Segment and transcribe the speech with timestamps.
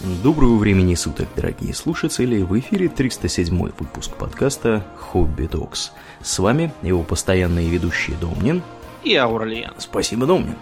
[0.00, 2.42] Доброго времени суток, дорогие слушатели!
[2.42, 5.92] В эфире 307 выпуск подкаста «Хобби Докс».
[6.20, 8.62] С вами его постоянные ведущие Домнин
[9.04, 9.72] и Аурлиен.
[9.78, 10.56] Спасибо, Домнин.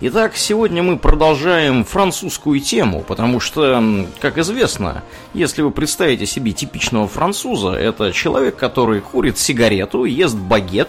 [0.00, 5.02] Итак, сегодня мы продолжаем французскую тему, потому что, как известно,
[5.34, 10.88] если вы представите себе типичного француза, это человек, который курит сигарету, ест багет,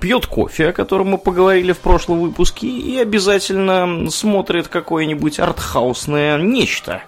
[0.00, 7.02] пьет кофе, о котором мы поговорили в прошлом выпуске, и обязательно смотрит какое-нибудь артхаусное нечто.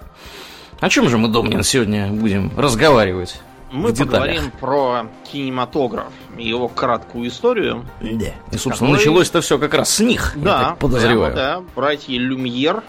[0.81, 3.41] О чем же мы, Домнин, сегодня будем разговаривать?
[3.71, 7.87] Мы поговорим про кинематограф и его краткую историю.
[8.01, 8.27] Да.
[8.51, 8.93] И, собственно, который...
[8.93, 11.33] началось-то все как раз с них, да, подозреваю.
[11.35, 12.83] Прямо, да, братья Люмьер.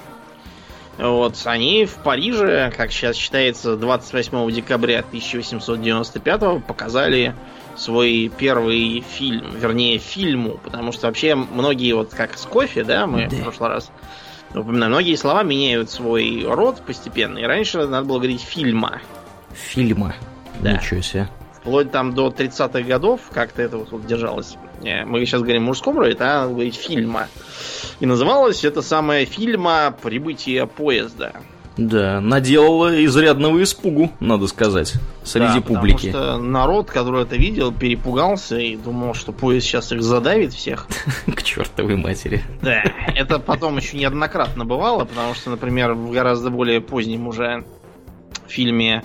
[0.98, 7.36] Вот, они в Париже, как сейчас считается, 28 декабря 1895 показали
[7.82, 13.28] свой первый фильм, вернее фильму, потому что вообще многие вот как с кофе, да, мы
[13.28, 13.36] да.
[13.36, 13.92] в прошлый раз
[14.54, 19.02] упоминали, многие слова меняют свой род постепенно, и раньше надо было говорить фильма.
[19.54, 20.16] Фильма.
[20.60, 20.74] Да.
[20.74, 21.28] Ничего себе.
[21.60, 24.58] Вплоть там до 30-х годов как-то это вот, вот держалось.
[24.84, 27.28] Э, мы сейчас говорим в мужском роде, а надо говорить фильма.
[28.00, 31.34] И называлось это самое фильма «Прибытие поезда».
[31.88, 34.94] Да, наделала изрядного испугу, надо сказать,
[35.24, 36.12] среди да, публики.
[36.12, 40.88] Потому что народ, который это видел, перепугался и думал, что поезд сейчас их задавит всех.
[41.36, 42.44] К чертовой матери.
[42.62, 42.84] Да,
[43.16, 47.66] это потом еще неоднократно бывало, потому что, например, в гораздо более позднем уже
[48.48, 49.04] фильме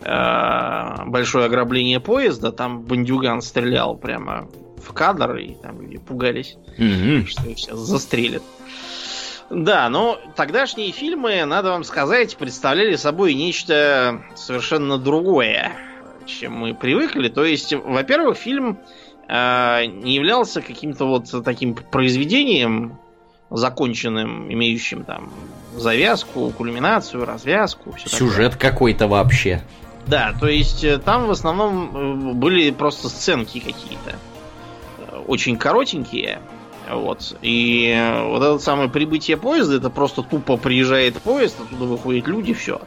[0.00, 4.48] э, «Большое ограбление поезда», там бандюган стрелял прямо
[4.82, 8.42] в кадр, и там люди пугались, что их сейчас застрелят.
[9.50, 15.72] Да, но тогдашние фильмы, надо вам сказать, представляли собой нечто совершенно другое,
[16.26, 17.28] чем мы привыкли.
[17.28, 18.78] То есть, во-первых, фильм
[19.26, 22.98] э, не являлся каким-то вот таким произведением
[23.50, 25.32] законченным, имеющим там
[25.74, 27.94] завязку, кульминацию, развязку.
[28.04, 28.70] Сюжет такое.
[28.70, 29.62] какой-то вообще.
[30.06, 34.16] Да, то есть э, там в основном э, были просто сценки какие-то.
[34.98, 36.40] Э, очень коротенькие
[36.90, 37.36] вот.
[37.42, 42.80] И вот это самое прибытие поезда, это просто тупо приезжает поезд, оттуда выходят люди, все.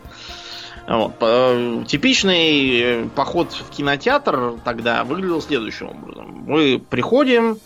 [0.88, 1.18] Вот.
[1.88, 6.44] Типичный поход в кинотеатр тогда выглядел следующим образом.
[6.48, 7.60] Мы приходим,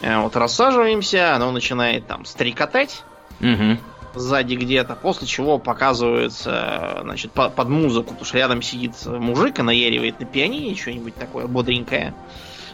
[0.00, 3.04] э, вот рассаживаемся, оно начинает там стрекотать
[3.40, 3.78] угу.
[4.14, 10.18] сзади где-то, после чего показывается, значит, под музыку, потому что рядом сидит мужик и наяривает
[10.18, 12.14] на пианине что-нибудь такое бодренькое.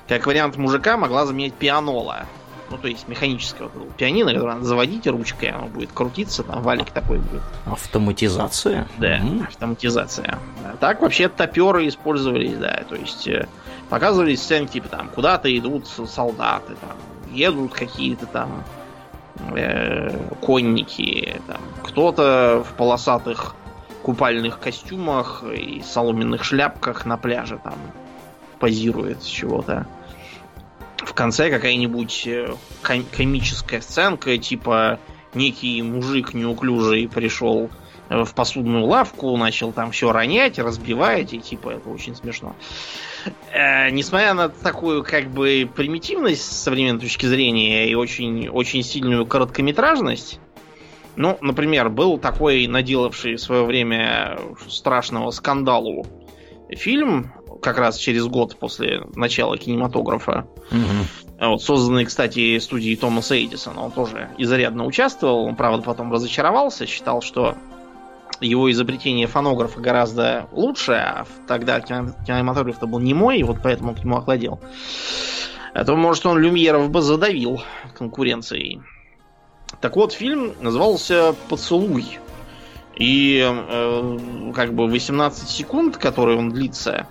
[0.09, 2.27] Как вариант мужика могла заменять пианола
[2.71, 7.19] ну, то есть механического пианино, которое надо заводить ручкой, оно будет крутиться, там валик такой
[7.19, 7.43] будет.
[7.67, 8.87] Автоматизация?
[8.99, 9.49] Да, mm-hmm.
[9.49, 10.39] автоматизация.
[10.79, 13.49] Так вообще топеры использовались, да, то есть э,
[13.89, 16.97] показывались сцены, типа там, куда-то идут солдаты, там,
[17.35, 18.65] едут какие-то там
[19.57, 23.57] э, конники, там, кто-то в полосатых
[24.03, 27.75] купальных костюмах и соломенных шляпках на пляже там
[28.61, 29.87] позирует чего-то
[31.21, 34.99] конце какая-нибудь э, ком- комическая сценка, типа
[35.35, 37.69] некий мужик неуклюжий пришел
[38.09, 42.57] э, в посудную лавку, начал там все ронять, разбивать, и типа это очень смешно.
[43.53, 49.27] Э, несмотря на такую как бы примитивность с современной точки зрения и очень, очень сильную
[49.27, 50.41] короткометражность,
[51.17, 54.39] ну, например, был такой наделавший в свое время
[54.71, 56.07] страшного скандалу
[56.71, 60.47] фильм как раз через год после начала кинематографа.
[60.71, 61.49] Угу.
[61.49, 63.83] Вот, созданный, кстати, студией Томаса Эдисона.
[63.83, 65.45] Он тоже изрядно участвовал.
[65.45, 67.57] Он, правда, потом разочаровался, считал, что
[68.41, 74.01] его изобретение фонографа гораздо лучше, а тогда кинематограф-то был не мой, и вот поэтому к
[74.01, 74.61] нему охладел.
[75.75, 77.63] А то, может, он Люмьеров бы задавил
[77.97, 78.81] конкуренцией.
[79.81, 82.19] Так вот, фильм назывался «Поцелуй».
[82.97, 87.07] И э, как бы 18 секунд, которые он длится,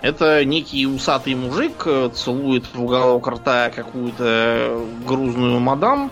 [0.00, 6.10] это некий усатый мужик э, целует в уголок рта какую-то грузную мадам.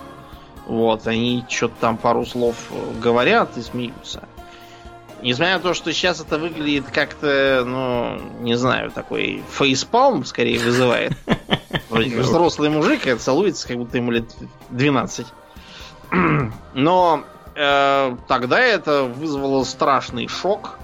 [0.67, 2.56] Вот, они что-то там пару слов
[3.00, 4.22] говорят и смеются.
[5.21, 11.13] Несмотря на то, что сейчас это выглядит как-то, ну, не знаю, такой фейспалм скорее вызывает.
[11.91, 14.27] Взрослый мужик целуется, как будто ему лет
[14.71, 15.27] 12.
[16.75, 20.78] Но э, тогда это вызвало страшный шок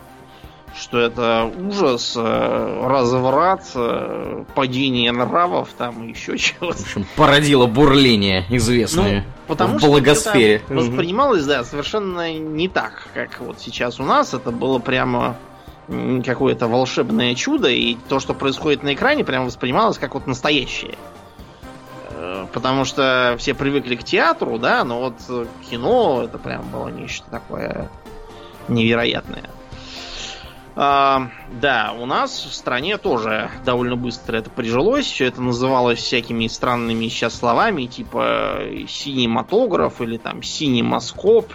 [0.77, 6.79] что это ужас, э, разврат, э, падение нравов, там еще чего-то.
[6.79, 10.63] В общем, породило бурление известное ну, потому в благосфере.
[10.65, 14.35] Что воспринималось, да, совершенно не так, как вот сейчас у нас.
[14.35, 15.37] Это было прямо
[16.25, 20.95] какое-то волшебное чудо, и то, что происходит на экране, прямо воспринималось как вот настоящее.
[22.11, 27.29] Э, потому что все привыкли к театру, да, но вот кино это прям было нечто
[27.31, 27.91] такое
[28.69, 29.51] невероятное.
[30.83, 31.29] А,
[31.61, 35.05] да, у нас в стране тоже довольно быстро это прижилось.
[35.05, 41.53] Все это называлось всякими странными сейчас словами, типа синематограф или там синемаскоп,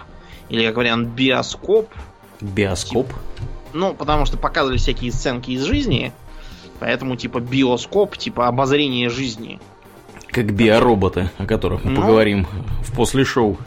[0.48, 1.88] или, как вариант, биоскоп.
[2.40, 3.08] Биоскоп?
[3.08, 3.16] Тип,
[3.72, 6.12] ну, потому что показывали всякие сценки из жизни,
[6.78, 9.58] поэтому типа биоскоп, типа обозрение жизни.
[10.28, 12.46] Как биороботы, о которых мы ну, поговорим
[12.80, 13.58] в после шоу.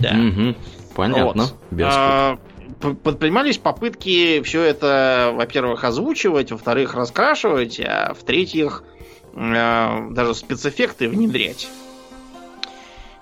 [0.00, 0.10] Да.
[0.10, 0.54] Угу.
[0.94, 1.44] Понятно.
[1.44, 1.54] Вот.
[1.70, 1.98] Биоскоп.
[1.98, 2.38] А,
[2.80, 8.84] предпринимались попытки все это, во-первых, озвучивать, во-вторых, раскрашивать, а в-третьих,
[9.34, 11.68] э, даже спецэффекты внедрять.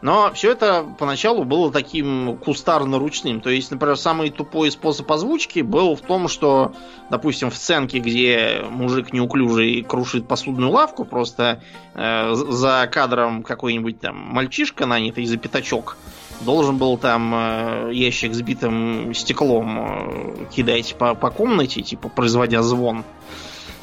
[0.03, 3.41] Но все это поначалу было таким кустарно-ручным.
[3.41, 6.75] То есть, например, самый тупой способ озвучки был в том, что,
[7.11, 11.63] допустим, в сценке, где мужик неуклюжий крушит посудную лавку, просто
[11.95, 15.97] э, за кадром какой-нибудь там мальчишка, нанятый за пятачок,
[16.41, 22.63] должен был там э, ящик с битым стеклом э, кидать по, по комнате, типа производя
[22.63, 23.05] звон.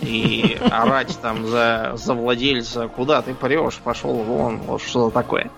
[0.01, 5.49] И орать там за, за владельца, куда ты прешь, пошел вон, вот что-то такое.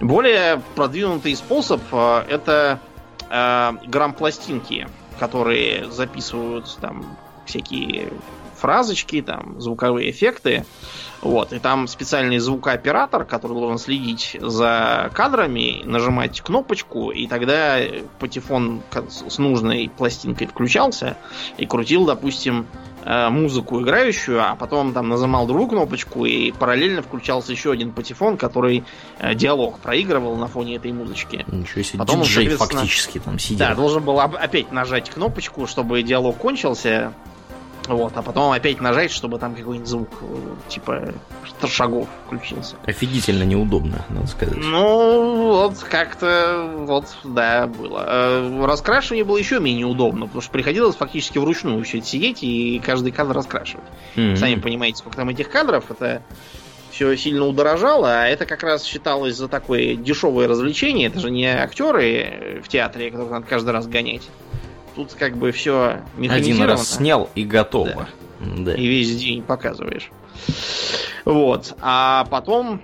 [0.00, 2.80] Более продвинутый способ э, это
[3.30, 4.88] э, грамм-пластинки,
[5.18, 7.16] которые записывают там
[7.46, 8.08] всякие
[8.62, 10.64] фразочки, там звуковые эффекты.
[11.20, 17.78] Вот, и там специальный звукооператор, который должен следить за кадрами, нажимать кнопочку, и тогда
[18.18, 21.16] патефон с нужной пластинкой включался
[21.58, 22.66] и крутил, допустим,
[23.04, 28.36] э, музыку играющую, а потом там нажимал другую кнопочку, и параллельно включался еще один патефон,
[28.36, 28.82] который
[29.20, 31.44] э, диалог проигрывал на фоне этой музычки.
[31.46, 33.58] Ничего себе, потом диджей он, фактически там сидел.
[33.68, 37.12] Да, должен был опять нажать кнопочку, чтобы диалог кончился,
[37.88, 40.08] вот, а потом опять нажать, чтобы там какой-нибудь звук,
[40.68, 41.14] типа
[41.66, 42.76] шагов включился.
[42.86, 44.56] Офигительно неудобно, надо сказать.
[44.56, 48.04] Ну, вот как-то, вот, да, было.
[48.06, 52.80] Э, раскрашивание было еще менее удобно, потому что приходилось фактически вручную все это сидеть и
[52.84, 53.84] каждый кадр раскрашивать.
[54.16, 54.36] Mm-hmm.
[54.36, 56.22] Сами понимаете, сколько там этих кадров, это
[56.92, 61.08] все сильно удорожало, а это как раз считалось за такое дешевое развлечение.
[61.08, 64.22] Это же не актеры в театре, которых надо каждый раз гонять.
[64.94, 66.64] Тут как бы все механизировано.
[66.64, 68.08] Один раз снял и готово.
[68.40, 68.54] Да.
[68.64, 68.74] Да.
[68.74, 70.10] И весь день показываешь.
[71.24, 71.74] Вот.
[71.80, 72.82] А потом,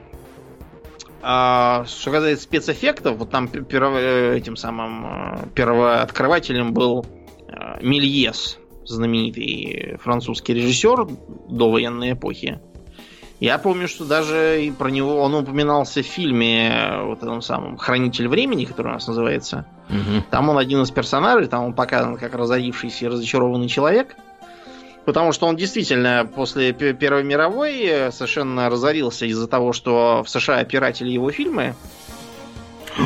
[1.22, 7.04] а, что касается спецэффектов, вот там перво, э, этим самым э, первооткрывателем был
[7.48, 11.08] э, Мильес, знаменитый французский режиссер
[11.48, 12.60] до военной эпохи.
[13.40, 18.26] Я помню, что даже и про него он упоминался в фильме вот этом самом Хранитель
[18.26, 19.64] времени, который у нас называется.
[19.88, 20.24] Угу.
[20.30, 24.16] Там он один из персонажей, там он показан как разорившийся и разочарованный человек.
[25.04, 30.64] Потому что он действительно после Первой мировой э, совершенно разорился из-за того, что в США
[30.64, 31.74] пиратели его фильмы.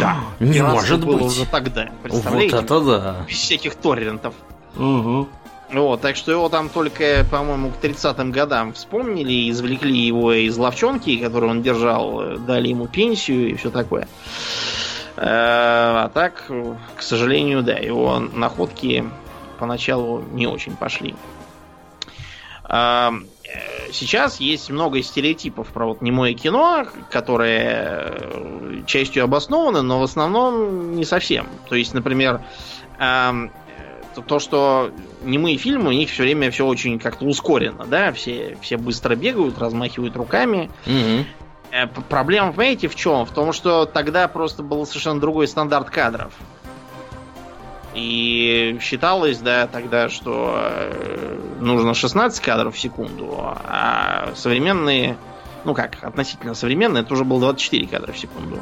[0.01, 1.27] Да, не может было быть.
[1.27, 1.91] уже тогда.
[2.03, 2.57] Представляете?
[2.57, 3.27] Вот это да.
[3.29, 4.35] Без всяких торрентов.
[4.77, 5.29] Угу.
[5.73, 11.17] Вот, так что его там только, по-моему, к 30-м годам вспомнили, извлекли его из ловчонки,
[11.17, 14.07] которую он держал, дали ему пенсию и все такое.
[15.17, 16.51] Э, а так,
[16.95, 19.09] к сожалению, да, его находки
[19.59, 21.15] поначалу не очень пошли.
[22.69, 23.11] Э,
[23.93, 31.07] сейчас есть много стереотипов про вот немое кино, которые частью обоснованы, но в основном не
[31.07, 31.47] совсем.
[31.71, 32.43] То есть, например,
[34.21, 34.91] то, что
[35.23, 39.59] немые фильмы, у них все время все очень как-то ускорено, да, все, все быстро бегают,
[39.59, 40.71] размахивают руками.
[40.87, 42.03] Угу.
[42.11, 43.25] Проблема, понимаете, в чем?
[43.25, 46.33] В том, что тогда просто был совершенно другой стандарт кадров.
[47.95, 55.17] И считалось, да, тогда, что э, нужно 16 кадров в секунду, а современные,
[55.65, 58.61] ну как, относительно современные, это уже было 24 кадра в секунду.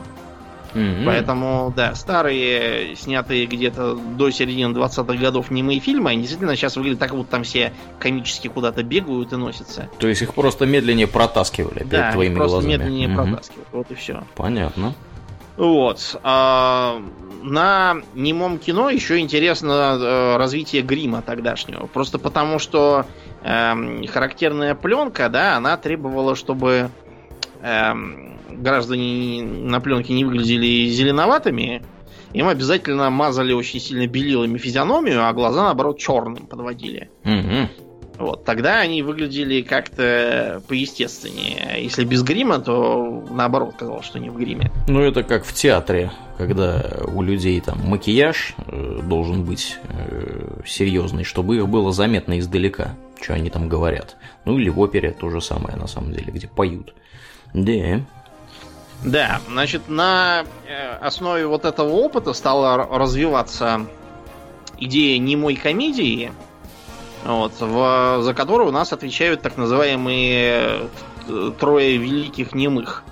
[0.75, 1.05] Mm-hmm.
[1.05, 6.99] Поэтому, да, старые, снятые где-то до середины 20-х годов немые фильмы, они действительно сейчас выглядят
[6.99, 9.89] так, вот там все комически куда-то бегают и носятся.
[9.99, 12.73] То есть их просто медленнее протаскивали да, перед твоими просто глазами.
[12.73, 13.15] медленнее mm-hmm.
[13.15, 13.69] протаскивают.
[13.73, 14.23] Вот и все.
[14.37, 14.95] Понятно.
[15.57, 16.19] Вот.
[16.23, 17.03] А,
[17.43, 21.87] на немом кино еще интересно э, развитие грима тогдашнего.
[21.87, 23.05] Просто потому, что
[23.43, 26.91] э, характерная пленка, да, она требовала, чтобы
[27.61, 27.93] э,
[28.61, 31.83] граждане на пленке не выглядели зеленоватыми,
[32.33, 37.11] им обязательно мазали очень сильно белилами физиономию, а глаза, наоборот, черным подводили.
[37.25, 37.69] Угу.
[38.21, 41.83] Вот, тогда они выглядели как-то поестественнее.
[41.83, 44.71] Если без грима, то наоборот казалось, что не в гриме.
[44.89, 51.25] Ну, это как в театре, когда у людей там макияж э, должен быть э, серьезный,
[51.25, 54.17] чтобы их было заметно издалека, что они там говорят.
[54.45, 56.95] Ну, или в опере то же самое, на самом деле, где поют.
[57.55, 58.01] Да.
[59.05, 63.87] Да, значит, на э, основе вот этого опыта стала развиваться
[64.79, 66.33] идея немой комедии,
[67.25, 70.89] вот, в, за которую у нас отвечают так называемые
[71.29, 73.05] э, трое великих немых.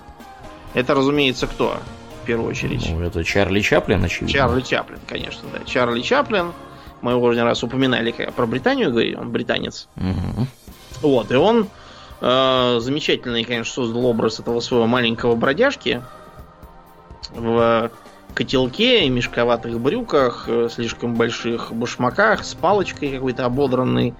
[0.73, 1.77] Это, разумеется, кто?
[2.23, 2.87] В первую очередь.
[2.89, 4.29] Ну, это Чарли Чаплин, очевидно.
[4.29, 5.65] Чарли Чаплин, конечно, да.
[5.65, 6.53] Чарли Чаплин.
[7.01, 9.87] Мы его уже не раз упоминали, когда про Британию говорили, он британец.
[9.95, 10.47] Мгм.
[11.01, 11.67] Вот, и он
[12.21, 16.01] замечательный, конечно, создал образ этого своего маленького бродяжки
[17.33, 17.91] в
[18.33, 24.13] котелке и мешковатых брюках, э, слишком больших башмаках, с палочкой какой-то ободранный,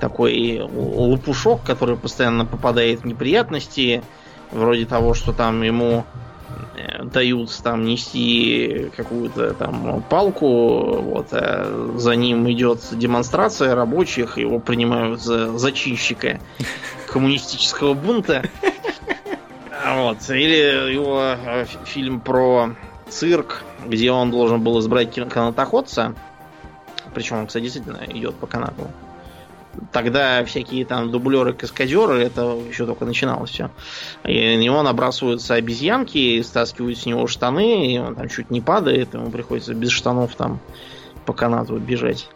[0.00, 4.02] такой лопушок, который постоянно попадает в неприятности,
[4.50, 6.04] вроде того, что там ему
[6.76, 14.58] э, дают там нести какую-то там палку, вот, а за ним идет демонстрация рабочих, его
[14.58, 16.40] принимают за зачинщика
[17.14, 18.42] коммунистического бунта.
[19.86, 20.18] Вот.
[20.30, 22.74] Или его э, фи- фильм про
[23.08, 26.16] цирк, где он должен был избрать кан- канатоходца.
[27.14, 28.90] Причем он, кстати, действительно идет по канату.
[29.92, 33.70] Тогда всякие там дублеры, каскадеры, это еще только начиналось все.
[34.24, 39.14] И на него набрасываются обезьянки, стаскивают с него штаны, и он там чуть не падает,
[39.14, 40.58] ему приходится без штанов там
[41.26, 42.28] по канату бежать.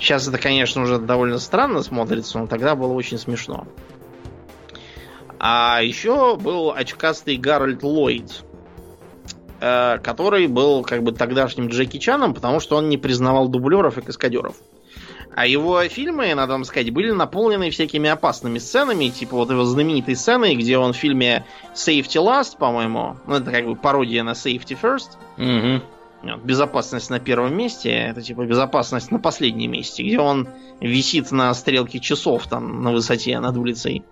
[0.00, 3.66] Сейчас это, конечно, уже довольно странно смотрится, но тогда было очень смешно.
[5.38, 8.44] А еще был очкастый Гарольд Ллойд,
[9.60, 14.00] э, который был как бы тогдашним Джеки Чаном, потому что он не признавал дублеров и
[14.00, 14.56] каскадеров.
[15.34, 20.16] А его фильмы, надо вам сказать, были наполнены всякими опасными сценами, типа вот его знаменитой
[20.16, 24.76] сцены, где он в фильме Safety Last, по-моему, ну это как бы пародия на Safety
[24.80, 25.82] First, Мгм.
[26.22, 30.48] Вот, безопасность на первом месте, это типа безопасность на последнем месте, где он
[30.80, 34.04] висит на стрелке часов там на высоте над улицей.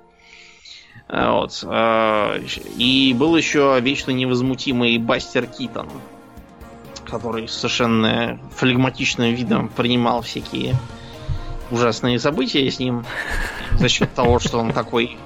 [1.08, 1.64] А, Вот.
[1.64, 2.38] а,
[2.76, 5.88] И был еще вечно невозмутимый Бастер Китон,
[7.04, 10.76] который совершенно флегматичным видом принимал всякие
[11.70, 13.04] ужасные события с ним
[13.72, 15.16] за счет того, что он такой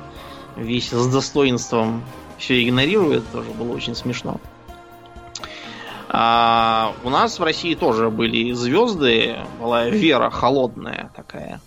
[0.57, 2.03] весь с достоинством
[2.39, 4.41] все игнорирует, тоже было очень смешно.
[6.15, 11.61] А, у нас в России тоже были звезды, была Вера холодная такая.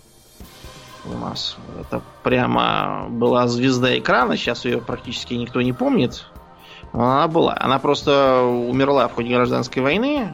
[1.04, 6.26] У нас это прямо была звезда экрана, сейчас ее практически никто не помнит.
[6.92, 7.56] Но она была.
[7.58, 10.32] Она просто умерла в ходе гражданской войны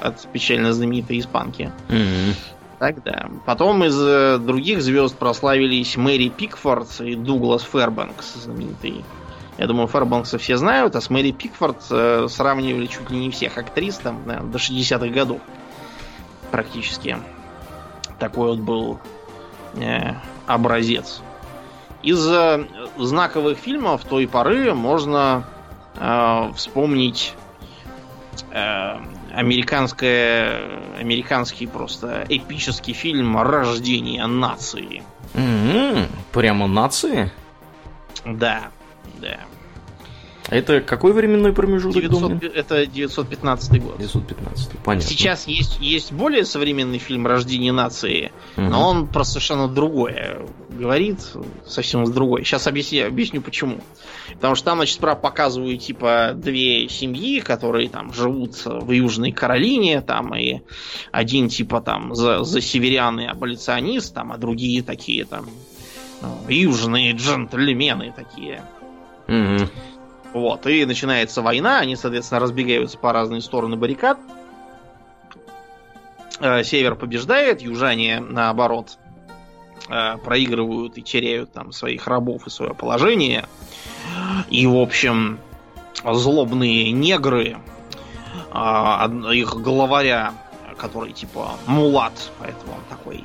[0.00, 1.72] от печально знаменитой испанки.
[1.88, 2.34] Мгм.
[2.78, 3.28] Тогда.
[3.44, 9.04] Потом из э, других звезд прославились Мэри Пикфорд и Дуглас Фэрбанкс, знаменитый.
[9.58, 13.58] Я думаю, Фэрбанкса все знают, а с Мэри Пикфорд э, сравнивали чуть ли не всех
[13.58, 15.40] актрис, там, наверное, до 60-х годов.
[16.52, 17.18] Практически.
[18.20, 19.00] Такой вот был
[19.74, 20.14] э,
[20.46, 21.22] образец.
[22.02, 25.44] Из э, знаковых фильмов той поры можно
[25.96, 27.34] э, вспомнить
[28.52, 28.96] э,
[29.34, 35.02] американское, американский просто эпический фильм «Рождение нации».
[35.34, 36.06] Мгм.
[36.30, 37.32] Прямо нации?
[38.24, 38.70] Да,
[39.20, 39.40] да.
[40.50, 42.52] Это какой временной промежуток, 900 Домнин?
[42.54, 43.98] это 915 год.
[43.98, 44.70] 915.
[44.82, 45.06] Понятно.
[45.08, 48.70] Сейчас есть, есть более современный фильм «Рождение нации», Мгм.
[48.70, 51.18] но он про совершенно другое говорит,
[51.66, 52.44] совсем с другой.
[52.44, 53.80] Сейчас объясню, объясню почему.
[54.32, 60.00] Потому что там, значит, справа показывают, типа, две семьи, которые там живут в Южной Каролине,
[60.00, 60.60] там, и
[61.12, 65.46] один, типа, там, за, за северян и аболиционист, там, а другие такие, там,
[66.22, 68.62] ну, южные джентльмены такие.
[69.28, 69.68] Мгм.
[70.32, 74.18] Вот, и начинается война, они, соответственно, разбегаются по разные стороны баррикад.
[76.40, 78.98] Э, Север побеждает, южане, наоборот,
[79.88, 83.46] э, проигрывают и теряют там своих рабов и свое положение.
[84.50, 85.38] И, в общем,
[86.04, 87.58] злобные негры,
[88.52, 90.32] од- их главаря,
[90.76, 93.24] который типа мулат, поэтому он такой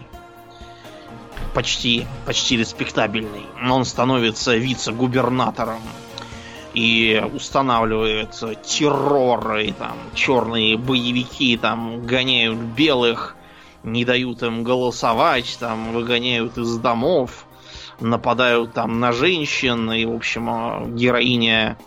[1.54, 3.46] почти, почти респектабельный.
[3.70, 5.82] Он становится вице-губернатором
[6.74, 8.32] и устанавливает
[8.64, 13.36] террор, и там черные боевики там гоняют белых,
[13.84, 17.46] не дают им голосовать, там выгоняют из домов,
[18.00, 21.78] нападают там на женщин, и, в общем, э, героиня,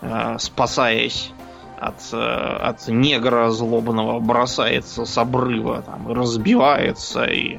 [0.00, 1.30] э, спасаясь
[1.78, 7.58] от, э, от негра злобного, бросается с обрыва там, разбивается, и,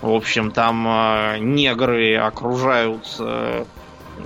[0.00, 3.64] в общем, там э, негры окружают э,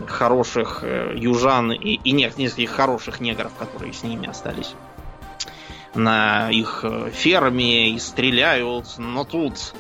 [0.07, 4.75] хороших э, южан и, и нет, нескольких хороших негров, которые с ними остались
[5.95, 9.75] на их э, ферме и стреляют, но тут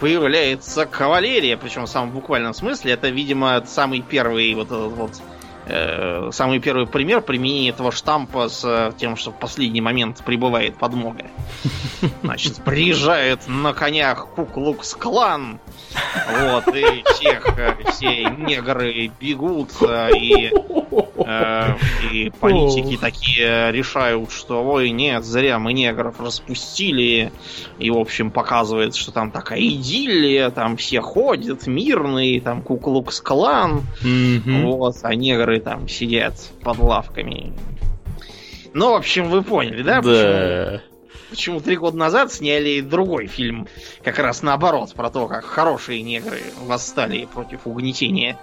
[0.00, 2.92] появляется кавалерия, причем в самом буквальном смысле.
[2.92, 5.10] Это, видимо, самый первый вот этот вот
[6.32, 11.26] самый первый пример применения этого штампа с э, тем, что в последний момент прибывает подмога.
[12.22, 15.58] Значит, приезжает на конях Куклукс-клан,
[16.40, 19.70] вот, и всех, э, все негры бегут,
[20.16, 20.50] и,
[21.26, 21.74] э,
[22.12, 27.32] и политики такие решают, что ой, нет, зря мы негров распустили,
[27.78, 34.96] и, в общем, показывает, что там такая идиллия, там все ходят мирные, там Куклукс-клан, вот,
[35.02, 37.52] а негры там сидят под лавками.
[38.74, 40.02] Ну, в общем, вы поняли, да?
[40.02, 40.02] Да.
[40.02, 40.95] Почему
[41.34, 43.68] три года назад сняли другой фильм,
[44.02, 48.38] как раз наоборот, про то, как хорошие негры восстали против угнетения.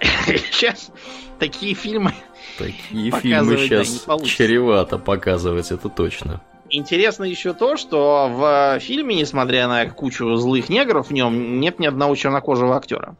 [0.26, 0.90] Сейчас
[1.38, 2.14] такие фильмы
[2.58, 4.36] Такие фильмы да, сейчас получится.
[4.36, 6.40] чревато показывать, это точно.
[6.68, 11.86] Интересно еще то, что в фильме, несмотря на кучу злых негров, в нем нет ни
[11.86, 13.16] одного чернокожего актера.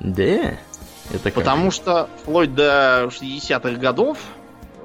[0.00, 0.22] Да?
[1.12, 1.34] Это как?
[1.34, 4.18] Потому что вплоть до 60-х годов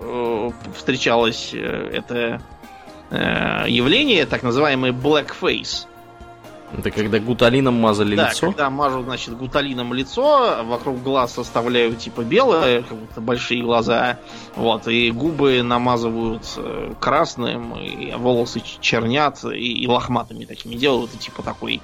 [0.01, 1.57] э, встречалось э,
[1.93, 2.41] это
[3.09, 5.87] э, явление, так называемый blackface.
[6.77, 8.47] Это когда гуталином мазали да, лицо?
[8.47, 14.19] когда мажут, значит, гуталином лицо, вокруг глаз оставляют типа белое, как будто большие глаза,
[14.55, 21.17] вот, и губы намазывают э, красным, и волосы чернят, и, и лохматыми такими делают, и
[21.17, 21.81] типа такой,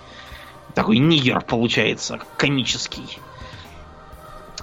[0.73, 3.19] такой нигер получается, комический.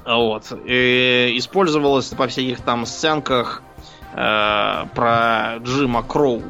[0.05, 0.53] Вот.
[0.67, 3.63] И использовалось по всяких там сценках
[4.13, 6.43] э, про Джима Кроу.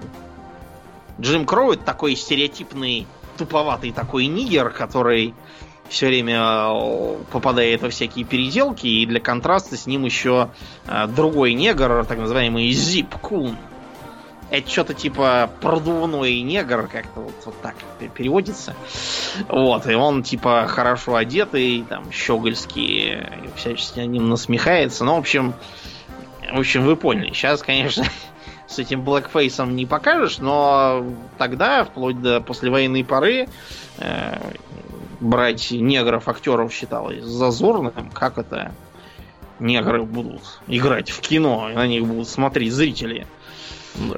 [1.21, 5.35] Джим Кроу это такой стереотипный, туповатый такой нигер, который
[5.91, 10.51] все время э, попадает во всякие переделки, и для контраста с ним еще
[10.87, 13.57] э, другой негр, так называемый Зип Кун.
[14.51, 18.75] Это что-то типа продувной негр, как-то вот, вот так пе- переводится.
[19.49, 23.19] Вот, и он типа хорошо одетый, там, щегольский,
[23.55, 25.05] всячески над ним насмехается.
[25.05, 25.55] Ну, в общем,
[26.53, 27.33] в общем, вы поняли.
[27.33, 28.05] Сейчас, конечно,
[28.67, 31.05] с этим блэкфейсом не покажешь, но
[31.39, 33.49] тогда, вплоть до послевоенной поры,
[33.99, 34.53] э,
[35.21, 38.11] брать негров актеров считалось зазорным.
[38.13, 38.73] Как это
[39.59, 43.27] негры будут играть в кино, на них будут смотреть зрители.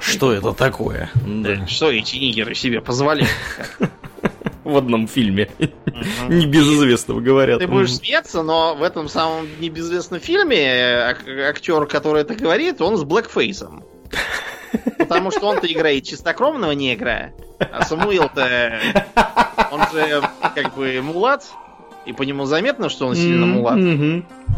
[0.01, 1.11] Что это такое?
[1.15, 1.67] Да.
[1.67, 3.31] Что эти нигеры себе позволяют?
[4.65, 5.49] В одном фильме.
[5.59, 6.39] Мгм.
[6.39, 7.59] Небезызвестного говорят.
[7.61, 12.97] Ты будешь смеяться, но в этом самом небезвестном фильме ак- актер, который это говорит, он
[12.97, 13.83] с блэкфейсом.
[14.99, 18.79] Потому что он-то играет чистокровного негра, а Самуил-то,
[19.71, 20.23] он же
[20.55, 21.45] как бы мулат,
[22.07, 23.77] и по нему заметно, что он сильно мулат.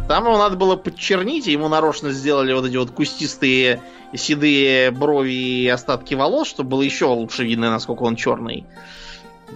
[0.08, 3.80] Там его надо было подчернить, и ему нарочно сделали вот эти вот кустистые
[4.14, 8.64] седые брови и остатки волос, чтобы было еще лучше видно, насколько он черный.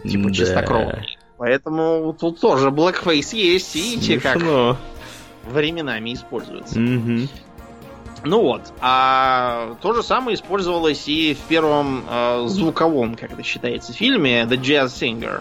[0.05, 0.35] Типа Да.
[0.35, 1.19] чистокровный.
[1.39, 4.77] Поэтому тут тоже blackface есть, видите, как Смешно.
[5.49, 6.79] временами используется.
[6.79, 7.29] Мгм.
[8.25, 13.93] Ну вот, а то же самое использовалось и в первом э, звуковом, как это считается,
[13.93, 15.41] фильме The Jazz Singer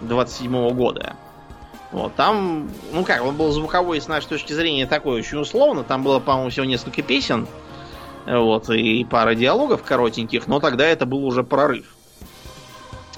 [0.00, 1.14] 27 года.
[1.92, 5.84] Вот, там, ну как, он был звуковой с нашей точки зрения такой очень условно.
[5.84, 7.46] Там было, по-моему, всего несколько песен.
[8.26, 11.86] Вот, и пара диалогов коротеньких, но тогда это был уже прорыв.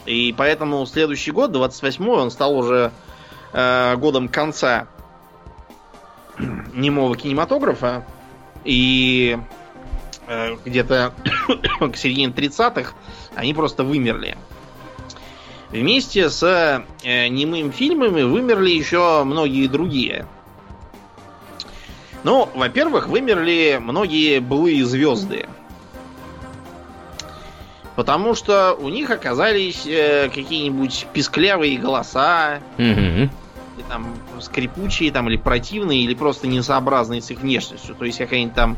[0.07, 2.93] И поэтому следующий год, 28-й, он стал уже
[3.53, 4.89] э, годом конца
[6.75, 8.05] немого кинематографа.
[8.65, 9.39] И
[10.27, 11.13] э, где-то
[11.93, 12.95] к середине 30-х
[13.35, 14.37] они просто вымерли.
[15.71, 16.43] Вместе с
[17.03, 20.27] э, немым фильмами вымерли еще многие другие.
[22.25, 25.49] Ну, во-первых, вымерли многие былые звезды.
[27.97, 33.31] Потому что у них оказались э, какие-нибудь писклявые голоса, Мгм.
[33.77, 34.07] или там
[34.41, 37.95] скрипучие, там, или противные, или просто несообразные с их внешностью.
[37.95, 38.77] То есть какая-нибудь там,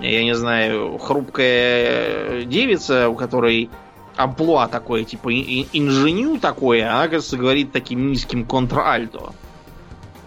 [0.00, 3.68] я не знаю, хрупкая девица, у которой
[4.16, 9.32] амплуа такое, типа ин- ин- инженю такое, она, кажется, говорит таким низким контральто.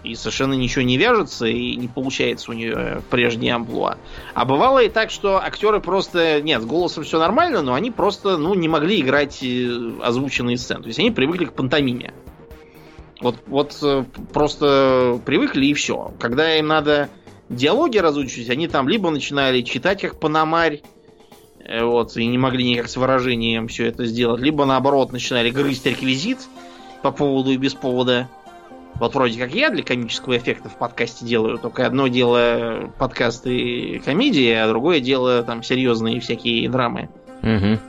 [0.02, 3.98] И совершенно ничего не вяжется, и не получается у нее прежний амплуа.
[4.34, 6.40] А бывало и так, что актеры просто...
[6.40, 10.82] Нет, с голосом все нормально, но они просто ну, не могли играть э, озвученные сцены.
[10.82, 12.14] То есть они привыкли к пантомиме.
[13.20, 16.14] Вот, вот э, просто привыкли и все.
[16.18, 17.10] Когда им надо
[17.50, 20.80] диалоги разучивать, они там либо начинали читать как паномарь,
[21.62, 25.84] э, вот, и не могли никак с выражением все это сделать, либо наоборот начинали грызть
[25.84, 26.38] реквизит
[27.02, 28.28] по поводу и без повода.
[29.00, 34.52] Вот вроде как я для комического эффекта в подкасте делаю, только одно дело подкасты комедии,
[34.52, 37.08] а другое дело там серьезные всякие драмы.
[37.40, 37.80] Мгм.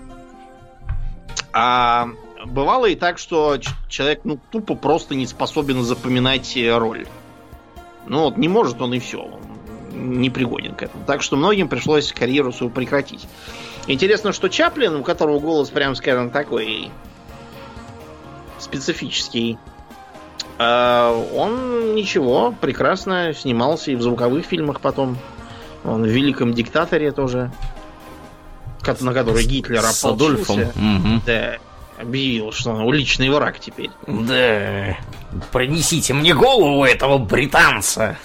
[1.51, 2.07] А
[2.45, 3.57] бывало и так, что
[3.89, 7.05] человек ну, тупо просто не способен запоминать э, роль.
[8.07, 9.19] Ну вот не может он и все.
[9.19, 9.41] Он
[9.91, 11.03] не пригоден к этому.
[11.05, 13.27] Так что многим пришлось карьеру свою прекратить.
[13.85, 16.89] Интересно, что Чаплин, у которого голос, прям скажем, такой
[18.59, 19.57] специфический,
[21.35, 25.17] он ничего, прекрасно снимался и в звуковых фильмах потом.
[25.83, 27.51] Он в «Великом диктаторе» тоже,
[28.99, 30.65] на который Гитлер С Адольфом.
[31.25, 31.57] Да,
[31.99, 33.89] объявил, что он личный враг теперь.
[34.07, 34.97] Да,
[35.51, 38.17] принесите мне голову этого британца.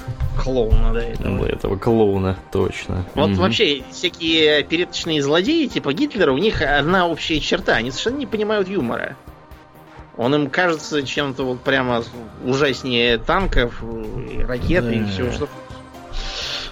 [0.43, 1.39] Клоуна, да, этого.
[1.39, 3.07] Да, этого клоуна, точно.
[3.15, 3.41] Вот Мгм.
[3.41, 7.77] вообще всякие передочные злодеи типа Гитлера, у них одна общая черта.
[7.77, 9.17] Они совершенно не понимают юмора.
[10.17, 12.03] Он им кажется чем-то вот прямо
[12.45, 15.49] ужаснее танков, и ракет и всего что.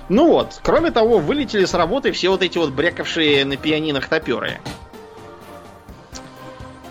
[0.09, 4.61] Ну вот, кроме того, вылетели с работы все вот эти вот брякавшие на пианинах топеры.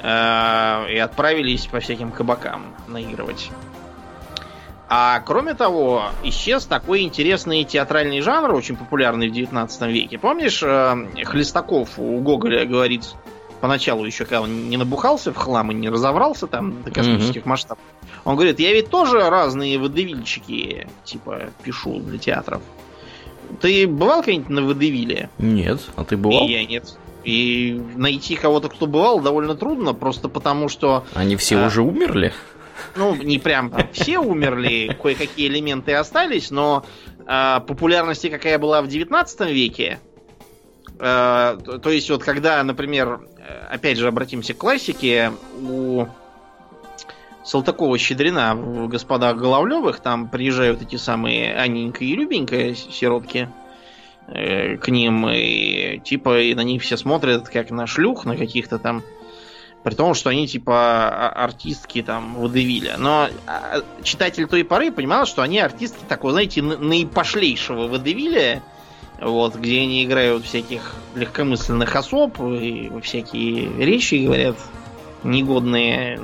[0.01, 3.49] Э, И отправились по всяким кабакам наигрывать.
[4.89, 10.19] А кроме того, исчез такой интересный театральный жанр, очень популярный в 19 веке.
[10.19, 13.15] Помнишь, э, Хлестаков у Гоголя говорит,
[13.63, 17.81] поначалу еще, когда он не набухался в хлам и не разобрался там до космических масштабов,
[18.25, 22.61] он говорит, я ведь тоже разные водевильчики, типа, пишу для театров.
[23.61, 25.29] Ты бывал когда-нибудь на водевиле?
[25.37, 26.45] Нет, а ты бывал?
[26.45, 26.97] И я нет.
[27.23, 31.67] И найти кого-то, кто бывал, довольно трудно, просто потому что Они все А.
[31.67, 32.33] уже умерли?
[32.97, 36.83] ну, не прям там все умерли, кое-какие элементы остались, но
[37.25, 40.01] э, популярности, какая была в 19 веке,
[40.99, 43.21] э, то, есть вот когда, например,
[43.69, 46.05] опять же обратимся к классике, у
[47.43, 53.49] Салтыкова-Щедрина в «Господах Головлевых» там приезжают эти самые Анненька и Любенька, сиротки,
[54.27, 58.79] э, к ним, и типа и на них все смотрят как на шлюх, на каких-то
[58.79, 59.03] там
[59.83, 62.95] при том, что они типа а- артистки там водевиля.
[62.97, 68.63] Но а, читатель той поры понимал, что они артистки такого, знаете, наипошлейшего водевиля,
[69.23, 74.57] вот, где они играют всяких легкомысленных особ и всякие речи говорят
[75.23, 76.19] негодные,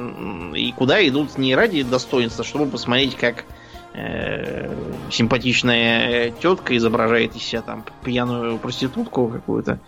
[0.55, 3.45] и куда идут не ради достоинства, чтобы посмотреть, как
[3.93, 4.73] э,
[5.11, 9.79] симпатичная тетка изображает из себя там пьяную проститутку какую-то.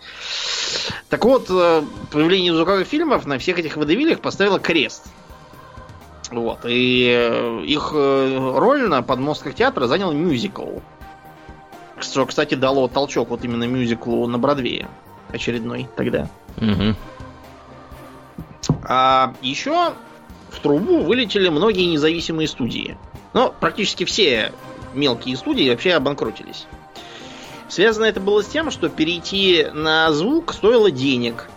[1.08, 5.04] Так вот, э, появление звуковых фильмов на всех этих водевилях поставило крест.
[6.30, 6.60] Вот.
[6.64, 10.78] И э, их э, роль на подмостках театра занял мюзикл.
[12.02, 14.88] Что, кстати, дало толчок вот именно мюзиклу на Бродвее.
[15.30, 16.28] Очередной тогда.
[16.56, 16.96] Мгм.
[18.84, 19.94] А еще
[20.50, 22.96] в трубу вылетели многие независимые студии.
[23.32, 24.52] Но практически все
[24.94, 26.66] мелкие студии вообще обанкротились.
[27.68, 31.48] Связано это было с тем, что перейти на звук стоило денег.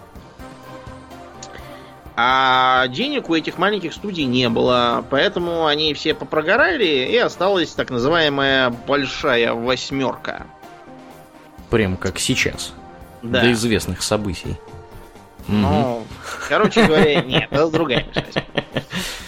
[2.17, 7.89] А денег у этих маленьких студий не было, поэтому они все попрогорали, и осталась так
[7.89, 10.45] называемая большая восьмерка.
[11.69, 12.73] Прям как сейчас.
[13.21, 13.41] Да.
[13.41, 14.55] До известных событий.
[15.47, 16.03] Ну,
[16.47, 18.37] короче говоря, нет, это другая часть.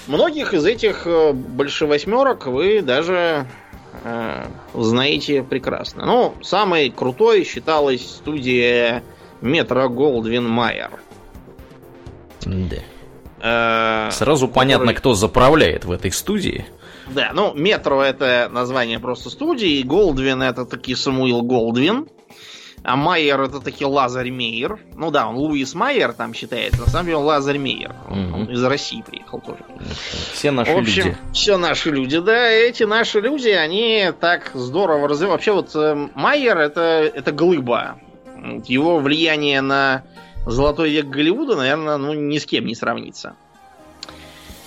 [0.07, 3.45] Многих из этих э, большевосьмерок вы даже
[4.03, 6.05] э, знаете прекрасно.
[6.05, 9.03] Ну, самой крутой считалась студия
[9.41, 10.91] Метро Голдвин Майер.
[12.47, 14.07] Да.
[14.07, 16.65] Э, Сразу понятно, кто заправляет в этой студии.
[17.09, 22.07] Да, ну, Метро это название просто студии, Голдвин это таки Самуил Голдвин,
[22.83, 24.79] а Майер это таки Лазарь Мейер.
[24.95, 27.95] Ну да, он Луис Майер там считается, на самом деле он Лазарь Мейер.
[28.09, 28.33] Он, Мгм.
[28.33, 29.59] он из России приехал тоже.
[30.33, 31.17] Все наши В общем, люди.
[31.33, 35.37] все наши люди, да, эти наши люди, они так здорово развивают.
[35.39, 36.81] Вообще вот э, Майер это,
[37.13, 37.99] это глыба.
[38.67, 40.03] Его влияние на
[40.51, 43.35] золотой век Голливуда, наверное, ну ни с кем не сравнится.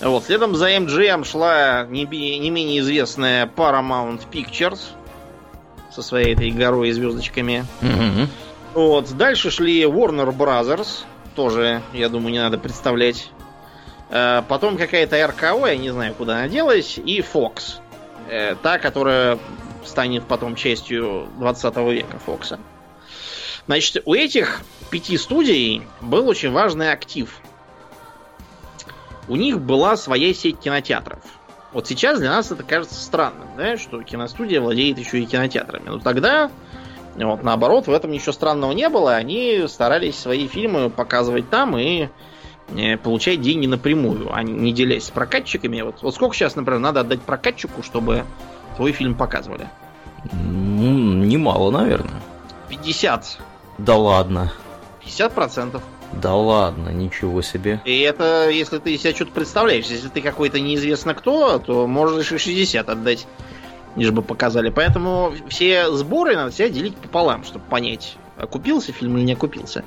[0.01, 4.81] Вот, следом за MGM шла не, не менее известная Paramount Pictures
[5.93, 7.67] со своей этой горой и звездочками.
[7.83, 8.29] Мгм.
[8.73, 13.31] Вот, дальше шли Warner Brothers, тоже, я думаю, не надо представлять.
[14.11, 17.81] Э, Потом какая-то РКО, я не знаю, куда она делась, и Fox.
[18.29, 19.39] Э, Та, которая
[19.85, 22.59] станет потом частью 20 века Фокса.
[23.71, 27.33] Значит, у этих пяти студий был очень важный актив.
[29.29, 31.21] У них была своя сеть кинотеатров.
[31.73, 35.89] Вот сейчас для нас это кажется странным, да, что киностудия владеет еще и кинотеатрами.
[35.89, 36.51] Но тогда,
[37.15, 39.15] вот наоборот, в этом ничего странного не было.
[39.15, 42.09] Они старались свои фильмы показывать там и
[42.77, 45.81] э, получать деньги напрямую, а не делясь с прокатчиками.
[45.83, 48.25] Вот, вот сколько сейчас, например, надо отдать прокатчику, чтобы
[48.75, 49.69] твой фильм показывали?
[50.33, 52.21] М, Немало, наверное.
[52.69, 53.39] 50.
[53.85, 54.53] Да ладно.
[55.03, 55.83] 50 процентов.
[56.13, 57.81] Да ладно, ничего себе.
[57.85, 62.39] И это, если ты себя что-то представляешь, если ты какой-то неизвестно кто, то можешь и
[62.39, 63.27] 60 отдать.
[63.97, 64.71] лишь бы показали.
[64.71, 69.85] Поэтому все сборы надо себя делить пополам, чтобы понять, окупился фильм или не окупился.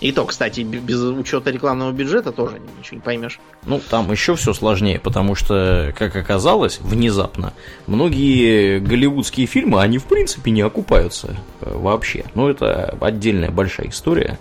[0.00, 3.38] И то, кстати, без учета рекламного бюджета тоже ничего не поймешь.
[3.66, 7.52] Ну, там еще все сложнее, потому что, как оказалось, внезапно,
[7.86, 12.24] многие голливудские фильмы, они в принципе не окупаются э, вообще.
[12.34, 14.38] Ну, это отдельная большая история.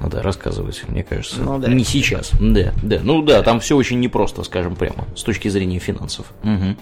[0.00, 1.40] Надо рассказывать, мне кажется.
[1.40, 2.30] Ну, да, не сейчас.
[2.38, 3.00] Да, да.
[3.02, 6.26] Ну да, там все очень непросто, скажем прямо, с точки зрения финансов.
[6.44, 6.76] Угу.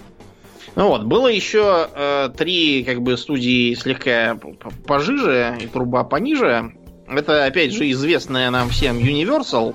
[0.77, 4.39] Ну вот, было еще э, три как бы студии слегка
[4.87, 6.75] пожиже и труба пониже.
[7.09, 9.75] Это, опять же, известная нам всем Universal.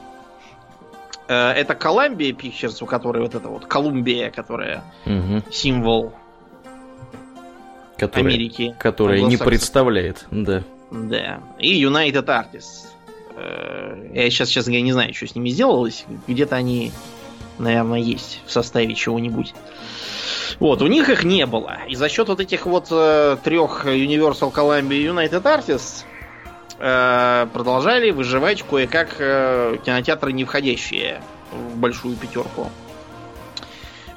[1.28, 5.42] Э, это Columbia Pictures, у которой вот это вот Колумбия, которая угу.
[5.52, 6.14] символ
[7.98, 8.76] которая, Америки.
[8.78, 10.64] Которая не представляет, да.
[10.92, 11.42] Да.
[11.58, 12.90] И United Artists.
[13.36, 16.06] Э, я сейчас, честно говоря, не знаю, что с ними сделалось.
[16.28, 16.92] Где-то они,
[17.58, 19.56] наверное, есть в составе чего-нибудь.
[20.60, 21.78] Вот, у них их не было.
[21.88, 26.04] И за счет вот этих вот э, трех Universal Columbia United Artists
[26.80, 32.70] э, продолжали выживать кое-как э, кинотеатры, не входящие в большую пятерку.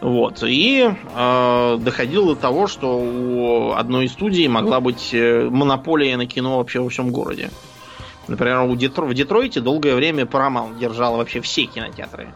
[0.00, 0.42] Вот.
[0.42, 6.58] И э, доходило до того, что у одной студии могла быть э, монополия на кино
[6.58, 7.50] вообще во всем городе.
[8.28, 9.06] Например, у Детро...
[9.06, 12.34] в Детройте долгое время Paramount держала вообще все кинотеатры.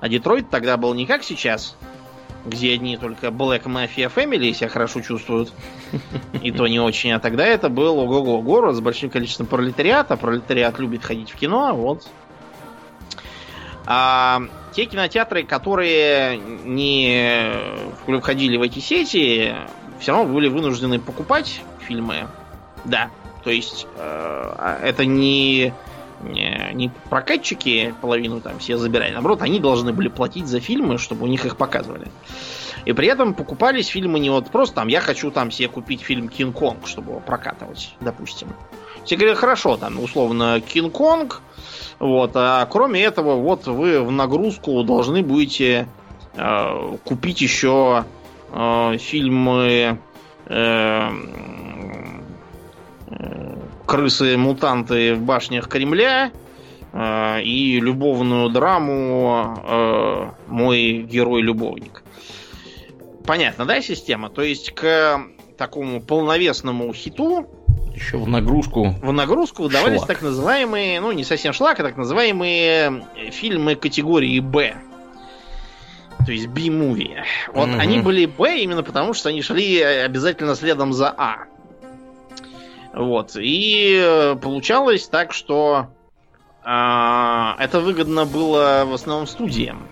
[0.00, 1.76] А Детройт тогда был не как сейчас,
[2.44, 5.52] где одни только Black Mafia Family себя хорошо чувствуют.
[6.42, 7.12] И то не очень.
[7.12, 10.16] А тогда это был ого-го город с большим количеством пролетариата.
[10.16, 12.06] Пролетариат любит ходить в кино, вот.
[13.86, 17.52] А те кинотеатры, которые не
[18.20, 19.54] входили в эти сети,
[20.00, 22.28] все равно были вынуждены покупать фильмы.
[22.84, 23.10] Да.
[23.44, 25.74] То есть э, а это не
[26.22, 31.24] не, не прокатчики половину там все забирали, наоборот, они должны были платить за фильмы, чтобы
[31.24, 32.08] у них их показывали.
[32.84, 36.28] И при этом покупались фильмы не вот просто там, я хочу там себе купить фильм
[36.28, 38.48] Кинг-Конг, чтобы его прокатывать, допустим.
[39.04, 41.42] Все говорят, хорошо, там, условно, Кинг-Конг,
[41.98, 45.88] вот, а кроме этого, вот вы в нагрузку должны будете
[46.34, 48.04] э, купить еще
[48.52, 49.98] э, фильмы
[50.46, 51.10] э,
[53.08, 56.32] э крысы-мутанты в башнях Кремля
[56.92, 62.02] э, и любовную драму э, «Мой герой-любовник».
[63.26, 64.30] Понятно, да, система?
[64.30, 65.20] То есть к
[65.56, 67.46] такому полновесному хиту
[67.94, 68.94] еще в нагрузку.
[69.02, 70.08] В нагрузку выдавались шлак.
[70.08, 74.74] так называемые, ну не совсем шлак, а так называемые фильмы категории Б.
[76.24, 77.22] То есть B-movie.
[77.52, 77.78] Вот угу.
[77.78, 81.44] они были Б именно потому, что они шли обязательно следом за А.
[82.92, 83.36] Вот.
[83.36, 85.88] И э, получалось так, что
[86.64, 89.88] э, это выгодно было в основном студиям.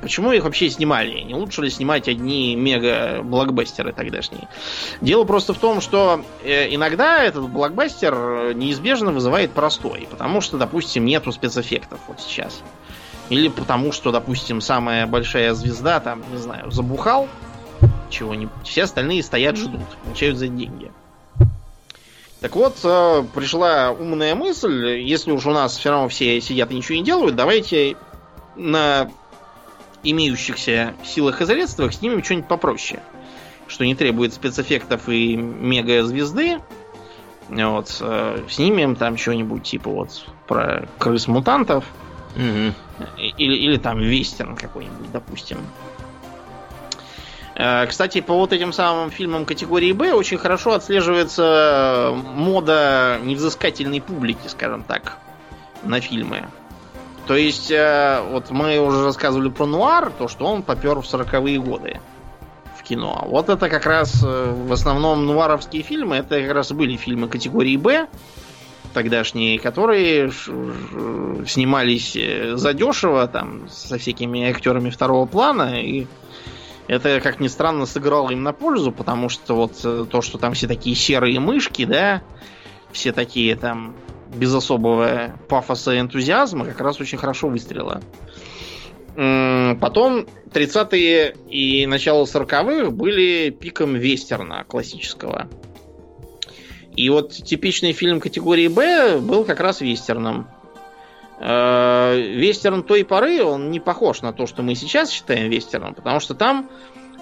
[0.00, 1.20] Почему их вообще снимали?
[1.20, 4.48] Не лучше ли снимать одни мега-блокбастеры тогдашние?
[5.00, 10.06] Дело просто в том, что э, иногда этот блокбастер неизбежно вызывает простой.
[10.10, 12.62] Потому что, допустим, нету спецэффектов вот сейчас.
[13.30, 17.28] Или потому что, допустим, самая большая звезда, там, не знаю, забухал
[18.10, 18.52] чего-нибудь.
[18.64, 20.92] Все остальные стоят, ждут, получают за деньги.
[22.42, 26.74] Так вот, э, пришла умная мысль, если уж у нас все равно все сидят и
[26.74, 27.96] ничего не делают, давайте
[28.56, 29.08] на
[30.02, 33.00] имеющихся силах и средствах снимем что-нибудь попроще.
[33.68, 36.58] Что не требует спецэффектов и мега звезды.
[37.48, 41.84] Вот, э, снимем там что-нибудь типа вот про крыс-мутантов.
[42.34, 42.74] Угу.
[43.38, 45.58] Или, или там вестерн какой-нибудь, допустим.
[47.54, 54.48] Э, кстати, по вот этим самым фильмам категории Б очень хорошо отслеживается мода невзыскательной публики,
[54.48, 55.18] скажем так,
[55.82, 56.46] на фильмы.
[57.26, 61.58] То есть, э, вот мы уже рассказывали про нуар, то, что он попер в 40-е
[61.60, 62.00] годы
[62.76, 63.24] в кино.
[63.28, 67.76] Вот это как раз э, в основном нуаровские фильмы, это как раз были фильмы категории
[67.76, 68.08] Б,
[68.92, 70.30] тогдашние, которые
[71.46, 72.12] снимались
[72.58, 76.06] задешево, там, со всякими актерами второго плана, и
[76.92, 80.52] это, как ни странно, сыграло им на пользу, потому что вот э, то, что там
[80.52, 82.22] все такие серые мышки, да,
[82.92, 83.96] все такие там
[84.34, 88.02] без особого пафоса и энтузиазма, как раз очень хорошо выстрелило.
[89.14, 95.48] Потом 30-е и начало 40-х были пиком вестерна классического.
[96.94, 100.46] И вот типичный фильм категории Б был как раз вестерном.
[101.44, 106.20] Э, вестерн той поры, он не похож на то, что мы сейчас считаем вестерном, потому
[106.20, 106.70] что там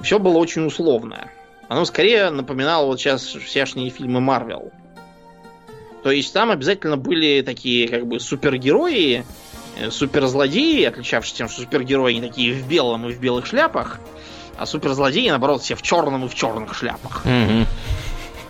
[0.02, 1.30] все было очень условно.
[1.68, 4.72] Оно скорее напоминало вот сейчас всякие фильмы Марвел.
[6.02, 9.24] То есть там обязательно были такие как бы супергерои,
[9.78, 14.00] э, суперзлодеи, отличавшиеся тем, что супергерои не такие в белом и в белых шляпах,
[14.58, 17.24] А суперзлодеи, наоборот, все в черном и в черных шляпах.
[17.24, 17.66] Мгм.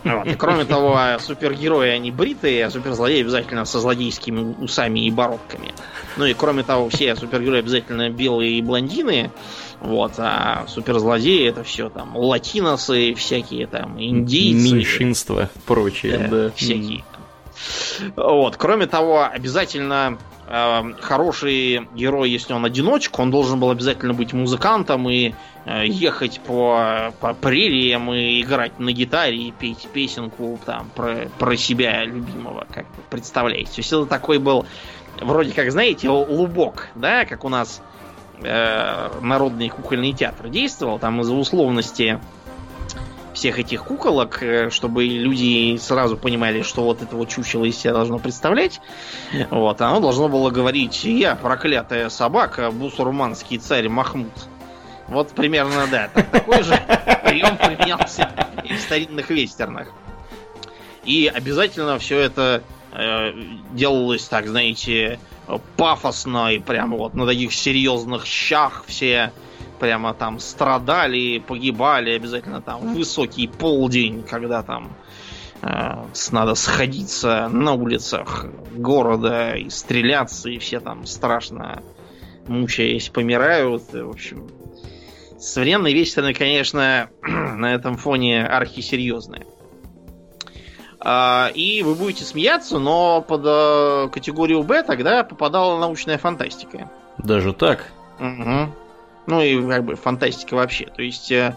[0.04, 0.26] Вот.
[0.26, 5.72] И кроме того, супергерои они бритые, а суперзлодеи обязательно со злодейскими усами и бородками.
[6.16, 9.30] Ну и кроме того, все супергерои обязательно белые и блондины.
[9.80, 14.74] Вот, а суперзлодеи это все там латиносы, всякие там индийцы.
[14.74, 16.50] Меньшинство прочее, Да, да.
[16.54, 17.04] всякие.
[18.16, 18.56] Вот.
[18.56, 25.08] Кроме того, обязательно э, хороший герой, если он одиночка, он должен был обязательно быть музыкантом
[25.08, 25.32] и
[25.64, 31.56] э, ехать по, по прериям и играть на гитаре и петь песенку там про, про
[31.56, 33.70] себя любимого, как вы представляете.
[33.70, 34.66] То есть это такой был
[35.20, 37.80] вроде как, знаете, лубок, да, как у нас
[38.42, 42.18] э, народный кукольный театр действовал, там из-за условности
[43.32, 47.92] всех этих куколок, э, чтобы люди сразу понимали, что вот это вот чучело из себя
[47.92, 48.80] должно представлять.
[49.50, 54.32] Вот, оно должно было говорить, я проклятая собака, бусурманский царь Махмуд.
[55.08, 56.72] Вот примерно, да, так- такой же
[57.24, 58.30] прием применялся
[58.64, 59.88] и в старинных вестернах.
[61.04, 62.62] И обязательно все это
[62.92, 63.32] э,
[63.72, 65.18] делалось, так, знаете,
[65.76, 69.32] пафосно и прямо вот на таких серьезных щах все
[69.80, 74.92] прямо там страдали, погибали обязательно там высокий полдень, когда там
[75.62, 81.82] э, надо сходиться на улицах города и стреляться, и все там страшно
[82.46, 83.82] мучаясь помирают.
[83.94, 84.48] И, В общем,
[85.38, 89.46] современные вестерны, конечно, на этом фоне архисерьезные.
[91.02, 96.90] А, И вы будете смеяться, но под э, категорию Б тогда попадала научная фантастика.
[97.16, 97.90] Даже так?
[98.18, 98.74] Мгм.
[99.26, 100.86] Ну и как бы фантастика вообще.
[100.86, 101.54] То есть э,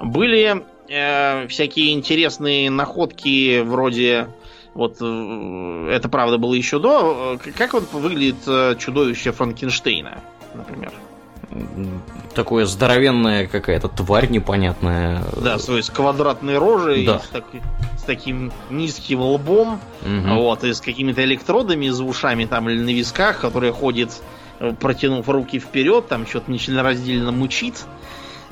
[0.00, 4.28] были э, всякие интересные находки вроде
[4.74, 7.38] вот э, это правда было еще до.
[7.44, 10.20] э, Как вот выглядит э, чудовище Франкенштейна,
[10.54, 10.92] например?
[12.34, 15.24] Такое здоровенная какая-то тварь непонятная.
[15.36, 17.18] Да, то есть квадратной рожей, Да.
[17.18, 17.44] с, так-
[17.98, 20.36] с таким низким лбом, Мгм.
[20.36, 24.22] вот, и с какими-то электродами за ушами там или на висках, который ходит,
[24.78, 27.84] протянув руки вперед, там что-то нечленораздельно мучит,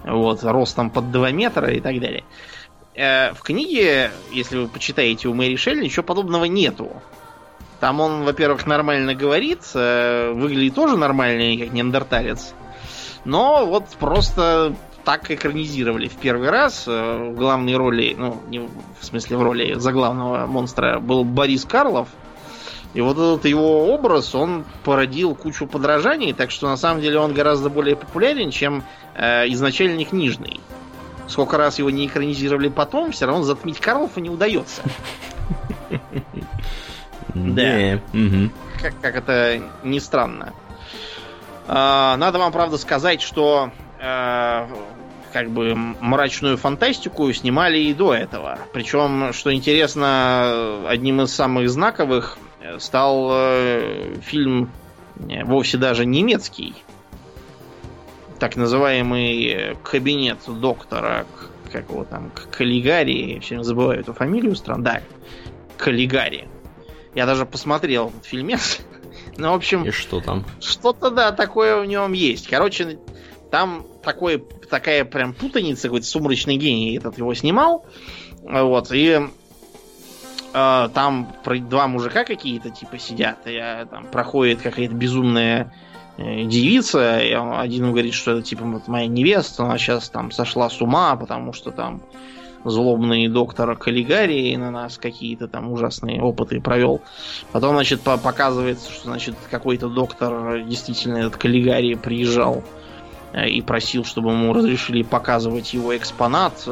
[0.05, 2.25] вот, ростом под 2 метра и так далее.
[2.95, 6.91] Э, В книге, если вы почитаете у Мэри Шелли, ничего подобного нету.
[7.81, 12.55] Там он, во-первых, нормально говорит, э, выглядит тоже нормально, как неандерталец.
[13.25, 16.85] Но вот просто так экранизировали в первый раз.
[16.89, 18.71] Э, В главной роли, ну, не в
[19.05, 22.09] смысле в роли заглавного монстра был Борис Карлов.
[22.99, 27.33] И вот этот его образ, он породил кучу подражаний, так что на самом деле он
[27.33, 28.83] гораздо более популярен, чем
[29.15, 30.59] э, изначально книжный.
[31.29, 34.83] Сколько раз его не экранизировали потом, все равно затмить Карлова не удается.
[37.35, 38.01] Да.
[39.01, 40.53] Как, это ни странно.
[41.69, 44.67] А, Надо вам, правда, сказать, что э,
[45.33, 48.59] как бы мрачную фантастику снимали и до этого.
[48.73, 52.39] Причем, что интересно, одним из самых знаковых
[52.79, 54.71] стал э, фильм
[55.29, 56.75] э, вовсе даже немецкий.
[58.39, 61.27] Так называемый э, кабинет доктора,
[61.73, 64.83] как его там, Каллигари, все забываю эту фамилию стран.
[64.83, 65.03] Да,
[65.77, 66.49] Каллигари.
[67.15, 68.81] Я даже посмотрел этот фильмец.
[69.37, 70.45] Ну, в общем, И что там?
[70.61, 72.49] что-то, да, такое в нем есть.
[72.49, 72.99] Короче,
[73.53, 77.87] там такой, такая прям путаница, какой-то сумрачный гений этот его снимал.
[78.43, 79.29] Вот, и
[80.59, 81.29] э, там
[81.69, 85.73] два мужика какие-то типа сидят, и э, там проходит какая-то безумная
[86.17, 90.31] э, девица, и он- один говорит, что это типа вот моя невеста, она сейчас там
[90.31, 92.03] сошла с ума, потому что там
[92.65, 97.01] злобный доктор Каллигари на нас какие-то там ужасные опыты провел.
[97.53, 102.65] Потом, значит, по- показывается, что, значит, какой-то доктор, действительно, этот Каллигари приезжал
[103.33, 106.67] э, и просил, чтобы ему разрешили показывать его экспонат.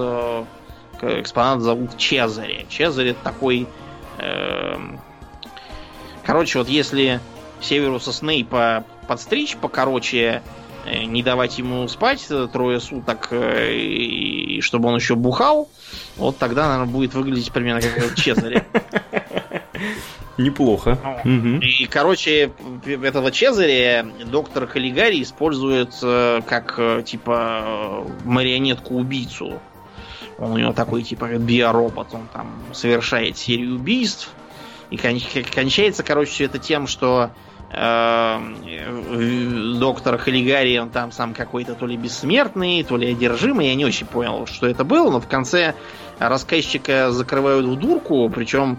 [1.02, 2.66] Э, Экспонат зовут Чезаре.
[2.68, 3.66] Чезаре такой...
[4.18, 5.00] эм,
[6.24, 7.20] Короче, вот если
[7.60, 10.42] Северуса Снейпа подстричь покороче,
[10.84, 15.68] э, не давать ему спать э, трое суток, и чтобы он еще бухал,
[16.16, 18.66] вот тогда, наверное, будет выглядеть примерно как Чезаре.
[20.38, 20.98] Неплохо.
[21.24, 21.60] Мгм.
[21.60, 22.52] И, короче,
[22.84, 29.60] этого Чезаря доктор Каллигари использует как, типа, марионетку-убийцу.
[30.38, 32.08] Он у него такой, типа, биоробот.
[32.12, 34.30] Он там совершает серию убийств.
[34.90, 35.20] И кон-
[35.54, 37.30] кончается, короче, все это тем, что
[37.72, 43.68] э, э, доктор Каллигари, он там сам какой-то то ли бессмертный, то ли одержимый.
[43.68, 45.74] Я не очень понял, что это было, но в конце
[46.18, 48.78] рассказчика закрывают в дурку, причем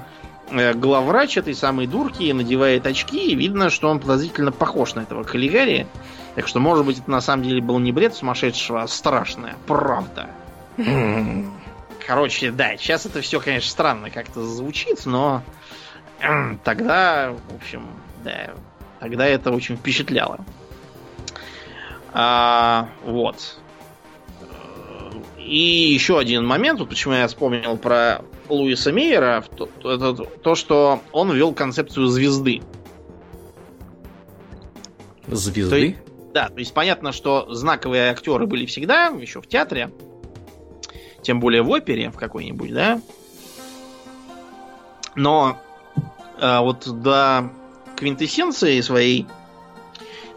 [0.51, 5.23] э, главврач этой самой дурки надевает очки, и видно, что он подозрительно похож на этого
[5.23, 5.87] Каллигари.
[6.35, 10.29] Так что, может быть, это на самом деле был не бред сумасшедшего, а страшная правда.
[12.05, 15.43] Короче, да, сейчас это все, конечно, странно как-то звучит, но
[16.63, 17.87] тогда, в общем,
[18.23, 18.53] да,
[18.99, 20.39] тогда это очень впечатляло.
[22.13, 23.59] А, вот.
[25.37, 31.01] И еще один момент, вот почему я вспомнил про Луиса Мейера, то, это то, что
[31.11, 32.61] он ввел концепцию звезды.
[35.27, 35.93] Звезды?
[35.93, 39.91] То, да, то есть понятно, что знаковые актеры были всегда, еще в театре,
[41.21, 43.01] тем более в опере в какой-нибудь, да.
[45.15, 45.57] Но
[46.39, 47.49] а, вот до
[47.95, 49.25] квинтэссенции своей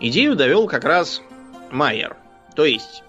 [0.01, 1.23] идею довел как раз
[1.71, 2.17] Майер.
[2.55, 3.03] То есть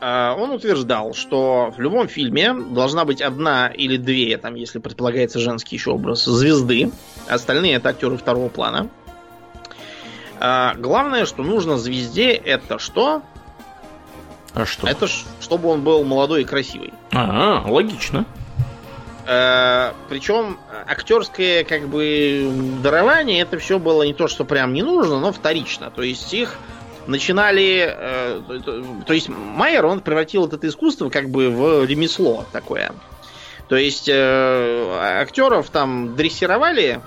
[0.00, 5.38] а, он утверждал, что в любом фильме должна быть одна или две, там, если предполагается
[5.38, 6.90] женский еще образ, звезды.
[7.28, 8.88] Остальные это актеры второго плана.
[10.38, 13.22] А, главное, что нужно звезде, это что?
[14.56, 14.88] А что?
[14.88, 16.94] Это чтобы он был молодой и красивый.
[17.12, 18.24] А, логично.
[19.26, 22.50] А, причем актерское как бы
[22.82, 25.90] дарование, это все было не то, что прям не нужно, но вторично.
[25.90, 26.56] То есть их
[27.06, 27.86] начинали...
[27.86, 28.40] Э,
[29.04, 32.92] то есть Майер, он превратил это искусство как бы в ремесло такое.
[33.68, 37.02] То есть э, актеров там дрессировали,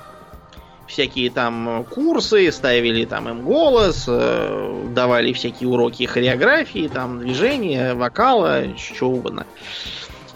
[0.89, 8.73] всякие там курсы, ставили там им голос, э, давали всякие уроки хореографии, там движения, вокала,
[8.75, 9.45] чего угодно,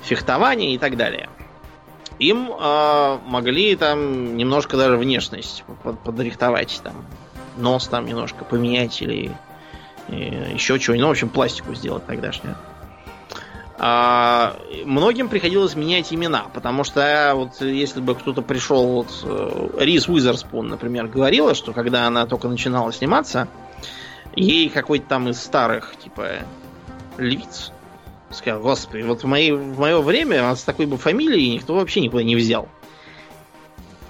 [0.03, 1.27] фехтования и так далее.
[2.19, 7.03] Им э, могли там немножко даже внешность под, подрихтовать, там
[7.57, 9.35] нос там немножко поменять или
[10.09, 10.15] и
[10.53, 11.01] еще чего-нибудь.
[11.01, 12.55] Ну, в общем, пластику сделать тогдашнюю.
[13.85, 14.55] А,
[14.85, 20.69] многим приходилось менять имена, потому что вот если бы кто-то пришел, вот э, Риз Уизерспун,
[20.69, 23.49] например, говорила, что когда она только начинала сниматься,
[24.37, 26.29] ей какой-то там из старых, типа,
[27.17, 27.73] львиц
[28.31, 32.23] сказал, господи, вот в, мои, в мое время с такой бы фамилией никто вообще никуда
[32.23, 32.69] не взял.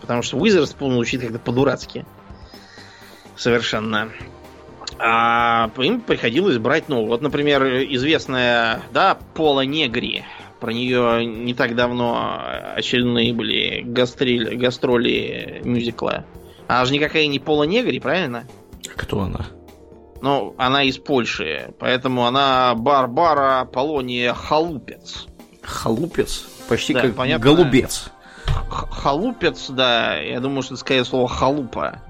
[0.01, 2.05] Потому что Уизерспун звучит как-то по-дурацки.
[3.35, 4.11] Совершенно.
[4.99, 7.63] А им приходилось брать, ну, вот, например,
[7.93, 10.23] известная, да, Пола Негри.
[10.59, 12.41] Про нее не так давно
[12.75, 16.25] очередные были гастроли, гастроли мюзикла.
[16.67, 18.45] Она же никакая не Пола Негри, правильно?
[18.95, 19.45] Кто она?
[20.21, 25.27] Ну, она из Польши, поэтому она Барбара Полония Халупец.
[25.61, 26.45] Халупец?
[26.69, 27.43] Почти да, как понятно.
[27.43, 28.09] голубец.
[28.69, 30.17] Халупец, да.
[30.17, 32.01] Я думаю, что это скорее слово халупа.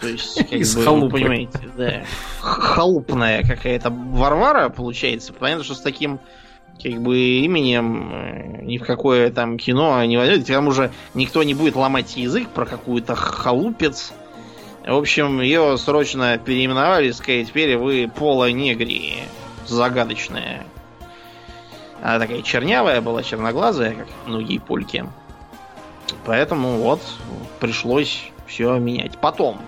[0.00, 1.04] То есть, как Из бы, халупы.
[1.06, 2.02] вы понимаете, да.
[2.40, 5.32] Халупная какая-то Варвара получается.
[5.32, 6.20] Понятно, что с таким
[6.82, 10.44] как бы именем э, ни в какое там кино не войдет.
[10.44, 14.12] К тому же никто не будет ломать язык про какую-то халупец.
[14.84, 19.18] В общем, ее срочно переименовали, сказать, теперь вы Пола Негри.
[19.66, 20.66] Загадочная.
[22.02, 25.04] Она такая чернявая была, черноглазая, как многие польки.
[26.24, 27.00] Поэтому вот
[27.60, 29.18] пришлось все менять.
[29.18, 29.58] Потом,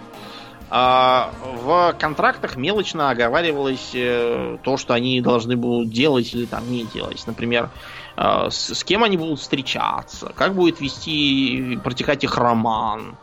[0.71, 1.31] а,
[1.63, 7.23] в контрактах мелочно оговаривалось э, то, что они должны будут делать или там не делать.
[7.27, 7.71] Например,
[8.17, 13.17] а, с кем они будут встречаться, как будет вести, протекать их роман,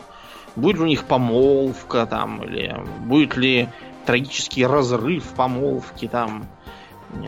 [0.55, 3.70] будет ли у них помолвка там, или будет ли
[4.05, 6.47] трагический разрыв помолвки там,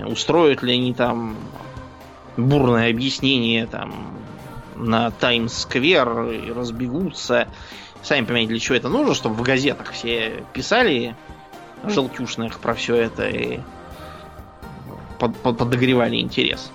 [0.05, 1.35] устроят ли они там
[2.35, 3.93] бурное объяснение там
[4.75, 7.47] на Таймс-сквер и разбегутся.
[8.03, 11.15] Сами понимаете, для чего это нужно, чтобы в газетах все писали
[11.85, 13.59] желтюшных про все это и
[15.19, 16.71] под, под, подогревали интерес.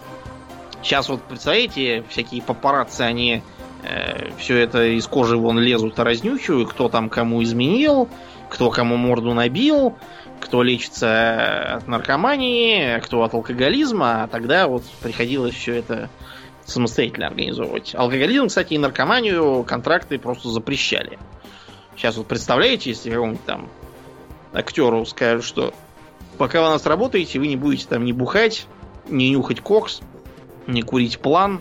[0.82, 3.42] Сейчас вот, представляете, всякие папарацци, они
[3.82, 8.08] э, все это из кожи вон лезут и разнюхивают, кто там кому изменил,
[8.48, 9.96] кто кому морду набил,
[10.40, 16.08] кто лечится от наркомании, кто от алкоголизма, а тогда вот приходилось все это
[16.68, 17.94] самостоятельно организовывать.
[17.94, 21.18] Алкоголизм, кстати, и наркоманию контракты просто запрещали.
[21.96, 23.68] Сейчас вот представляете, если какому-нибудь там
[24.52, 25.74] актеру скажут, что
[26.36, 28.66] пока вы у нас работаете, вы не будете там не бухать,
[29.08, 30.00] не нюхать кокс,
[30.66, 31.60] не курить план,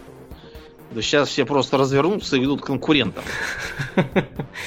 [0.94, 3.24] то сейчас все просто развернутся и ведут конкурентам.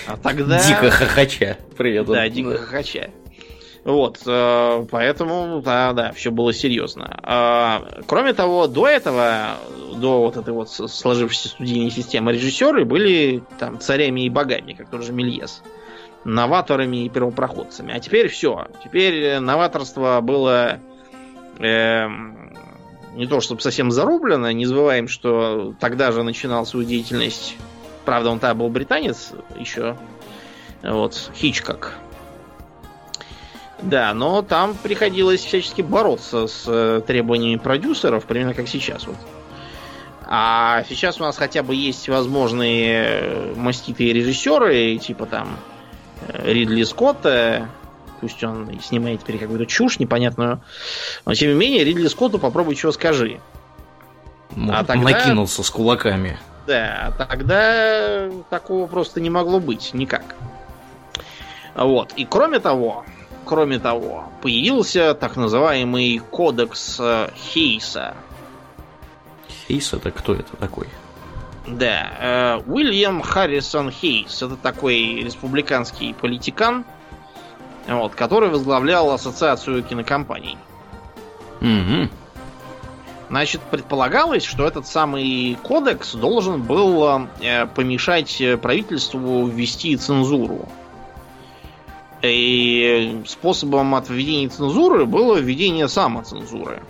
[0.06, 0.62] А тогда...
[0.66, 2.16] Дико хохоча приедут.
[2.16, 3.10] Да, дико хохоча.
[3.84, 7.18] Вот, э, поэтому, да, да, все было серьезно.
[7.22, 9.56] А, кроме того, до этого,
[10.00, 15.04] до вот этой вот сложившейся студийной системы, режиссеры были там царями и богами, как тот
[15.04, 15.62] же Мельес.
[16.24, 17.94] Новаторами и первопроходцами.
[17.94, 18.66] А теперь все.
[18.84, 20.78] Теперь новаторство было
[21.58, 22.08] э,
[23.14, 24.50] не то чтобы совсем зарублено.
[24.50, 27.56] Не забываем, что тогда же начинал свою деятельность.
[28.04, 29.96] Правда, он тогда был британец еще.
[30.82, 31.94] Вот, Хичкок
[33.82, 39.16] Да, но там приходилось всячески бороться с э, требованиями продюсеров, примерно как сейчас вот.
[40.32, 45.56] А сейчас у нас хотя бы есть возможные э, маститые режиссеры, типа там
[46.28, 47.68] э, Ридли Скотта,
[48.20, 50.60] пусть он снимает теперь какую-то чушь непонятную,
[51.26, 53.40] но тем не менее Ридли Скотту попробуй чего скажи.
[54.54, 55.02] Ну, а тогда...
[55.02, 56.38] Накинулся с кулаками.
[56.64, 60.36] Да, тогда такого просто не могло быть никак.
[61.74, 62.12] Вот.
[62.12, 63.04] И кроме того,
[63.44, 68.14] кроме того, появился так называемый кодекс э, Хейса.
[69.70, 70.88] Хейс это кто это такой?
[71.64, 74.42] Да, э, Уильям Харрисон Хейс.
[74.42, 76.84] Это такой республиканский политикан,
[77.86, 80.58] вот, который возглавлял ассоциацию кинокомпаний.
[81.60, 82.08] Угу.
[83.28, 90.68] Значит, предполагалось, что этот самый кодекс должен был э, помешать правительству ввести цензуру.
[92.22, 96.82] И способом от введения цензуры было введение самоцензуры.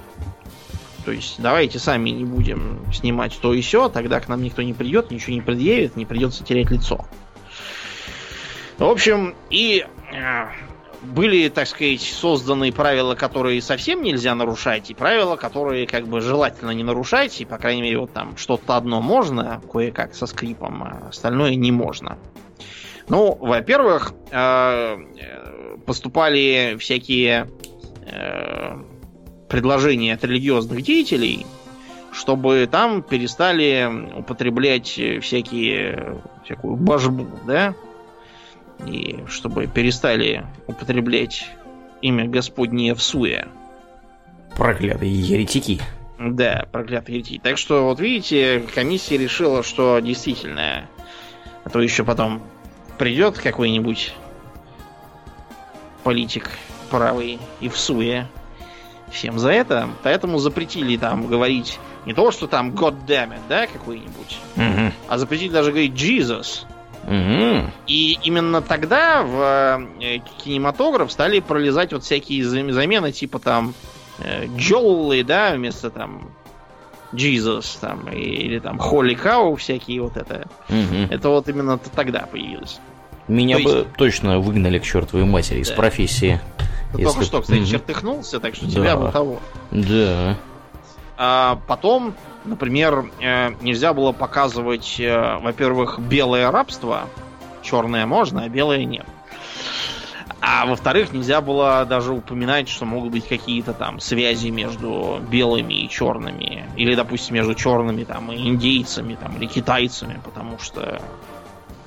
[1.05, 4.74] То есть давайте сами не будем снимать то и все, тогда к нам никто не
[4.74, 7.07] придет, ничего не предъявит, не придется терять лицо.
[8.78, 10.44] В общем, и э,
[11.03, 16.70] были, так сказать, созданы правила, которые совсем нельзя нарушать, и правила, которые как бы желательно
[16.70, 21.09] не нарушать, и, по крайней мере, вот там что-то одно можно, кое-как со скрипом, а
[21.09, 22.18] остальное не можно.
[23.09, 24.98] Ну, во-первых, э,
[25.84, 27.48] поступали всякие
[29.51, 31.44] предложения от религиозных деятелей,
[32.12, 37.74] чтобы там перестали употреблять всякие всякую божбу, да,
[38.86, 41.51] и чтобы перестали употреблять
[42.01, 43.48] имя Господне в суе.
[44.57, 45.80] Проклятые еретики.
[46.18, 47.40] Да, проклятые еретики.
[47.42, 50.86] Так что, вот видите, комиссия решила, что действительно,
[51.64, 52.40] а то еще потом
[52.98, 54.14] придет какой-нибудь
[56.05, 56.51] политик
[56.90, 58.28] правый и в суе
[59.11, 59.88] всем за это.
[60.02, 64.92] Поэтому запретили там говорить не то, что там God damn it, да, какой-нибудь, угу.
[65.08, 66.64] а запретили даже говорить Jesus.
[67.04, 67.70] Угу.
[67.86, 73.74] И именно тогда в э, кинематограф стали пролезать вот всякие замены, типа там
[74.18, 76.30] э, Джоллы, да, вместо там
[77.12, 80.46] Jesus, там, или там Холли Кау, всякие вот это.
[80.68, 81.08] Угу.
[81.11, 82.80] Это вот именно тогда появилось.
[83.28, 83.92] Меня То бы есть...
[83.96, 85.62] точно выгнали к чертовой матери да.
[85.62, 86.40] из профессии.
[86.93, 87.05] Ты если...
[87.05, 87.66] только что, кстати, угу.
[87.66, 88.72] чертыхнулся, так что да.
[88.72, 89.41] тебя бы того.
[89.70, 90.36] Да.
[91.16, 92.14] А потом
[92.45, 97.07] Например, э, нельзя было показывать, э, во-первых, белое рабство.
[97.62, 99.07] Черное можно, а белое нет.
[100.41, 105.88] А во-вторых, нельзя было даже упоминать, что могут быть какие-то там связи между белыми и
[105.88, 106.64] черными.
[106.76, 111.03] Или, допустим, между черными там и индейцами там, или китайцами, потому что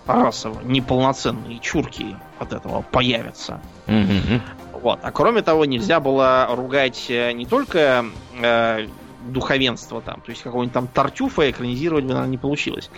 [0.06, 3.60] расово неполноценные чурки от этого появятся.
[3.88, 4.42] Mm-hmm.
[4.84, 5.00] Вот.
[5.02, 8.06] А кроме того, нельзя было ругать э, не только
[8.40, 8.88] э,
[9.26, 10.22] духовенство там.
[10.22, 12.90] То есть какого-нибудь там Тартюфа экранизировать бы, наверное, не получилось.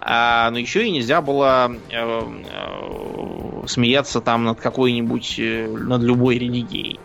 [0.00, 6.38] А, но еще и нельзя было э, э, смеяться там над какой-нибудь, э, над любой
[6.38, 7.00] религией.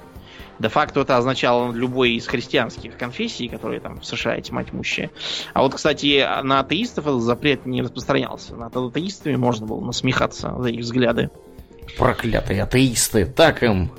[0.60, 5.10] Де-факто это означало любой из христианских конфессий, которые там в США тьма тьмущая.
[5.56, 8.56] А вот, кстати, на атеистов этот запрет не распространялся.
[8.56, 11.32] Над атеистами можно было насмехаться за их взгляды.
[11.98, 13.92] Проклятые атеисты, так им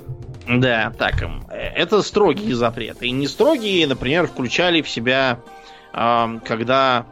[0.47, 1.23] да, так.
[1.49, 3.07] Это строгие запреты.
[3.07, 5.39] И не строгие, например, включали в себя,
[5.91, 7.05] когда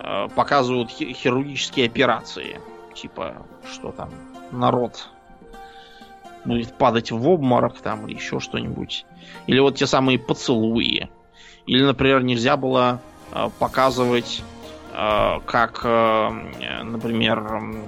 [0.00, 2.60] а, показывают хирургические операции.
[2.94, 4.10] Типа, что там,
[4.50, 5.08] народ
[6.44, 9.04] будет падать в обморок там или еще что-нибудь.
[9.46, 11.10] Или вот те самые поцелуи.
[11.66, 13.00] Или, например, нельзя было
[13.32, 14.42] а, показывать,
[14.94, 17.82] а, как, например, э,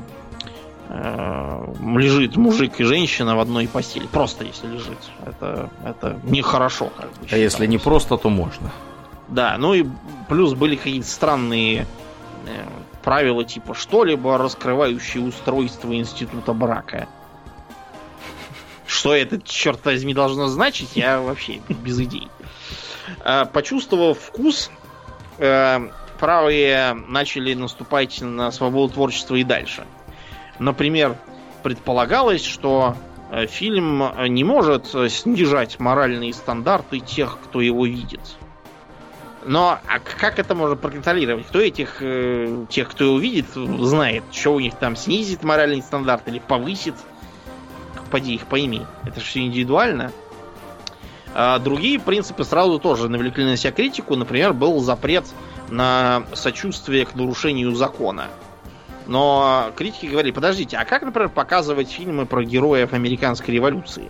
[0.91, 4.07] лежит мужик и женщина в одной постели.
[4.07, 4.99] Просто если лежит.
[5.25, 6.91] Это, это нехорошо.
[6.97, 8.73] Как бы, а если не просто, то можно.
[9.29, 9.87] Да, ну и
[10.29, 11.87] плюс были какие-то странные
[12.47, 12.65] э,
[13.03, 17.09] правила, типа что-либо раскрывающее устройство института брака.
[18.87, 22.29] Что это, черт возьми, должно значить, я вообще без идей.
[23.25, 24.73] Э, почувствовав вкус,
[25.39, 25.89] э,
[26.19, 29.87] правые начали наступать на свободу творчества и дальше.
[30.61, 31.17] Например,
[31.63, 32.95] предполагалось, что
[33.31, 38.21] э, фильм э, не может э, снижать моральные стандарты тех, кто его видит.
[39.47, 41.47] Но а как это можно проконтролировать?
[41.47, 42.03] Кто этих,
[42.69, 46.95] тех, кто его видит, знает, что у них там снизит моральный стандарт или повысит?
[48.11, 48.83] Поди их пойми.
[49.07, 50.13] Это же все индивидуально.
[51.33, 54.15] А другие принципы сразу тоже навлекли на себя критику.
[54.15, 55.25] Например, был запрет
[55.71, 58.29] на сочувствие к нарушению закона.
[59.11, 64.05] Но критики говорили, подождите, а как, например, показывать фильмы про героев американской революции?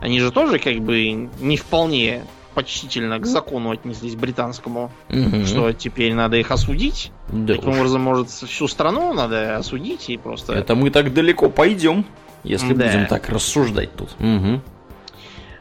[0.00, 2.22] они же тоже как бы не вполне
[2.54, 5.44] почтительно к закону отнеслись британскому, Мгм.
[5.46, 7.10] что теперь надо их осудить.
[7.28, 7.76] Да Таким уж.
[7.76, 10.52] образом, может, всю страну надо осудить и просто...
[10.54, 12.04] Это мы так далеко пойдем,
[12.44, 12.86] если Да.
[12.86, 14.18] будем так рассуждать тут.
[14.18, 14.62] Мгм.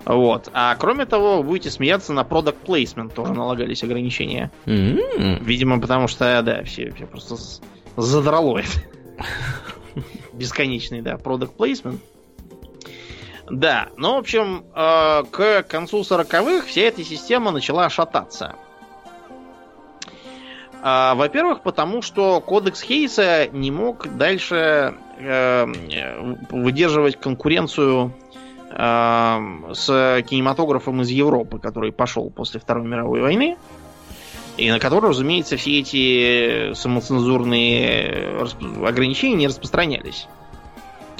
[0.05, 0.49] Вот.
[0.53, 4.51] А кроме того, будете смеяться, на product placement тоже налагались ограничения.
[4.65, 4.99] М.
[5.43, 7.35] Видимо, потому что, да, все, все просто
[7.97, 8.69] задрало это.
[10.33, 11.99] Бесконечный, да, product placement.
[13.49, 18.55] Да, ну, в общем, э, к концу 40-х вся эта система начала шататься.
[20.81, 25.65] А, Во-первых, потому что кодекс Хейса не мог дальше э,
[26.49, 28.13] выдерживать конкуренцию
[28.71, 29.37] э,
[29.73, 33.57] с кинематографом из Европы, который пошел после Второй мировой войны.
[34.57, 40.27] И на который, разумеется, все эти самоцензурные расп- ограничения не распространялись.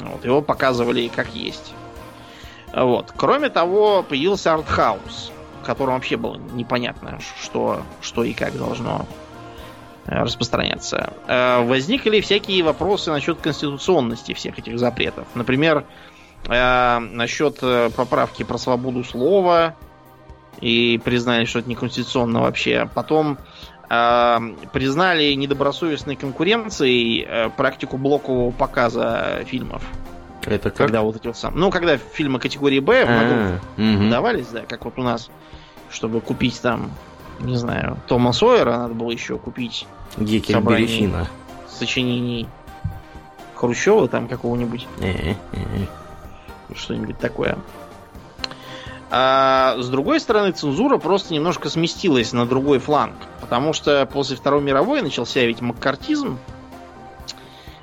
[0.00, 1.74] Вот, его показывали как есть.
[2.72, 3.12] Вот.
[3.16, 5.32] Кроме того, появился артхаус,
[5.62, 9.06] в котором вообще было непонятно, что, что и как должно
[10.06, 11.12] э, распространяться.
[11.26, 15.26] Э, Возникли всякие вопросы насчет конституционности всех этих запретов.
[15.34, 15.84] Например,
[16.48, 19.74] э, насчет э, поправки про свободу слова,
[20.60, 22.88] и признали, что это неконституционно вообще.
[22.94, 23.38] Потом
[23.88, 24.38] э,
[24.72, 29.82] признали недобросовестной конкуренцией э, практику блокового показа фильмов.
[30.44, 30.76] Это как?
[30.76, 31.54] Когда вот эти вот сам...
[31.56, 35.28] Ну, когда фильмы категории Б в А, давались, да, как вот у нас,
[35.90, 36.90] чтобы купить там,
[37.40, 39.86] не знаю, Тома Сойера, надо было еще купить.
[40.86, 41.26] Финна.
[41.68, 42.48] сочинений
[43.56, 44.86] Хрущева там какого-нибудь.
[45.00, 45.34] Э, э.
[46.74, 47.58] что-нибудь такое.
[49.10, 53.14] А с другой стороны, цензура просто немножко сместилась на другой фланг.
[53.40, 56.38] Потому что после Второй мировой начался ведь маккартизм.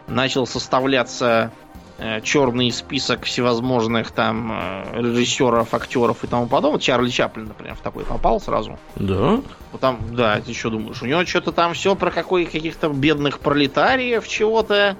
[0.07, 1.51] Начал составляться
[1.97, 6.81] э, черный список всевозможных там э, режиссеров, актеров и тому подобное.
[6.81, 8.77] Чарли Чаплин, например, в такой попал сразу.
[8.95, 9.39] Да?
[9.71, 11.01] Вот там, да, ты что думаешь?
[11.01, 14.97] У него что-то там все про какой каких-то бедных пролетариев, чего-то.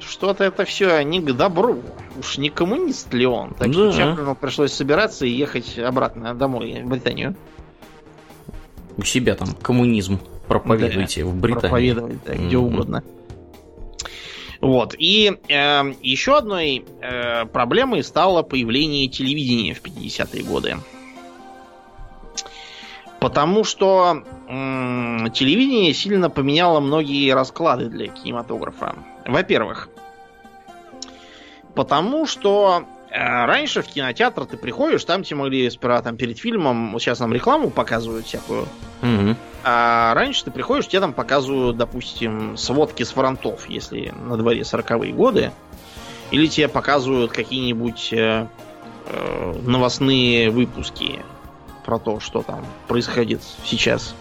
[0.00, 1.82] Что-то это все не к добру.
[2.18, 3.54] Уж не коммунист ли он?
[3.54, 3.96] Так что Да.
[3.96, 7.36] Чаплину пришлось собираться и ехать обратно домой, в Британию.
[8.96, 11.60] У себя там коммунизм проповедуйте в Британии.
[11.60, 12.66] Проповедовать, да, где Мгм.
[12.66, 13.02] угодно.
[14.60, 14.94] Вот.
[14.98, 20.76] И э, еще одной э, проблемой стало появление телевидения в 50-е годы.
[23.20, 28.94] Потому что м, телевидение сильно поменяло многие расклады для кинематографа.
[29.32, 29.88] Во-первых,
[31.74, 33.16] потому что э,
[33.46, 37.32] раньше в кинотеатр ты приходишь, там тебе могли сперва там перед фильмом, вот сейчас нам
[37.32, 38.66] рекламу показывают всякую,
[39.02, 39.36] Мгм.
[39.64, 45.12] а раньше ты приходишь, тебе там показывают, допустим, сводки с фронтов, если на дворе 40-е
[45.12, 45.52] годы.
[46.30, 48.46] Или тебе показывают какие-нибудь э,
[49.06, 51.20] э, новостные выпуски
[51.84, 54.14] про то, что там происходит сейчас.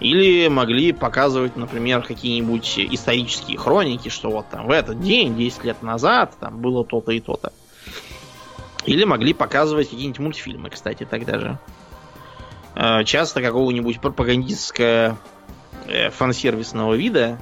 [0.00, 5.82] Или могли показывать, например, какие-нибудь исторические хроники, что вот там в этот день, 10 лет
[5.82, 7.52] назад, там было то-то и то-то.
[8.86, 11.58] Или могли показывать какие-нибудь мультфильмы, кстати, тогда же.
[12.74, 15.18] Э, Часто какого-нибудь пропагандистского
[15.86, 17.38] э, фан-сервисного вида.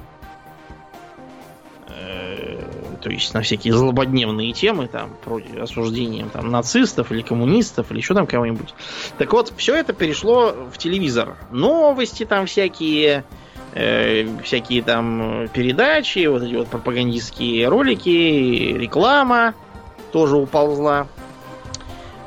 [3.01, 8.13] То есть на всякие злободневные темы, там, против осуждением там, нацистов или коммунистов, или еще
[8.13, 8.73] там кого-нибудь.
[9.17, 11.37] Так вот, все это перешло в телевизор.
[11.51, 13.23] Новости там всякие,
[13.73, 19.53] э, всякие там передачи, вот эти вот пропагандистские ролики, реклама
[20.11, 21.07] тоже уползла.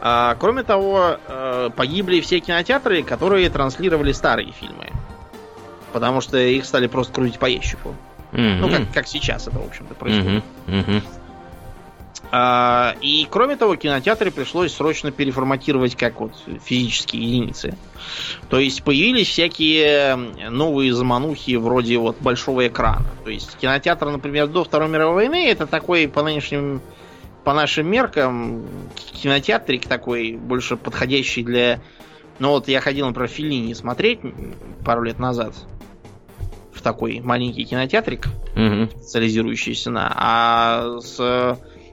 [0.01, 4.91] А, кроме того, э, погибли все кинотеатры, которые транслировали старые фильмы.
[5.93, 7.95] Потому что их стали просто крутить по ящику.
[8.33, 10.43] Ну, как, как сейчас это, в общем-то, происходит.
[10.67, 11.03] Мгм.
[12.35, 16.33] А, и кроме того, кинотеатры пришлось срочно переформатировать как вот
[16.65, 17.77] физические единицы.
[18.49, 20.17] То есть появились всякие
[20.49, 23.05] новые заманухи вроде вот большого экрана.
[23.25, 26.81] То есть кинотеатр, например, до Второй мировой войны это такой по нынешним
[27.45, 28.65] по нашим меркам
[29.21, 31.81] кинотеатрик такой больше подходящий для
[32.39, 34.21] ну вот я ходил, например, Филини смотреть
[34.87, 35.55] пару лет назад
[36.83, 38.91] такой маленький кинотеатрик Мгм.
[38.91, 40.13] специализирующиеся на.
[40.15, 41.19] А с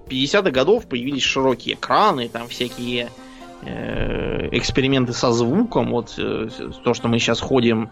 [0.10, 3.10] 50-х годов появились широкие экраны, там всякие
[3.64, 5.92] э, эксперименты со звуком.
[5.92, 6.50] Вот э,
[6.84, 7.90] то, что мы сейчас ходим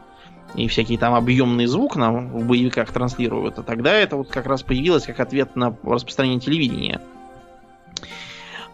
[0.56, 3.60] и всякий там объемный звук нам в боевиках транслируют.
[3.60, 7.02] А тогда это вот как раз появилось как ответ на распространение телевидения.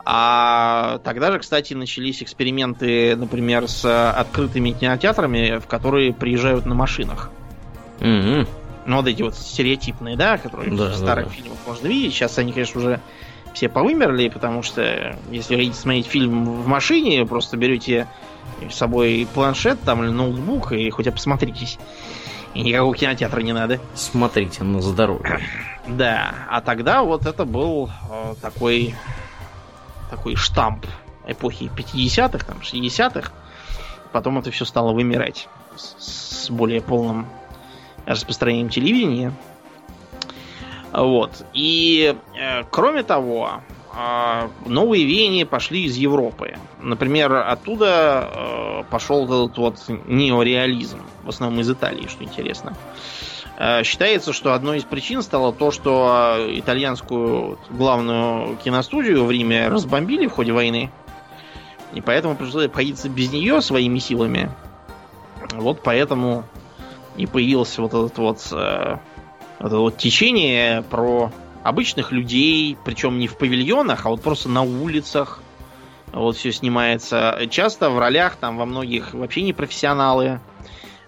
[0.05, 7.32] А тогда же, кстати, начались эксперименты, например, с открытыми кинотеатрами, в которые приезжают на машинах.
[8.03, 8.47] Мгм.
[8.85, 11.31] Ну, вот эти вот стереотипные, да, которые Да, в старых да.
[11.33, 12.13] фильмах можно видеть.
[12.13, 12.99] Сейчас они, конечно, уже
[13.53, 18.07] все повымерли, потому что если хотите смотреть фильм в машине, просто берете
[18.69, 21.77] с собой планшет там или ноутбук и хоть посмотритесь.
[22.53, 23.79] И никакого кинотеатра не надо.
[23.95, 25.39] Смотрите на здоровье.
[25.87, 28.95] Да, а тогда вот это был э, такой
[30.09, 30.85] такой штамп
[31.25, 33.31] эпохи 50-х, там, 60-х.
[34.11, 37.25] Потом это все стало вымирать с, с более полным
[38.05, 39.33] распространением телевидения.
[40.91, 41.45] Вот.
[41.53, 43.61] И э, кроме того,
[43.95, 46.55] э, новые веяния пошли из Европы.
[46.81, 52.75] Например, оттуда э, пошел этот вот неореализм, в основном из Италии, что интересно.
[53.57, 60.27] Э, считается, что одной из причин стало то, что итальянскую главную киностудию в Риме разбомбили
[60.27, 60.91] в ходе войны.
[61.93, 64.51] И поэтому пришлось обходиться без нее своими силами.
[65.53, 66.45] Вот поэтому
[67.18, 68.97] и появился вот этот вот э,
[69.59, 71.32] это вот течение про
[71.64, 75.41] обычных людей, причем не в павильонах, а вот просто на улицах.
[76.11, 77.47] Вот все снимается.
[77.49, 80.39] Часто в ролях там во многих вообще не профессионалы.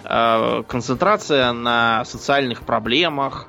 [0.04, 3.48] Э, концентрация на социальных проблемах.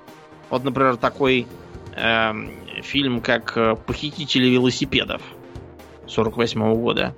[0.50, 1.46] Вот, например, такой
[1.94, 2.32] э,
[2.82, 5.22] фильм, как «Похитители велосипедов»
[6.06, 7.14] 48 -го года.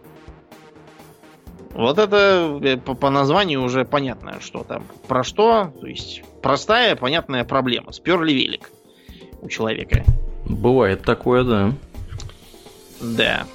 [1.79, 5.73] Вот это э, по, по названию уже понятно, что там про что.
[5.81, 7.93] То есть простая, понятная проблема.
[7.93, 8.73] Сперли велик
[9.41, 10.03] у человека.
[10.45, 11.73] Бывает такое, да.
[13.01, 13.47] Да.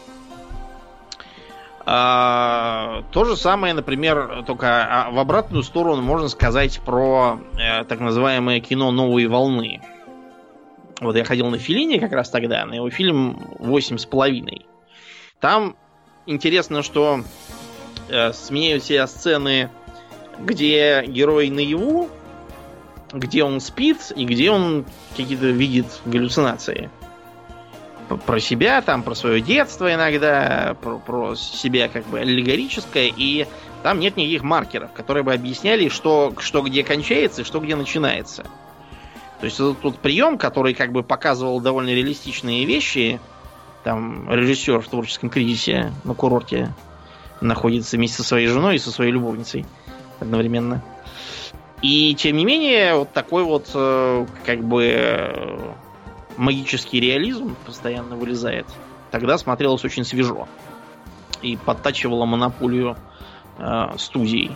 [1.85, 7.99] А, то же самое, например, только а, в обратную сторону можно сказать про э, так
[7.99, 9.81] называемое кино новой волны.
[11.01, 14.65] Вот я ходил на Филине как раз тогда, на его фильм «Восемь с половиной».
[15.41, 15.75] Там
[16.25, 17.19] интересно, что
[18.33, 19.69] сменяют себя сцены,
[20.39, 22.09] где герой наяву,
[23.11, 24.85] где он спит и где он
[25.15, 26.89] какие-то видит галлюцинации.
[28.25, 33.47] Про себя, там, про свое детство иногда, про, про себя как бы аллегорическое, и
[33.81, 38.43] там нет никаких маркеров, которые бы объясняли, что, что где кончается и что где начинается.
[39.39, 43.19] То есть это тот прием, который как бы показывал довольно реалистичные вещи,
[43.83, 46.73] там режиссер в творческом кризисе на курорте
[47.43, 49.65] находится вместе со своей женой и со своей любовницей
[50.19, 50.81] одновременно.
[51.83, 55.73] И тем не менее, вот такой вот э, как бы э,
[56.37, 58.65] магический реализм постоянно вылезает.
[59.11, 60.47] Тогда смотрелось очень свежо.
[61.41, 62.95] И подтачивало монополию
[63.59, 64.55] э, студий.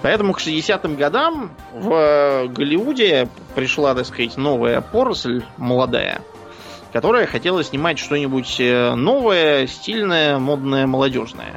[0.00, 6.22] Поэтому к 60-м годам в Голливуде пришла, так сказать, новая поросль, молодая,
[6.90, 11.52] которая хотела снимать что-нибудь новое, стильное, модное, молодежное.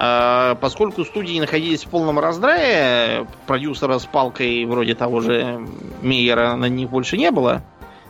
[0.00, 5.66] А, поскольку студии находились в полном раздрае, продюсера с палкой вроде того же
[6.02, 7.62] Мейера на них больше не было.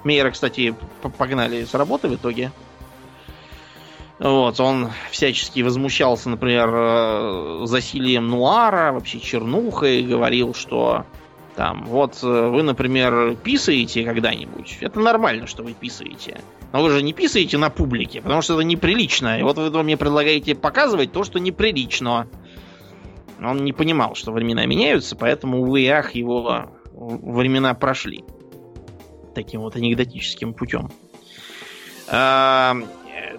[0.05, 0.75] Мейера, кстати,
[1.17, 2.53] погнали с работы в итоге.
[4.19, 11.07] Вот, он всячески возмущался, например, э, засилием нуара, вообще чернухой, говорил, что
[11.59, 14.79] там, вот э, вы, например, писаете когда-нибудь.
[14.81, 16.41] Это нормально, что вы писаете.
[16.73, 19.41] Но вы же не писаете на публике, потому что это неприлично.
[19.41, 22.29] И вот вы мне предлагаете показывать то, что неприлично.
[23.43, 28.25] Он не понимал, что времена меняются, поэтому, увы и ах, его времена прошли.
[29.35, 30.93] Таким вот анекдотическим путем.
[32.07, 32.77] А,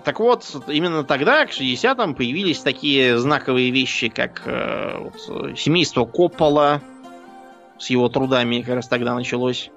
[0.03, 6.82] так вот, именно тогда, к 60-м, появились такие знаковые вещи, как э, вот, семейство Коппола
[7.80, 9.71] с его трудами, как раз тогда началось.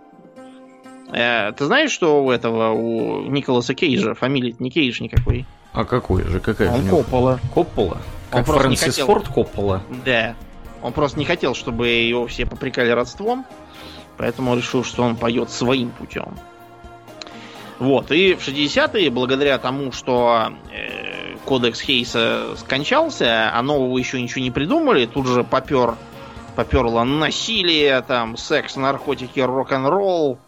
[1.13, 5.47] Э, ты знаешь, что у этого, у Николаса Кейджа фамилия не Кейдж никакой?
[5.73, 6.41] А какой же?
[6.41, 7.41] Какая Он Коппола.
[7.55, 7.99] Коппола?
[8.31, 9.07] Как Он Фрэнсис хотел...
[9.07, 9.83] Форд Коппола?
[10.05, 10.35] Да.
[10.83, 13.47] Он просто не хотел, чтобы его все попрекали родством,
[14.19, 16.37] поэтому решил, что он пойдет своим путем.
[17.79, 24.43] Вот, и в 60-е, благодаря тому, что э, кодекс Хейса скончался, а нового еще ничего
[24.43, 25.97] не придумали, тут же попер,
[26.55, 30.39] поперло насилие, там, секс, наркотики, рок-н-ролл,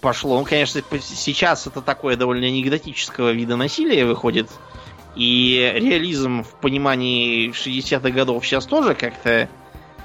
[0.00, 0.36] пошло.
[0.36, 4.50] Он, конечно, сейчас это такое довольно анекдотического вида насилия выходит.
[5.16, 9.48] И реализм в понимании 60-х годов сейчас тоже как-то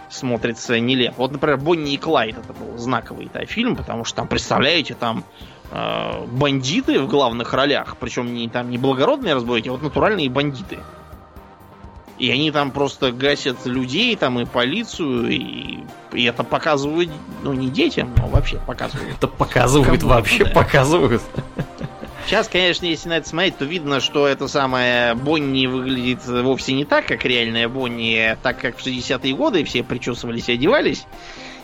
[0.09, 1.15] смотрится нелепо.
[1.17, 5.23] Вот, например, Бонни и Клайд это был знаковый да, фильм, потому что там, представляете, там
[5.71, 10.79] э, бандиты в главных ролях, причем не там не благородные разбойники, а вот натуральные бандиты.
[12.23, 15.79] И они там просто гасят людей, там и полицию, и,
[16.13, 17.09] и это показывают,
[17.41, 19.17] ну, не детям, но вообще показывают.
[19.17, 20.51] Это показывают, Кому вообще да.
[20.51, 21.21] показывают.
[22.25, 26.85] Сейчас, конечно, если на это смотреть, то видно, что это самое Бонни выглядит вовсе не
[26.85, 31.05] так, как реальная Бонни, а так как в 60-е годы все причесывались и одевались.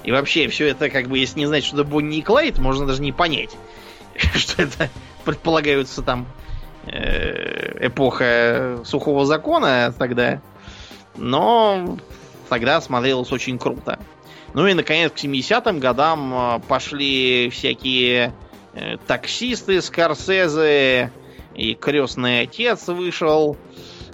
[0.03, 2.86] И вообще, все это, как бы, если не знать, что это Бонни и Клайд, можно
[2.86, 3.55] даже не понять,
[4.36, 4.89] что это
[5.24, 6.28] предполагаются там
[6.91, 10.41] эпоха сухого закона тогда.
[11.15, 11.97] Но
[12.49, 13.99] тогда смотрелось очень круто.
[14.53, 18.33] Ну и, наконец, к 70-м годам э, пошли всякие
[18.73, 21.11] э, таксисты, скорсезе,
[21.55, 23.57] и крестный отец вышел,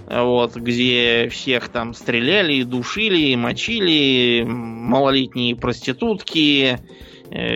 [0.07, 7.04] вот, где всех там стреляли, душили, мочили, малолетние проститутки, э,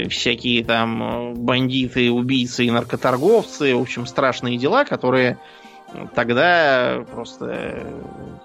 [0.10, 5.38] всякие там бандиты, убийцы и наркоторговцы, в общем, страшные дела, которые
[6.16, 7.86] тогда просто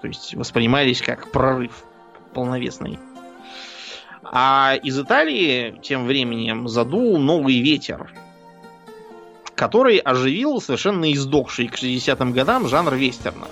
[0.01, 1.83] то есть, воспринимались как прорыв
[2.33, 2.99] полновесный.
[4.23, 8.11] А из Италии тем временем задул новый ветер,
[9.53, 13.47] который оживил совершенно издохший к 60-м годам жанр вестерна.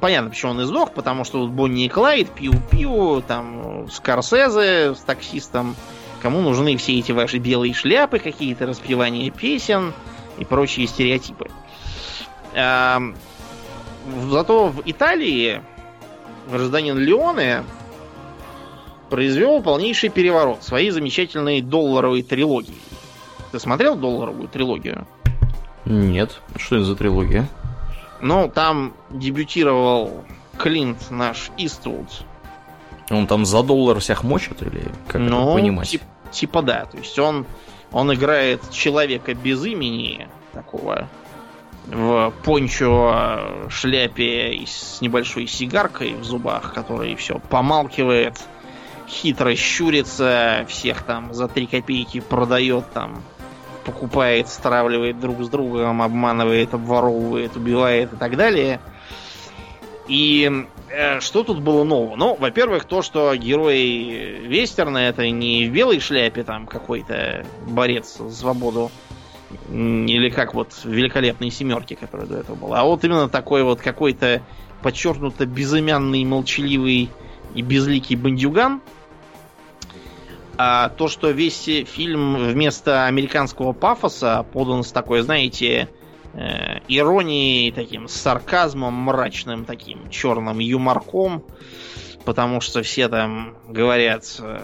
[0.00, 5.76] Понятно, почему он издох, потому что вот Бонни и Клайд, Пиу-Пиу, там, Скорсезе с таксистом,
[6.22, 9.92] кому нужны все эти ваши белые шляпы, какие-то распевания песен
[10.38, 11.48] и прочие стереотипы.
[12.54, 13.08] Зато
[14.68, 15.62] в Италии
[16.50, 17.64] гражданин Леоне
[19.10, 22.74] произвел полнейший переворот своей замечательной долларовой трилогии.
[23.52, 25.06] Ты смотрел долларовую трилогию?
[25.84, 26.40] Нет.
[26.56, 27.48] Что это за трилогия?
[28.20, 30.24] Ну, там дебютировал
[30.58, 32.06] Клинт наш Иствуд.
[33.10, 35.88] Он там за доллар всех мочит или как ну, это понимать?
[35.88, 36.84] Тип, типа да.
[36.84, 37.46] То есть он,
[37.92, 41.08] он играет человека без имени, такого
[41.86, 48.38] в пончо шляпе с небольшой сигаркой в зубах, который все помалкивает,
[49.08, 53.22] хитро щурится, всех там за три копейки продает там
[53.84, 58.80] покупает, стравливает друг с другом, обманывает, обворовывает, убивает и так далее.
[60.08, 60.77] И э,
[61.20, 62.16] что тут было нового?
[62.16, 68.30] Ну, во-первых, то, что герой вестерна это не в белой шляпе там какой-то борец за
[68.30, 68.90] свободу,
[69.70, 73.80] или как вот в великолепной семерке, которая до этого была, а вот именно такой вот
[73.80, 74.42] какой-то
[74.82, 77.10] подчеркнуто безымянный, молчаливый
[77.54, 78.80] и безликий бандюган,
[80.56, 85.88] а то, что весь фильм вместо американского пафоса подан с такой, знаете,
[86.34, 91.44] э, иронией, таким сарказмом мрачным, таким черным юморком,
[92.24, 94.60] потому что все там говорят, э,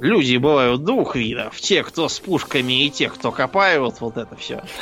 [0.00, 4.62] люди бывают двух видов, те, кто с пушками и те, кто копают, вот это все.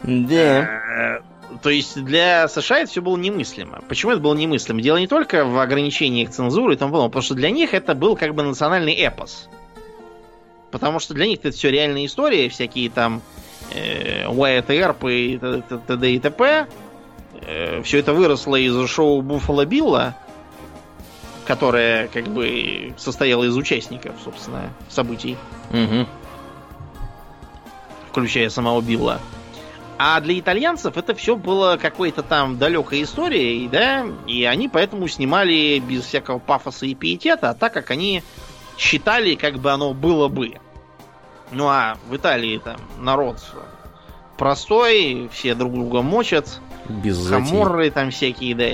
[0.00, 0.60] Да.
[0.62, 1.20] Э,
[1.62, 3.82] то есть для США это все было немыслимо.
[3.88, 4.80] Почему это было немыслимо?
[4.80, 8.16] Дело не только в ограничениях цензуры и тому подобное, потому что для них это был
[8.16, 9.48] как бы национальный эпос.
[10.70, 13.22] Потому что для них это все реальная история, всякие там
[13.72, 16.10] э, Wyatt Earp и т.д.
[16.10, 16.66] и т.п.
[17.40, 20.14] Э, все это выросло из шоу Буффало Билла,
[21.46, 25.36] которое как бы состояло из участников, собственно, событий.
[25.70, 26.06] Угу.
[28.10, 29.20] Включая самого Билла.
[30.00, 35.80] А для итальянцев это все было какой-то там далекой историей, да, и они поэтому снимали
[35.80, 38.22] без всякого пафоса и пиетета, а так как они
[38.78, 40.54] считали, как бы оно было бы.
[41.50, 43.38] Ну а в Италии там народ
[44.38, 48.66] простой, все друг друга мочат, без хаморры там всякие, да,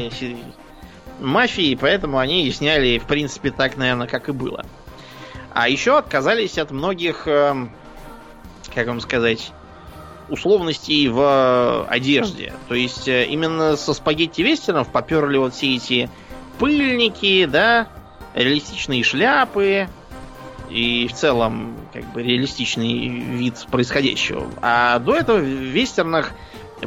[1.21, 4.65] мафии, поэтому они и сняли, в принципе, так, наверное, как и было.
[5.53, 7.71] А еще отказались от многих, эм,
[8.75, 9.53] как вам сказать,
[10.29, 12.53] условностей в э, одежде.
[12.69, 16.11] То есть э, именно со спагетти вестернов поперли вот все эти
[16.59, 17.89] пыльники, да,
[18.35, 19.89] реалистичные шляпы
[20.69, 24.51] и в целом как бы реалистичный вид происходящего.
[24.61, 26.33] А до этого в вестернах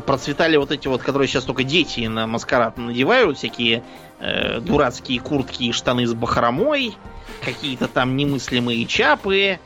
[0.05, 3.83] процветали вот эти вот, которые сейчас только дети на маскарад надевают, всякие
[4.19, 6.95] э, дурацкие куртки и штаны с бахромой,
[7.43, 9.59] какие-то там немыслимые чапы,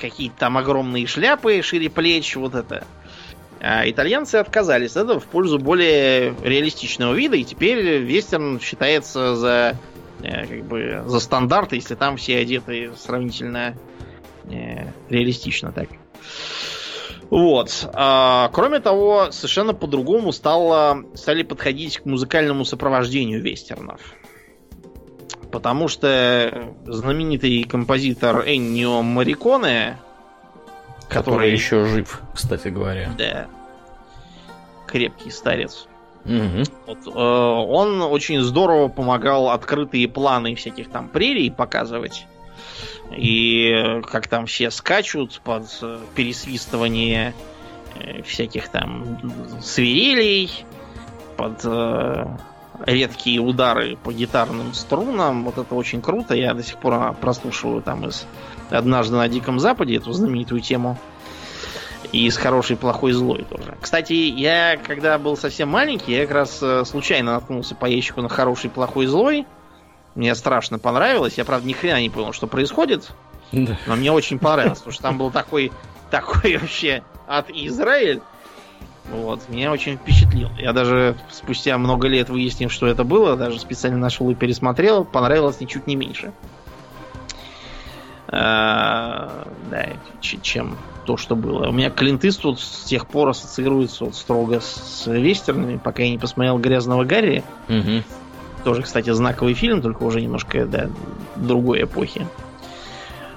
[0.00, 2.84] какие-то там огромные шляпы шире плеч, вот это.
[3.60, 9.76] А итальянцы отказались от этого в пользу более реалистичного вида, и теперь вестерн считается за
[10.22, 13.76] как бы за стандарт, если там все одеты сравнительно
[14.44, 15.88] э, реалистично так.
[17.30, 17.88] Вот.
[17.92, 24.00] А, кроме того, совершенно по-другому стало, стали подходить к музыкальному сопровождению вестернов.
[25.52, 29.98] Потому что знаменитый композитор Эннио Мариконе,
[31.08, 33.10] который, который еще жив, кстати говоря.
[33.16, 33.46] Да.
[34.86, 35.86] Крепкий старец.
[36.24, 36.64] Угу.
[36.86, 42.26] Вот, э, он очень здорово помогал открытые планы всяких там прерий показывать.
[43.16, 45.64] И как там все скачут под
[46.14, 47.32] пересвистывание
[47.94, 49.18] э, всяких там
[49.62, 50.50] свирелей,
[51.38, 52.26] под э,
[52.84, 55.44] редкие удары по гитарным струнам.
[55.44, 56.34] Вот это очень круто.
[56.34, 58.26] Я до сих пор прослушиваю там из
[58.70, 60.98] «Однажды на Диком Западе» эту знаменитую тему.
[62.12, 63.76] И с хороший, плохой, злой тоже.
[63.80, 68.28] Кстати, я когда был совсем маленький, я как раз э, случайно наткнулся по ящику на
[68.28, 69.46] хороший, плохой, злой.
[70.14, 71.38] Мне страшно понравилось.
[71.38, 73.10] Я, правда, ни хрена не понял, что происходит.
[73.52, 73.78] Да.
[73.86, 75.72] Но мне очень понравилось, потому что там был такой,
[76.10, 78.20] такой вообще от Израиль.
[79.10, 80.50] Вот, меня очень впечатлил.
[80.58, 85.60] Я даже спустя много лет выяснив, что это было, даже специально нашел и пересмотрел, понравилось
[85.60, 86.32] ничуть не меньше.
[88.30, 89.86] А, да,
[90.20, 90.76] чем
[91.06, 91.68] то, что было.
[91.68, 96.18] У меня Клинт Иствуд с тех пор ассоциируется вот строго с вестернами, пока я не
[96.18, 97.42] посмотрел «Грязного Гарри».
[97.68, 98.02] Угу.
[98.64, 100.90] Тоже, кстати, знаковый фильм, только уже немножко, да,
[101.36, 102.26] другой эпохи.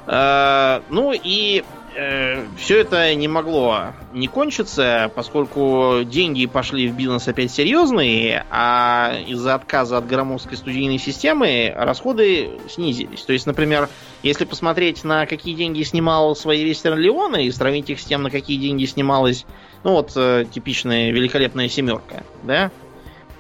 [0.08, 1.64] А, ну и
[1.96, 9.14] э, все это не могло не кончиться, поскольку деньги пошли в бизнес опять серьезные, а
[9.28, 13.22] из-за отказа от громоздкой студийной системы расходы снизились.
[13.22, 13.90] То есть, например,
[14.24, 18.30] если посмотреть на какие деньги снимал свои Вестерн Леоны и сравнить их с тем, на
[18.30, 19.46] какие деньги снималась,
[19.84, 22.72] ну вот, э, типичная великолепная семерка, да,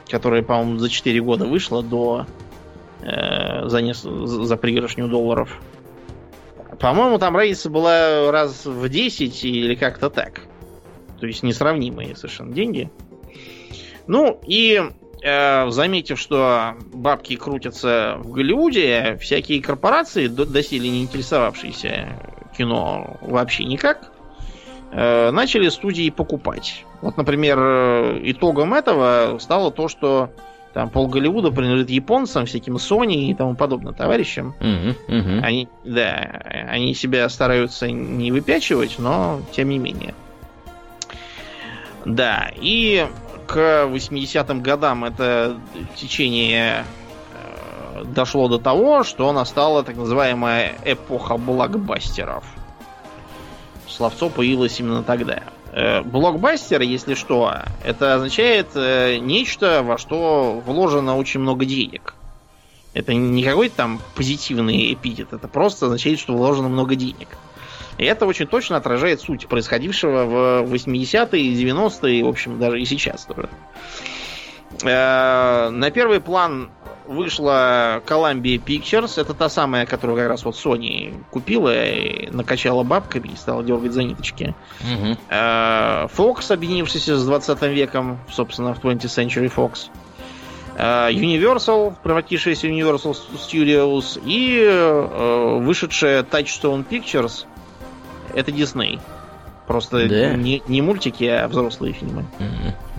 [0.09, 2.25] которая, по-моему, за 4 года вышла до
[3.01, 4.01] э, за, нес...
[4.01, 5.61] за пригоршню долларов
[6.81, 10.41] по-моему, там разница была раз в 10 или как-то так.
[11.19, 12.89] То есть несравнимые совершенно деньги.
[14.07, 14.81] Ну и
[15.21, 22.19] э, заметив, что бабки крутятся в Голливуде, всякие корпорации, доселе не интересовавшиеся
[22.57, 24.11] кино вообще никак,
[24.91, 26.85] э, начали студии покупать.
[27.01, 27.59] Вот, например,
[28.23, 30.31] итогом этого стало то, что
[30.73, 34.55] там пол Голливуда принадлежит японцам, всяким Sony и тому подобное товарищам.
[34.59, 35.39] Угу, угу.
[35.43, 40.13] Они, да, они себя стараются не выпячивать, но тем не менее.
[42.05, 43.07] Да, и
[43.47, 45.59] к 80-м годам это
[45.95, 46.85] течение
[47.33, 52.45] э, дошло до того, что настала так называемая эпоха блокбастеров.
[53.87, 55.43] Словцо появилось именно тогда.
[55.73, 57.53] Э, блокбастер, если что,
[57.85, 62.15] это означает э, нечто, во что вложено очень много денег.
[62.93, 67.29] Это не какой-то там позитивный эпитет, это просто означает, что вложено много денег.
[67.97, 70.25] И это очень точно отражает суть происходившего
[70.65, 73.47] в 80-е, 90-е, в общем, даже и сейчас тоже.
[74.83, 76.69] Э, на первый план
[77.11, 79.19] вышла Columbia Pictures.
[79.19, 83.91] Это та самая, которую как раз вот Sony купила и накачала бабками и стала дергать
[83.91, 84.55] за ниточки.
[84.81, 85.17] Угу.
[85.29, 89.89] Fox, объединившийся с 20 веком, собственно, в 20th Century Fox.
[90.75, 94.21] Э, Universal, превратившаяся в Universal Studios.
[94.25, 97.45] И э, вышедшая Touchstone Pictures.
[98.33, 98.99] Это Disney.
[99.67, 100.33] Просто да.
[100.33, 102.25] не, не мультики, а взрослые фильмы.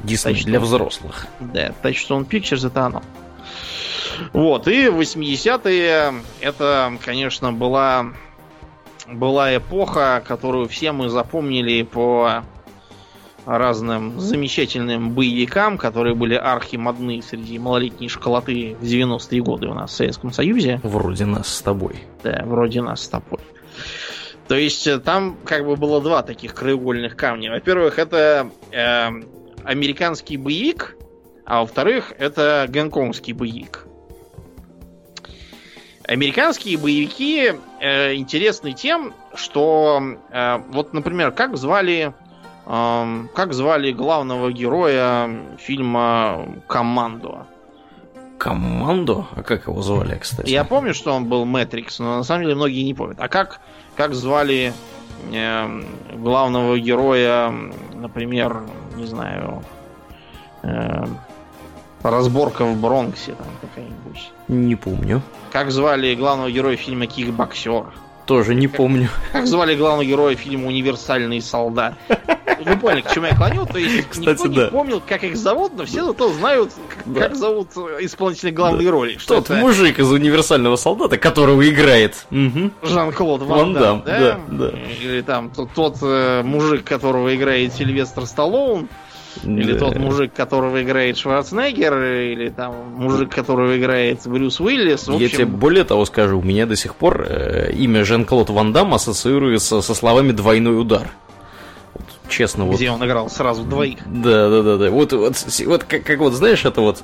[0.05, 1.27] Дисней для взрослых.
[1.41, 3.03] Да, Touchstone Pictures это оно.
[4.33, 8.07] Вот, и 80-е это, конечно, была,
[9.09, 12.45] была эпоха, которую все мы запомнили по
[13.45, 19.95] разным замечательным боевикам, которые были архимодны среди малолетней школоты в 90-е годы у нас в
[19.95, 20.81] Советском Союзе.
[20.83, 21.97] Вроде нас с тобой.
[22.23, 23.41] Да, вроде нас с тобой.
[24.49, 27.51] То есть э, там как бы было два таких краеугольных камня.
[27.51, 29.09] Во-первых, это э,
[29.65, 30.97] американский боевик,
[31.45, 33.87] а во-вторых, это гонконгский боевик.
[36.07, 42.13] Американские боевики э, интересны тем, что э, вот, например, как звали
[42.67, 47.47] э, как звали главного героя фильма Командо.
[48.39, 49.27] Командо?
[49.37, 50.51] А как его звали, кстати?
[50.51, 53.21] Я помню, что он был Мэтрикс, но на самом деле многие не помнят.
[53.21, 53.61] А как
[53.95, 54.73] как звали
[55.33, 55.83] э,
[56.15, 57.53] главного героя,
[57.95, 58.63] например,
[58.97, 59.63] не знаю,
[60.63, 61.05] э,
[62.03, 64.31] разборка в Бронксе там какая-нибудь?
[64.49, 65.23] Не помню.
[65.53, 67.85] Как звали главного героя фильма Кикбоксер?
[68.27, 69.09] Тоже не помню.
[69.33, 71.95] Как звали главного героя фильма Универсальный солдат?
[72.65, 73.67] Вы поняли, к чему я клоню?
[73.67, 74.65] То есть Кстати, никто да.
[74.67, 77.21] не помнил, как их зовут, но все зато знают, как, Да.
[77.23, 79.17] как зовут исполнителя главной роли.
[79.19, 82.25] Что Тот это мужик из универсального солдата, которого играет.
[82.31, 82.73] Мгм.
[82.83, 84.39] Жан-Клод Ван Ван Дам, Дам, да?
[84.49, 84.79] да, да.
[85.03, 88.89] Или там тот, тот, э, мужик, которого играет Сильвестр Сталлоун,
[89.45, 89.79] или Да.
[89.79, 95.09] тот мужик, которого играет Шварценеггер, или там мужик, которого играет Брюс Уиллис.
[95.09, 98.51] В Я общем, тебе более того скажу, у меня до сих пор э, имя Жан-Клод
[98.51, 101.11] Ван Дам ассоциируется со словами «двойной удар».
[101.95, 103.99] Вот, честно, вот где он играл сразу двоих.
[104.07, 104.91] Да, да, да, да.
[104.91, 105.35] Вот, вот,
[105.67, 107.03] вот как, как вот, знаешь, это вот,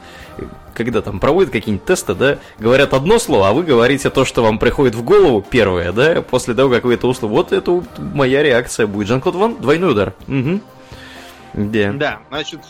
[0.75, 4.59] когда там проводят какие-нибудь тесты, да, говорят одно слово, а вы говорите то, что вам
[4.59, 7.37] приходит в голову первое, да, после того, как вы это услышали.
[7.37, 9.09] Вот это вот моя реакция будет.
[9.09, 10.15] Жан-Клод Ван, двойной удар.
[10.27, 10.61] Угу.
[11.55, 11.93] Да.
[11.93, 12.61] Да, значит,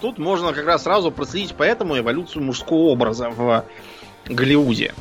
[0.00, 3.64] тут можно как раз сразу проследить поэтому эволюцию мужского образа в
[4.26, 4.94] Голливуде.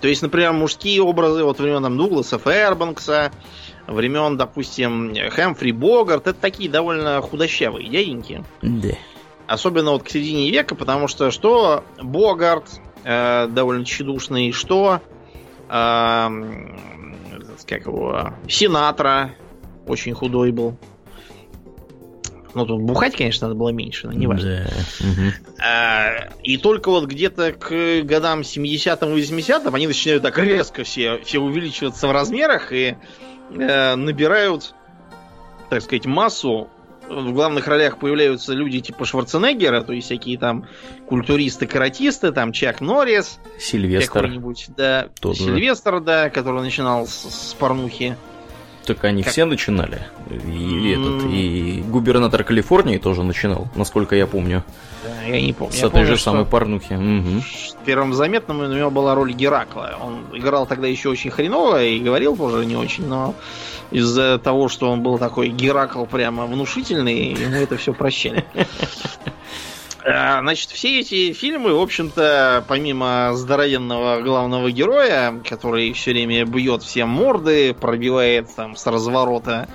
[0.00, 3.32] То есть, например, мужские образы вот времен там, Дугласа Фэрбанкса,
[3.86, 6.26] времен, допустим, Хэмфри Богарт.
[6.26, 8.44] Это такие довольно худощавые дяденьки.
[8.60, 8.90] Да.
[9.46, 15.00] Особенно вот к середине века, потому что что Богарт э, довольно тщедушный, что
[15.68, 16.28] э,
[17.66, 19.30] как его, Синатра
[19.86, 20.76] очень худой был.
[22.54, 24.68] Ну, тут бухать, конечно, надо было меньше, но не важно.
[25.00, 25.64] Да.
[25.64, 31.18] А, И только вот где-то к годам 70-м и 80-м они начинают так резко все,
[31.24, 32.96] все увеличиваться в размерах и
[33.50, 34.74] э, набирают,
[35.70, 36.68] так сказать, массу.
[37.08, 40.66] В главных ролях появляются люди типа Шварценеггера, то есть всякие там
[41.06, 44.22] культуристы-каратисты, там Чак Норрис, Сильвестр.
[44.22, 45.44] какой-нибудь, да, Тот же.
[45.44, 48.16] Сильвестр, да, который начинал с, с порнухи.
[48.86, 50.02] Так они Как- все начинали.
[50.30, 54.62] И, этот, и губернатор Калифорнии тоже начинал, насколько я помню.
[55.02, 55.72] Да, я не помню.
[55.72, 56.92] С Я этой помню, же самой порнухи.
[56.94, 57.42] Мгм.
[57.86, 59.98] Первым заметным у него была роль Геракла.
[60.02, 63.34] Он играл тогда еще очень хреново и говорил тоже не очень, но
[63.90, 68.44] из-за того, что он был такой Геракл прямо внушительный, ему это все прощали.
[70.06, 76.82] А, Значит, все эти фильмы, в общем-то, помимо здоровенного главного героя, который все время бьет
[76.82, 79.66] всем морды, пробивает там с разворота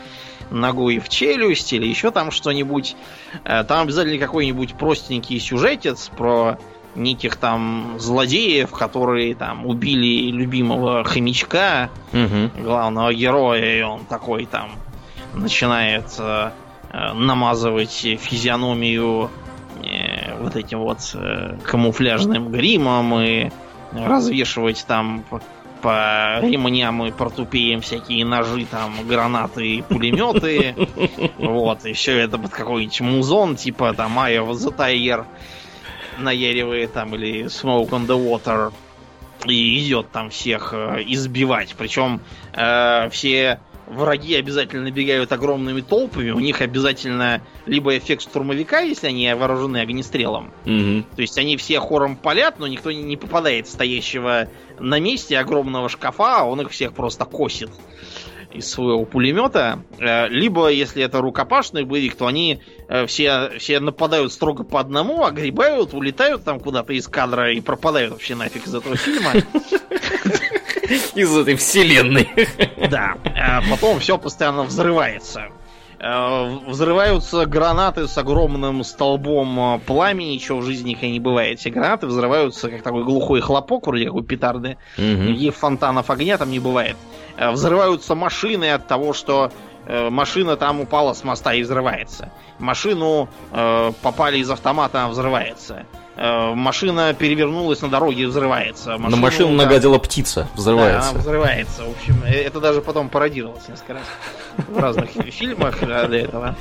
[0.51, 2.95] ногой в челюсть или еще там что-нибудь,
[3.43, 6.57] э, там обязательно какой-нибудь простенький сюжетец про
[6.95, 12.51] неких там злодеев, которые там убили любимого хомячка, Мгм.
[12.63, 14.71] главного героя, и он такой там
[15.35, 16.49] начинает э,
[16.91, 19.48] э, намазывать физиономию э,
[20.39, 23.49] вот этим вот э, камуфляжным гримом и
[23.91, 25.25] развешивать там
[25.81, 30.75] по, ремням и портупеям всякие ножи, там, гранаты и пулеметы.
[31.37, 35.25] Вот, и все это под какой-нибудь музон, типа там Eye of the Tiger
[36.17, 38.73] наяривает там, или Smoke on the Water.
[39.45, 41.73] И идет там всех э, избивать.
[41.77, 42.19] Причем
[42.53, 43.59] э, все
[43.89, 46.31] враги обязательно набегают огромными толпами.
[46.31, 50.51] У них обязательно либо эффект штурмовика, если они вооружены огнестрелом.
[50.65, 51.05] Мгм.
[51.15, 55.37] То есть они все хором палят, но никто не не попадает в стоящего на месте
[55.37, 57.71] огромного шкафа, а он их всех просто косит
[58.51, 59.83] из своего пулемета.
[59.99, 65.23] Э, Либо, если это рукопашный боевик, то они э, все, все нападают строго по одному,
[65.23, 69.33] огребают, улетают там куда-то из кадра и пропадают вообще нафиг из этого фильма.
[71.15, 72.29] Из этой вселенной.
[72.89, 73.15] Да.
[73.35, 75.49] А потом все постоянно взрывается.
[75.99, 81.59] Э, Взрываются гранаты с огромным столбом э, пламени, чего в жизни никогда не бывает.
[81.59, 84.77] Все гранаты взрываются как такой глухой хлопок, вроде как у петарды.
[84.97, 85.25] Мгм.
[85.27, 86.95] Никаких фонтанов огня там не бывает.
[87.37, 89.51] Э, Взрываются машины от того, что
[89.87, 92.31] э, машина там упала с моста и взрывается.
[92.59, 95.85] Машину э, попали из автомата, она взрывается.
[96.21, 98.97] Э, машина перевернулась на дороге и взрывается.
[98.97, 101.11] На машину да, нагадила птица, да, взрывается.
[101.11, 101.83] она взрывается.
[101.85, 104.03] В общем, э, это даже потом пародировалось несколько раз
[104.67, 106.55] в разных фильмах да, для этого.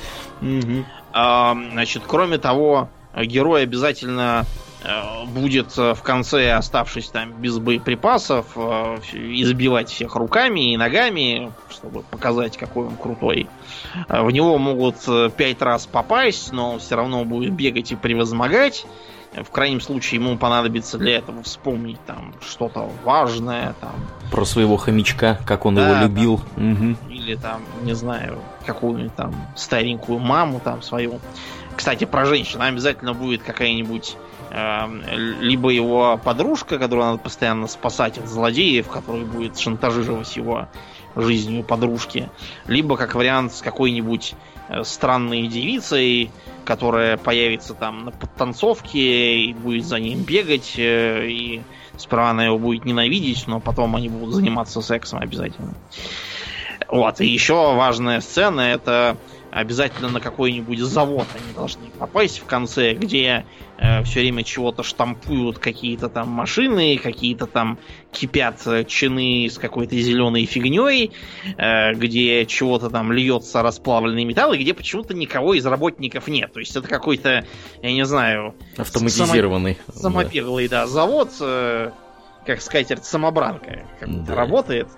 [1.12, 4.44] А, Значит, кроме того, герой обязательно
[4.84, 11.50] э, будет э, в конце, оставшись там без боеприпасов, э, избивать всех руками и ногами,
[11.68, 13.48] чтобы показать, какой он крутой.
[14.08, 17.96] Э, В него могут э, пять раз попасть, но он все равно будет бегать и
[17.96, 18.86] превозмогать.
[19.34, 23.94] В крайнем случае ему понадобится для этого вспомнить там что-то важное, там,
[24.30, 26.40] Про своего хомячка, как он Да, его любил.
[26.56, 26.96] Мгм.
[27.10, 31.20] или там, не знаю, какую-нибудь там старенькую маму там свою.
[31.76, 34.16] Кстати, про женщин обязательно будет какая-нибудь
[34.50, 35.02] эм,
[35.40, 40.68] либо его подружка, которую надо постоянно спасать от злодеев, который будет шантажировать его
[41.16, 42.28] жизнью подружки,
[42.66, 44.34] либо как вариант с какой-нибудь
[44.68, 46.30] э, странной девицей,
[46.64, 51.62] которая появится там на подтанцовке и будет за ним бегать, э, и
[51.96, 55.74] сперва она его будет ненавидеть, но потом они будут заниматься сексом обязательно.
[56.88, 59.16] Вот, и еще важная сцена это
[59.50, 63.44] обязательно на какой-нибудь завод они должны попасть в конце, где
[64.04, 67.78] все время чего-то штампуют какие-то там машины, какие-то там
[68.10, 71.12] кипят э, чины с какой-то зеленой фигней,
[71.56, 76.52] э, где чего-то там льется расплавленный металл, и где почему-то никого из работников нет.
[76.52, 77.46] То есть это какой-то,
[77.82, 79.78] я не знаю, Автоматизированный.
[79.86, 79.92] Да.
[79.92, 81.90] самопеглый, да, завод, э,
[82.46, 84.34] как скатерть самобранка, как Да.
[84.34, 84.88] работает.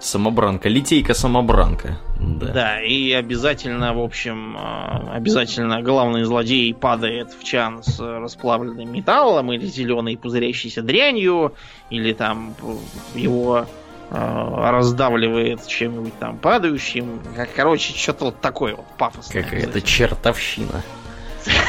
[0.00, 1.98] Самобранка, литейка-самобранка.
[2.20, 2.46] Да.
[2.52, 9.52] Да, и обязательно, в общем, э, обязательно главный злодей падает в чан с расплавленным металлом
[9.52, 11.54] или зеленой пузырящейся дрянью,
[11.90, 13.66] или там э, его
[14.10, 17.20] э, раздавливает чем-нибудь там падающим.
[17.56, 19.42] Короче, что-то вот такое вот пафосное.
[19.42, 20.82] Какая-то чертовщина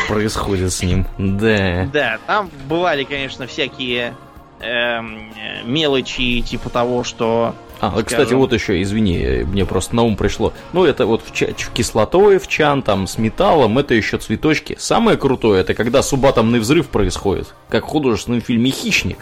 [0.07, 1.05] происходит с ним.
[1.17, 1.89] Да.
[1.91, 4.15] Да, там бывали, конечно, всякие
[4.59, 8.05] эм, э, мелочи, типа того, что А, скажем.
[8.05, 10.53] кстати, вот еще, извини, мне просто на ум пришло.
[10.73, 14.75] Ну, это вот в, ч- в кислотой, в чан, там, с металлом, это еще цветочки.
[14.79, 19.19] Самое крутое, это когда субатомный взрыв происходит, как в художественном фильме «Хищник».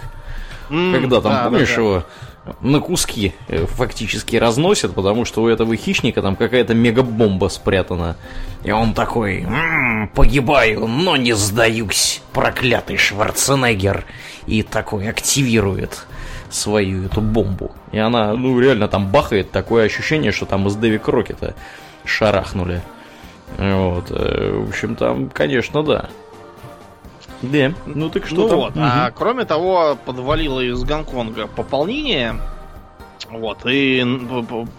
[0.69, 1.81] Mm, когда там, да, помнишь да, да.
[1.81, 2.03] его,
[2.61, 8.15] на куски э, фактически разносят, потому что у этого хищника там какая-то мегабомба спрятана.
[8.63, 14.05] И он такой, м-м, погибаю, но не сдаюсь, проклятый Шварценеггер.
[14.45, 16.05] И такой активирует
[16.49, 17.71] свою эту бомбу.
[17.91, 21.55] И она, ну, реально там бахает, такое ощущение, что там из Дэви Крокета
[22.05, 22.81] шарахнули.
[23.57, 24.11] Вот.
[24.11, 26.09] Э, в общем, там, конечно, да.
[27.41, 28.57] Да, ну так что ну там?
[28.57, 28.81] вот, угу.
[28.81, 32.35] а кроме того, подвалило из Гонконга пополнение,
[33.29, 34.03] вот, и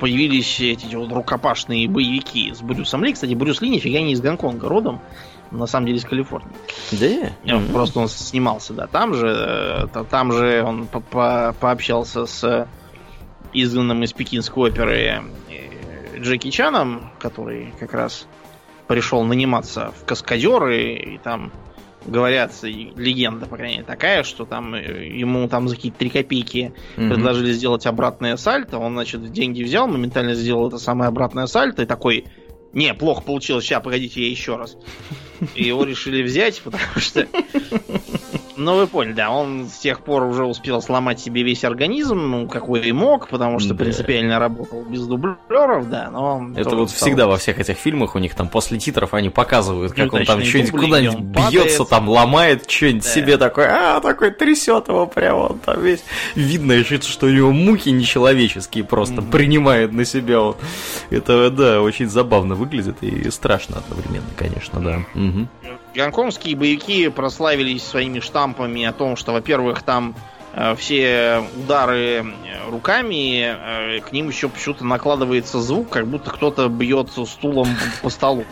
[0.01, 3.13] появились эти вот рукопашные боевики с Брюсом Ли.
[3.13, 5.01] Кстати, Брюс Ли нифига не из Гонконга родом,
[5.51, 6.51] на самом деле из Калифорнии.
[6.93, 7.07] Да?
[7.45, 7.73] Mm-hmm.
[7.73, 8.87] Просто он снимался, да.
[8.87, 12.69] Там же, э, там же он по -по пообщался с
[13.53, 18.27] изгнанным из пекинской оперы э, Джеки Чаном, который как раз
[18.87, 21.53] пришел наниматься в каскадеры, и там
[22.07, 26.73] говорят, легенда, по крайней мере, такая, что там э, ему там за какие-то 3 копейки
[26.97, 27.09] mm-hmm.
[27.09, 28.79] предложили сделать обратное сальто.
[28.79, 32.27] Он, значит, деньги взял, моментально сделал это самое обратное сальто и такой,
[32.73, 34.77] не, плохо получилось, сейчас, погодите, я еще раз.
[35.55, 37.27] И его решили взять, потому что
[38.59, 42.49] ну, вы поняли, да, он с тех пор уже успел сломать себе весь организм, ну,
[42.49, 43.77] какой и мог, потому что да.
[43.77, 46.51] принципиально работал без дублеров, да, но...
[46.57, 47.07] Это вот стал...
[47.07, 50.43] всегда во всех этих фильмах у них там после титров они показывают, как он там
[50.43, 53.09] что-нибудь куда-нибудь бьется, там ломает что-нибудь да.
[53.09, 56.03] себе такой, а, такой трясет его прямо, он там весь...
[56.35, 59.31] Видно, что у него муки нечеловеческие просто mm-hmm.
[59.31, 60.41] принимает на себя.
[60.41, 60.57] Он.
[61.11, 65.05] Это, да, очень забавно выглядит и страшно одновременно, конечно, да.
[65.29, 65.49] Угу.
[65.95, 70.15] Гонконгские боевики прославились своими штампами о том, что, во-первых, там
[70.53, 76.69] э, все удары э, руками, э, к ним еще почему-то накладывается звук, как будто кто-то
[76.69, 77.69] бьет стулом
[78.03, 78.45] по столу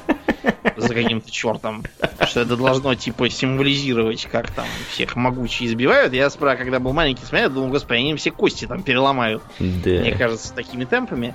[0.77, 1.85] за каким-то чертом.
[2.27, 6.13] Что это должно, типа, символизировать, как там всех могучие избивают.
[6.13, 9.43] Я справа, когда был маленький, смотрел, думал, господи, они все кости там переломают.
[9.59, 9.91] Да.
[9.91, 11.35] Мне кажется, такими темпами.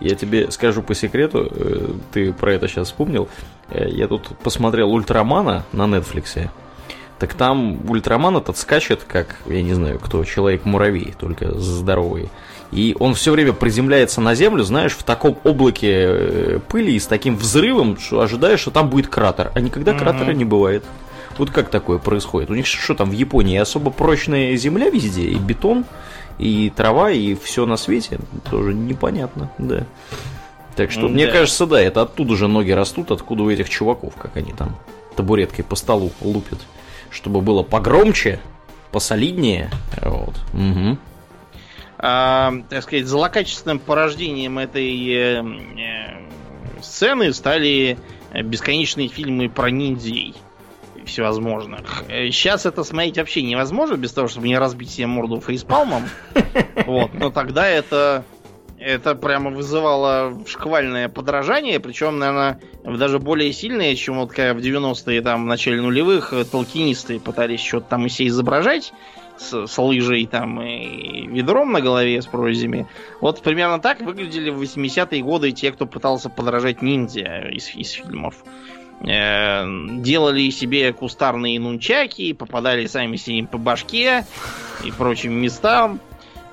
[0.00, 3.28] Я тебе скажу по секрету, ты про это сейчас вспомнил.
[3.70, 6.48] Э, я тут посмотрел Ультрамана на Netflix.
[7.18, 12.28] Так там Ультраман этот скачет, как, я не знаю, кто, Человек-муравей, только здоровый.
[12.72, 17.06] И он все время приземляется на землю, знаешь, в таком облаке э, пыли и с
[17.06, 19.50] таким взрывом, что ожидаешь, что там будет кратер.
[19.54, 19.98] А никогда mm-hmm.
[19.98, 20.84] кратера не бывает.
[21.38, 22.50] Вот как такое происходит?
[22.50, 25.84] У них что там в Японии особо прочная земля везде и бетон
[26.38, 28.18] и трава, и все на свете,
[28.50, 29.84] тоже непонятно, да.
[30.76, 31.32] Так что, mm, мне да.
[31.32, 34.76] кажется, да, это оттуда же ноги растут, откуда у этих чуваков, как они там
[35.16, 36.58] табуреткой по столу лупят.
[37.10, 38.40] Чтобы было погромче,
[38.92, 39.70] посолиднее.
[40.02, 40.34] Вот.
[40.52, 40.98] Угу.
[41.98, 47.98] А, так сказать, злокачественным порождением этой э, э, сцены стали
[48.34, 50.34] бесконечные фильмы про ниндзей
[51.06, 52.04] всевозможных.
[52.08, 56.02] Сейчас это смотреть вообще невозможно, без того, чтобы не разбить себе морду фейспалмом.
[56.84, 58.24] Вот, но тогда это
[58.86, 65.22] это прямо вызывало шквальное подражание, причем, наверное, даже более сильное, чем вот как в 90-е,
[65.22, 68.92] там, в начале нулевых, толкинисты пытались что-то там и себе изображать
[69.38, 72.86] с, с лыжей там и ведром на голове с прорезями.
[73.20, 78.36] Вот примерно так выглядели в 80-е годы те, кто пытался подражать ниндзя из, из фильмов.
[79.00, 79.64] Э,
[79.98, 84.24] делали себе кустарные нунчаки, попадали сами себе по башке
[84.84, 85.98] и прочим местам.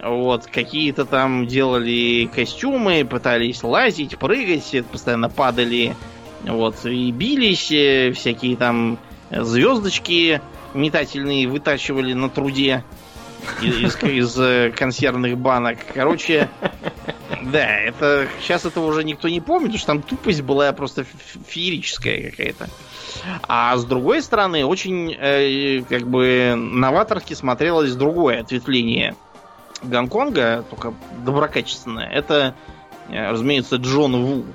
[0.03, 5.95] Вот, какие-то там делали костюмы, пытались лазить, прыгать, постоянно падали,
[6.43, 8.97] вот, и бились, э, всякие там
[9.31, 10.41] звездочки
[10.73, 12.83] метательные вытачивали на труде
[13.61, 15.77] из, из э, консервных банок.
[15.93, 16.49] Короче,
[17.41, 21.05] да, это сейчас этого уже никто не помнит, потому что там тупость была просто
[21.47, 22.69] феерическая какая-то.
[23.47, 29.15] А с другой стороны, очень э, как бы новаторски смотрелось другое ответвление
[29.83, 30.93] Гонконга, только
[31.25, 32.07] доброкачественное.
[32.09, 32.55] Это,
[33.09, 34.45] э, разумеется, Джон Ву.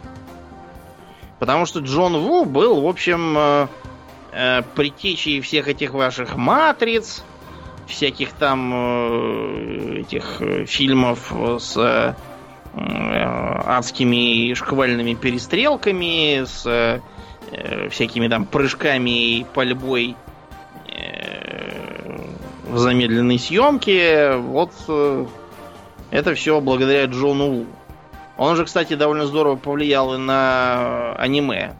[1.38, 3.66] Потому что Джон Ву был, в общем, э,
[4.32, 7.22] э, предтечей всех этих ваших матриц,
[7.86, 12.14] всяких там этих фильмов с
[12.74, 17.00] адскими шквальными перестрелками, с
[17.90, 20.16] всякими там прыжками и пальбой
[22.68, 24.36] в замедленной съемке.
[24.36, 25.26] Вот э,
[26.10, 27.66] это все благодаря Джону Ву.
[28.36, 31.76] Он же, кстати, довольно здорово повлиял и на аниме.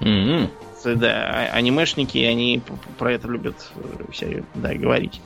[0.00, 0.48] Mm-hmm.
[0.96, 2.62] да, а- анимешники, они
[2.98, 3.70] про это любят
[4.10, 5.20] все да, говорить.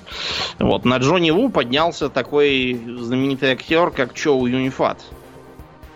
[0.58, 4.98] Вот, на Джонни Ву поднялся такой знаменитый актер, как Чоу Юнифат.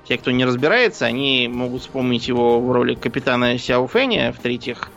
[0.08, 4.90] Те, кто не разбирается, они могут вспомнить его в роли капитана Сяо Фэня в третьих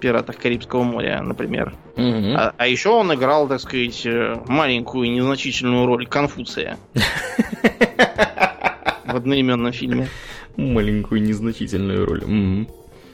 [0.00, 1.74] пиратах Карибского моря, например.
[1.96, 2.36] Мгм.
[2.36, 6.78] А, а еще он играл, так сказать, э, маленькую незначительную роль Конфуция.
[9.04, 10.08] В одноименном фильме.
[10.56, 12.66] Маленькую незначительную роль.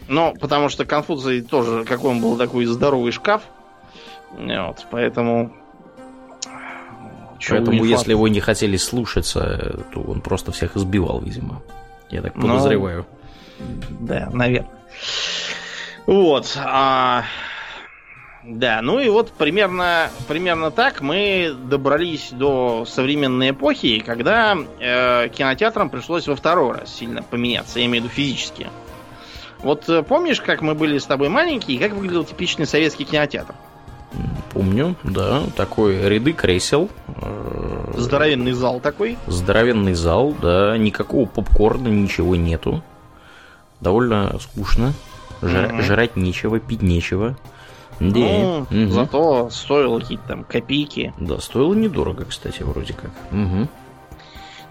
[0.08, 3.42] Ну, потому что Конфуций тоже, какой он был такой здоровый шкаф.
[4.36, 5.52] Вот, поэтому...
[7.48, 11.60] Поэтому, если его не хотели слушаться, то он просто всех избивал, видимо.
[12.08, 13.04] Я так Ну, подозреваю.
[14.00, 14.70] Да, наверное.
[16.06, 16.58] Вот.
[16.58, 17.24] а,
[18.44, 25.90] Да, ну и вот примерно, примерно так мы добрались до современной эпохи, когда э, кинотеатрам
[25.90, 28.68] пришлось во второй раз сильно поменяться, я имею в виду физически.
[29.60, 33.54] Вот э, помнишь, как мы были с тобой маленькие, и как выглядел типичный советский кинотеатр?
[34.52, 35.44] Помню, да.
[35.56, 36.90] Такой ряды кресел.
[37.22, 39.16] э, Здоровенный зал такой.
[39.28, 40.76] Здоровенный зал, да.
[40.76, 42.82] Никакого попкорна, ничего нету.
[43.80, 44.92] Довольно скучно.
[45.42, 45.82] Жра- Мгм.
[45.82, 47.36] Жрать нечего, пить нечего.
[48.00, 48.06] Да.
[48.18, 48.90] Ну, Мгм.
[48.90, 51.12] зато стоило какие-то там копейки.
[51.18, 53.10] Да, стоило недорого, кстати, вроде как.
[53.30, 53.68] Мгм.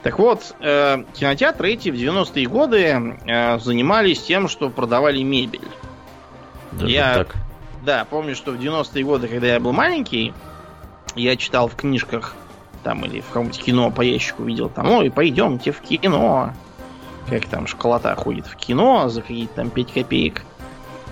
[0.04, 5.62] Так вот, э, кинотеатры эти в 90-е годы э, занимались тем, что продавали мебель.
[6.72, 7.36] Даже Я- так.
[7.86, 10.34] Да, помню, что в 90-е годы, когда я был маленький,
[11.16, 12.36] я читал в книжках
[12.84, 16.54] там или в каком-нибудь кино по ящику видел там, ой, пойдемте в кино.
[17.30, 20.42] Как там школота ходит в кино за какие-то там 5 копеек.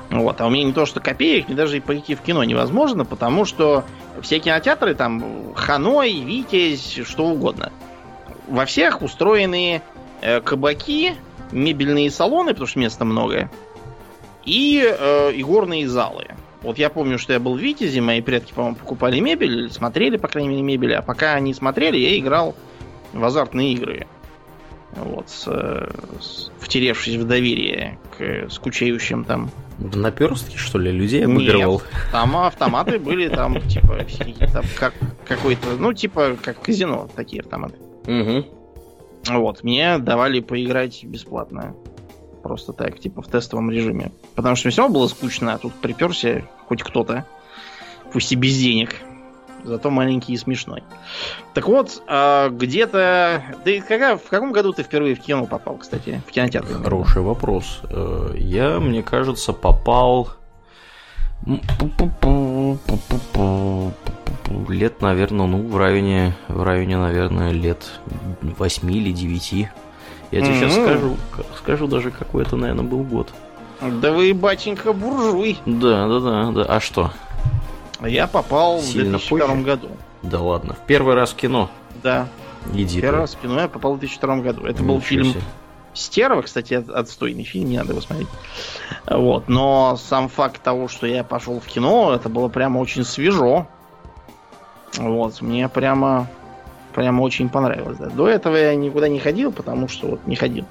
[0.10, 3.06] Вот, а у меня не то, что копеек, мне даже и пойти в кино невозможно,
[3.06, 3.84] потому что
[4.22, 7.72] все кинотеатры там Ханой, Витязь, что угодно.
[8.48, 9.84] Во всех устроены
[10.22, 11.14] э, кабаки,
[11.52, 13.52] мебельные салоны, потому что места много,
[14.46, 16.26] и э, игорные залы.
[16.64, 20.28] Вот я помню, что я был в Витязе, мои предки, по-моему, покупали мебель, смотрели, по
[20.28, 22.56] крайней мере, мебель, а пока они смотрели, я играл
[23.14, 24.08] в азартные игры.
[24.92, 29.52] Вот, с, э, с- втеревшись в доверие к скучающим там.
[29.80, 31.82] Наперстки, что ли, людей обыгрывал?
[32.12, 34.06] Там автоматы были, там, типа,
[34.52, 34.94] там, как
[35.26, 37.76] какой-то, ну, типа, как казино, такие автоматы.
[38.06, 38.46] Мгм.
[39.30, 41.76] Вот, мне давали поиграть бесплатно.
[42.44, 44.12] Просто так, типа в тестовом режиме.
[44.36, 47.26] Потому что все равно было скучно, а тут приперся хоть кто-то.
[48.12, 48.96] Пусть и без денег.
[49.64, 50.84] Зато маленький и смешной.
[51.54, 53.44] Так вот, а, где-то...
[53.64, 56.22] Ты когда, в каком году ты впервые в кино попал, кстати?
[56.28, 56.82] В кинотеатр?
[56.84, 57.82] Хороший вопрос.
[57.90, 60.30] Э, Я, мне кажется, попал...
[64.68, 68.00] Лет, наверное, ну, в районе, в районе, наверное, лет
[68.42, 69.68] 8 или 9.
[70.32, 71.18] Я тебе сейчас скажу,
[71.58, 73.30] скажу даже, какой это, наверное, был год.
[73.82, 75.58] Да вы, батенька, буржуй.
[75.66, 76.64] Да, да, да, да.
[76.64, 77.12] А что?
[78.02, 79.62] Я попал Сильно в 2002 позже?
[79.64, 79.90] году.
[80.24, 80.74] Да ладно.
[80.74, 81.70] В первый раз в кино.
[82.04, 82.28] Да,
[82.74, 83.02] Иди.
[83.02, 83.22] первый ты.
[83.22, 84.66] раз в кино я попал в 2002 году.
[84.66, 85.42] Это был Ничего фильм себе.
[85.94, 88.28] Стерва, кстати, от- отстойный фильм, не надо его смотреть.
[89.10, 89.50] Вот.
[89.50, 93.68] Но сам факт того, что я пошел в кино, это было прямо очень свежо.
[94.98, 95.42] Вот.
[95.42, 96.28] Мне прямо
[96.94, 97.98] прямо очень понравилось.
[97.98, 98.08] да.
[98.08, 100.66] До этого я никуда не ходил, потому что вот не ходил.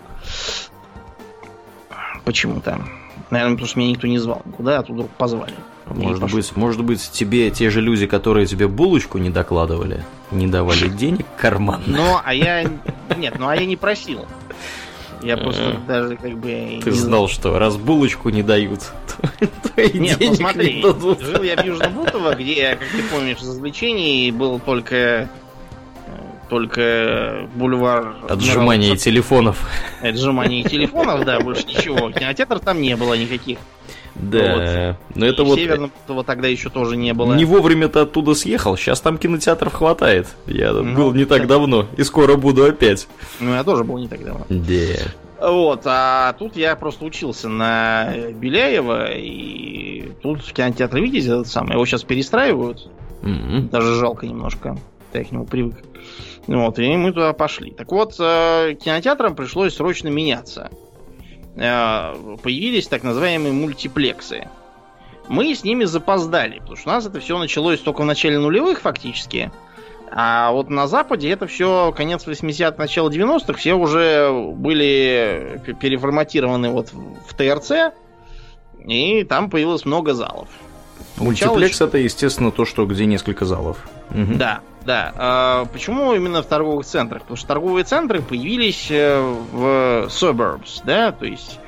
[2.24, 2.78] Почему-то.
[3.30, 5.54] Наверное, потому что меня никто не звал никуда, а тут вдруг позвали.
[5.94, 6.36] И Может пошел.
[6.38, 11.26] быть, может быть, тебе те же люди, которые тебе булочку не докладывали, не давали денег
[11.38, 11.82] карман.
[11.86, 12.64] Ну, а я...
[13.16, 14.26] Нет, ну а я не просил.
[15.22, 16.50] Я просто даже как бы...
[16.50, 16.80] Э.
[16.82, 18.80] Ты знал, что раз булочку не дают,
[19.74, 21.20] то, и Нет, ну денег смотри, не дадут.
[21.20, 25.26] жил я в Южно-Бутово, где, как ты помнишь, развлечений был только э,
[26.48, 29.68] только бульвар Отжимание Адмирала- телефонов.
[30.02, 32.10] отжимание телефонов, да, больше ничего.
[32.12, 33.58] Кинотеатр там не было никаких.
[34.20, 37.34] Да, но это И вот Северного Бутова тогда еще тоже не было.
[37.34, 38.76] не вовремя ты оттуда съехал.
[38.76, 40.26] Сейчас там кинотеатров хватает.
[40.46, 41.48] Я Ну, был не так кстати.
[41.48, 43.06] давно и скоро буду опять.
[43.40, 44.44] Ну, я тоже был не так давно.
[44.48, 45.48] Да.
[45.50, 51.74] Вот, а тут я просто учился на Беляева, и тут в кинотеатре, видите, этот самый,
[51.74, 52.90] его сейчас перестраивают.
[53.22, 53.68] М.
[53.68, 54.76] Даже жалко немножко.
[55.12, 55.76] Я к нему привык.
[56.48, 57.70] Вот, и мы туда пошли.
[57.70, 60.70] Так вот, э, кинотеатрам пришлось срочно меняться.
[61.58, 64.48] Э, Появились так называемые мультиплексы.
[65.28, 68.80] Мы с ними запоздали, потому что у нас это все началось только в начале нулевых
[68.80, 69.50] фактически.
[70.10, 76.92] А вот на Западе это все конец 80-х, начало 90-х, все уже были переформатированы вот
[76.92, 77.94] в ТРЦ,
[78.86, 80.48] и там появилось много залов.
[81.20, 83.88] Мультиплекс это, естественно, то, что где несколько залов.
[84.10, 84.38] Мгм.
[84.38, 85.12] Да, да.
[85.16, 87.22] А почему именно в торговых центрах?
[87.22, 89.20] Потому что торговые центры появились э,
[89.52, 91.58] в suburbs, да, то есть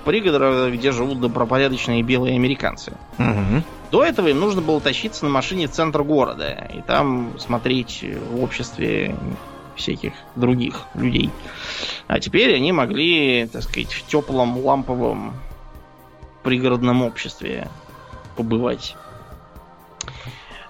[0.00, 2.92] в пригородах, где живут добропорядочные белые американцы.
[3.18, 3.62] Угу.
[3.92, 8.42] До этого им нужно было тащиться на машине в центр города и там смотреть в
[8.42, 9.14] обществе
[9.76, 11.30] всяких других людей.
[12.06, 15.34] А теперь они могли, так сказать, в теплом ламповом
[16.42, 17.68] пригородном обществе
[18.32, 18.96] побывать.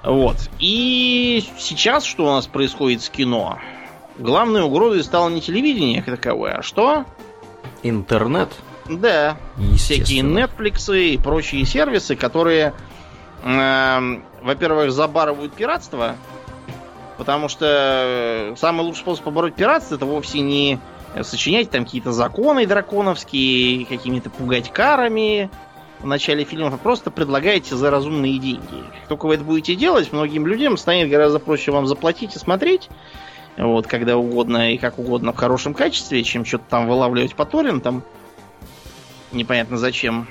[0.02, 0.36] Вот.
[0.58, 3.58] И сейчас что у нас происходит с кино?
[4.18, 7.04] Главной угрозой стало не телевидение как таковое, а что?
[7.82, 8.50] Интернет.
[8.88, 9.36] Да.
[9.76, 12.74] Всякие Netflix и прочие сервисы, которые,
[13.44, 16.16] э, во-первых, забарывают пиратство,
[17.16, 20.80] потому что самый лучший способ побороть пиратство это вовсе не
[21.22, 25.50] сочинять там какие-то законы драконовские, какими-то пугать карами,
[26.02, 28.84] в начале фильма, вы просто предлагаете за разумные деньги.
[29.00, 32.88] Как только вы это будете делать, многим людям станет гораздо проще вам заплатить и смотреть,
[33.56, 38.02] вот, когда угодно и как угодно в хорошем качестве, чем что-то там вылавливать по торрентам.
[39.30, 40.28] Непонятно зачем.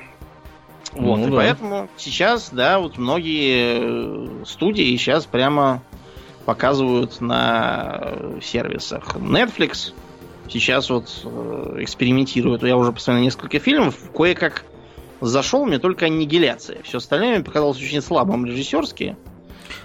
[0.91, 1.37] Вот, ну, и да.
[1.37, 5.81] поэтому сейчас, да, вот многие э, студии сейчас прямо
[6.45, 9.15] показывают на сервисах.
[9.15, 9.93] Netflix
[10.49, 12.63] сейчас вот э, экспериментирует.
[12.63, 13.95] Я уже посмотрел несколько фильмов.
[14.13, 14.65] Кое-как
[15.21, 16.79] зашел мне только аннигиляция.
[16.83, 19.15] Все остальное мне показалось очень слабым режиссерски.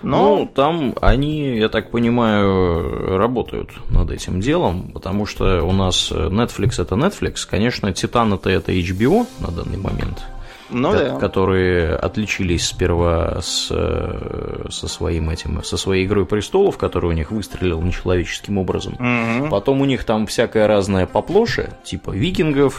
[0.02, 0.36] Но...
[0.38, 6.80] Ну, там они, я так понимаю, работают над этим делом, потому что у нас Netflix
[6.80, 10.24] это Netflix, конечно, Титан это это HBO на данный момент.
[10.70, 11.16] Ну, ко- да.
[11.18, 17.80] которые отличились сперва с, со своим этим, со своей игрой престолов, которая у них выстрелила
[17.80, 18.94] нечеловеческим образом.
[18.94, 19.48] Угу.
[19.50, 22.78] Потом у них там всякая разная поплоше, типа викингов,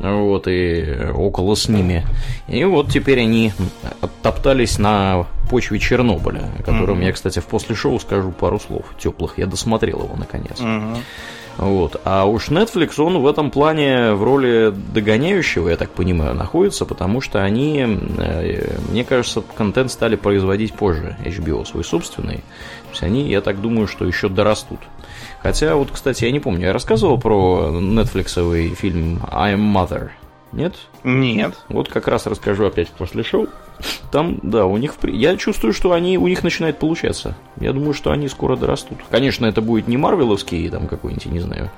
[0.00, 2.04] вот, и около с ними.
[2.48, 3.52] И вот теперь они
[4.00, 7.06] оттоптались на почве Чернобыля, о котором mm-hmm.
[7.06, 9.38] я, кстати, в после шоу скажу пару слов теплых.
[9.38, 10.60] Я досмотрел его наконец.
[10.60, 10.98] Mm-hmm.
[11.56, 12.00] Вот.
[12.04, 17.20] А уж Netflix, он в этом плане в роли догоняющего, я так понимаю, находится, потому
[17.20, 22.38] что они, э, мне кажется, контент стали производить позже, HBO свой собственный.
[22.38, 24.80] То есть они, я так думаю, что еще дорастут.
[25.40, 30.10] Хотя, вот, кстати, я не помню, я рассказывал про нетфликсовый фильм I'm Mother.
[30.52, 30.74] Нет?
[31.02, 31.54] Нет.
[31.68, 33.48] Вот как раз расскажу опять после шоу.
[34.10, 34.94] Там, да, у них...
[35.02, 37.36] Я чувствую, что они, у них начинает получаться.
[37.60, 38.98] Я думаю, что они скоро дорастут.
[39.10, 41.70] Конечно, это будет не марвеловский, там какой-нибудь, не знаю,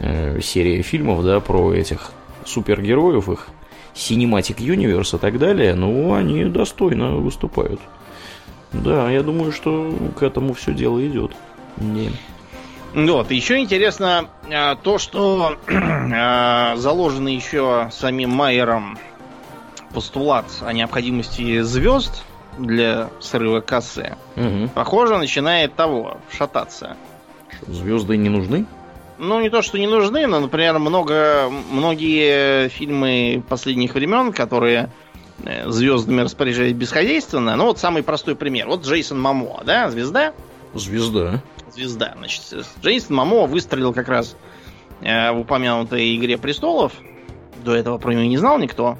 [0.00, 2.12] э, серия фильмов, да, про этих
[2.46, 3.48] супергероев, их
[3.94, 7.80] Cinematic Universe и так далее, но они достойно выступают.
[8.72, 11.32] Да, я думаю, что к этому все дело идет.
[11.76, 12.10] Не.
[12.94, 18.98] Вот, еще интересно а, то, что а, заложено еще самим Майером
[19.92, 22.22] постулат о необходимости звезд
[22.58, 24.68] для срыва кассы, угу.
[24.74, 26.96] похоже, начинает того, шататься.
[27.50, 28.66] Что, звезды не нужны?
[29.18, 34.90] Ну, не то, что не нужны, но, например, много, многие фильмы последних времен, которые
[35.44, 37.56] э, звездами распоряжались бесхозяйственно.
[37.56, 38.68] Ну, вот самый простой пример.
[38.68, 40.34] Вот Джейсон Мамо, да, звезда?
[40.74, 41.42] Звезда
[41.78, 42.14] звезда.
[42.16, 42.42] Значит,
[42.82, 44.36] Джейсон Мамо выстрелил как раз
[45.00, 46.92] э, в упомянутой Игре Престолов.
[47.64, 48.98] До этого про него не знал никто.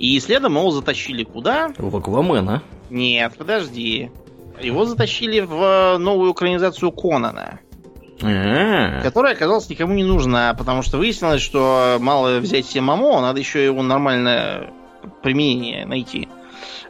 [0.00, 1.72] И следом его затащили куда?
[1.76, 2.62] В Аквамена.
[2.88, 4.10] Нет, подожди.
[4.58, 7.60] Его затащили в новую экранизацию Конана.
[8.22, 9.02] А-а-а.
[9.02, 13.62] Которая оказалась никому не нужна, потому что выяснилось, что мало взять себе Мамо, надо еще
[13.62, 14.72] его нормальное
[15.22, 16.28] применение найти.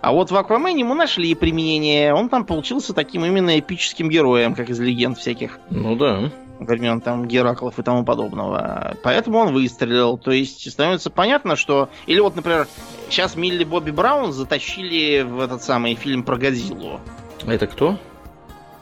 [0.01, 2.15] А вот в Аквамене ему нашли применение.
[2.15, 5.59] Он там получился таким именно эпическим героем, как из легенд всяких.
[5.69, 6.31] Ну да.
[6.61, 8.95] Времен там Гераклов и тому подобного.
[9.03, 10.19] Поэтому он выстрелил.
[10.19, 11.89] То есть становится понятно, что...
[12.07, 12.69] Или вот, например,
[13.09, 17.01] сейчас Милли Бобби Браун затащили в этот самый фильм про Годзиллу.
[17.47, 17.99] Это кто?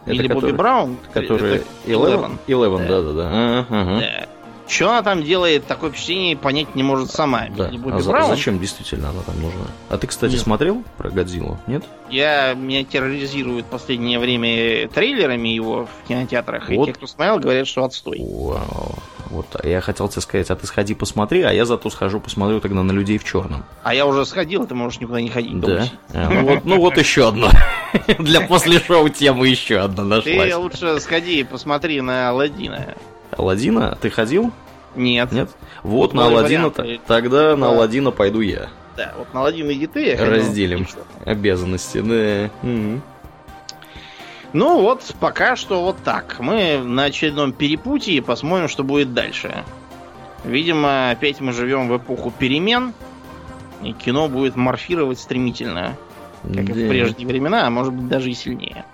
[0.07, 0.97] Милли это Бобби который, Браун?
[1.13, 1.63] Который...
[1.87, 2.39] Eleven?
[2.49, 3.67] Eleven, да-да-да.
[3.69, 4.01] Ага.
[4.01, 4.29] Да.
[4.69, 7.47] Что она там делает, такое впечатление понять не может сама.
[7.57, 7.71] Да.
[7.93, 9.65] А за, зачем действительно она там нужна?
[9.89, 10.43] А ты, кстати, нет.
[10.43, 11.85] смотрел про Годзиллу, нет?
[12.11, 16.69] Я, меня терроризируют в последнее время трейлерами его в кинотеатрах.
[16.69, 16.89] Вот.
[16.89, 18.19] И те, кто смотрел, говорят, что отстой.
[18.21, 18.99] Вау.
[19.31, 22.61] Вот, а я хотел тебе сказать, а ты сходи посмотри, а я зато схожу посмотрю
[22.61, 23.65] тогда на людей в черном.
[23.83, 25.61] А я уже сходил, ты можешь никуда не ходить.
[25.61, 25.87] Да.
[26.15, 27.51] А, ну, вот, ну вот еще одно.
[28.19, 30.51] Для после шоу темы еще одна нашлась.
[30.51, 32.95] Ты лучше сходи и посмотри на Алладина.
[33.39, 33.97] Алладина?
[34.01, 34.53] Ты ходил?
[34.95, 35.33] Нет.
[35.33, 35.51] Нет?
[35.83, 37.57] Вот, на Алладина, тогда да.
[37.57, 38.69] на Алладина пойду я.
[38.97, 40.17] Да, вот на Алладина иди ты.
[40.17, 40.87] Разделим
[41.25, 42.51] обязанности, да.
[44.55, 46.37] Ну вот, пока что вот так.
[46.41, 49.65] Мы на очередном перепутье посмотрим, что будет дальше.
[50.45, 52.95] Видимо, опять мы живем в эпоху перемен,
[53.83, 55.97] и кино будет морфировать стремительно,
[56.43, 56.73] как да.
[56.73, 58.85] и в прежние времена, а может быть даже и сильнее.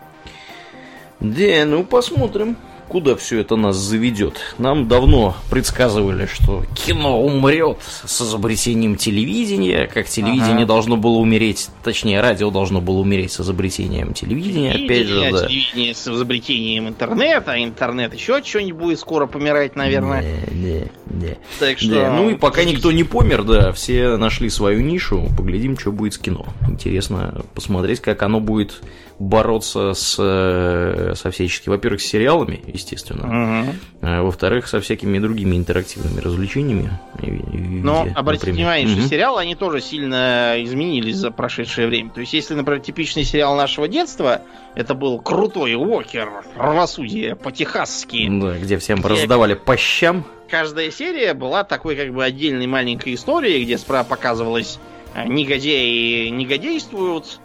[1.20, 2.56] Да, ну посмотрим
[2.94, 4.38] куда все это нас заведет?
[4.56, 10.66] Нам давно предсказывали, что кино умрет с изобретением телевидения, как телевидение ага.
[10.66, 15.48] должно было умереть, точнее, радио должно было умереть с изобретением телевидения, опять же, да.
[15.48, 20.22] Телевидение с изобретением интернета, а интернет еще что-нибудь будет скоро помирать, наверное.
[20.52, 21.38] Не, не, не.
[21.58, 21.88] Так что...
[21.88, 26.14] Не, ну и пока никто не помер, да, все нашли свою нишу, поглядим, что будет
[26.14, 26.46] с кино.
[26.68, 28.82] Интересно посмотреть, как оно будет
[29.18, 33.74] бороться с, э, со всячески, во-первых, с сериалами, естественно, угу.
[34.02, 36.90] а, во-вторых, со всякими другими интерактивными развлечениями.
[37.20, 38.54] Но обратите например.
[38.54, 39.00] внимание, угу.
[39.00, 42.10] что сериалы, они тоже сильно изменились за прошедшее время.
[42.10, 44.42] То есть, если, например, типичный сериал нашего детства,
[44.74, 48.28] это был крутой Уокер, правосудие по-техасски.
[48.40, 50.24] Да, где всем где раздавали по щам.
[50.48, 54.78] Каждая серия была такой как бы отдельной маленькой историей, где справа показывалось
[55.26, 57.40] негодяи негодействуют,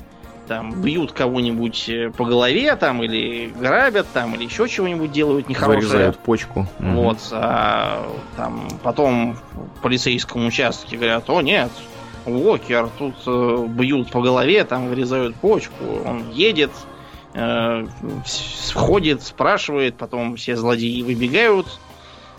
[0.49, 5.87] там бьют кого-нибудь э, по голове, там, или грабят, там, или еще чего-нибудь делают нехорошее.
[5.87, 6.67] Вырезают почку.
[6.79, 8.03] Вот, а
[8.35, 11.69] там потом в полицейском участке говорят, о нет,
[12.25, 16.71] Уокер, тут э, бьют по голове, там вырезают почку, он едет,
[17.35, 17.85] э,
[18.73, 21.79] входит, спрашивает, потом все злодеи выбегают,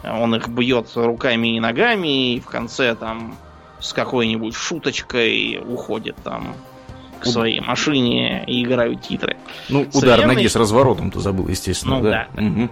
[0.03, 3.37] он их бьет руками и ногами, и в конце там
[3.79, 6.57] с какой-нибудь шуточкой уходит там
[7.21, 9.37] к своей машине и играют титры.
[9.69, 10.35] Ну, удар Современный...
[10.37, 11.99] ноги с разворотом ты забыл, естественно.
[11.99, 12.29] Ну да.
[12.35, 12.43] да.
[12.43, 12.71] Угу.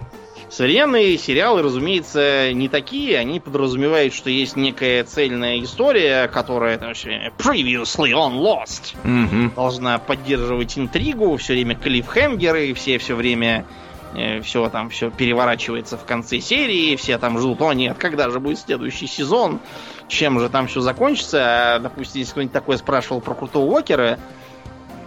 [0.49, 3.19] Современные сериалы, разумеется, не такие.
[3.19, 9.53] Они подразумевают, что есть некая цельная история, которая там, previously on Lost угу.
[9.55, 13.65] должна поддерживать интригу, все время клиффхенгеры, все все время
[14.15, 18.39] э, все там все переворачивается в конце серии, все там ждут, о нет, когда же
[18.39, 19.59] будет следующий сезон,
[20.07, 21.75] чем же там все закончится.
[21.75, 24.17] А, допустим, если кто-нибудь такое спрашивал про крутого Уокера,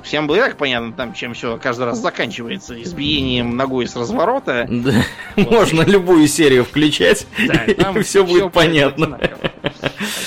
[0.02, 2.80] Всем было так понятно, там, чем все каждый раз заканчивается.
[2.82, 4.66] Избиением ногой с разворота.
[4.68, 4.92] Да.
[5.36, 5.50] Вот.
[5.50, 9.18] Можно любую серию включать, да, и все будет понятно.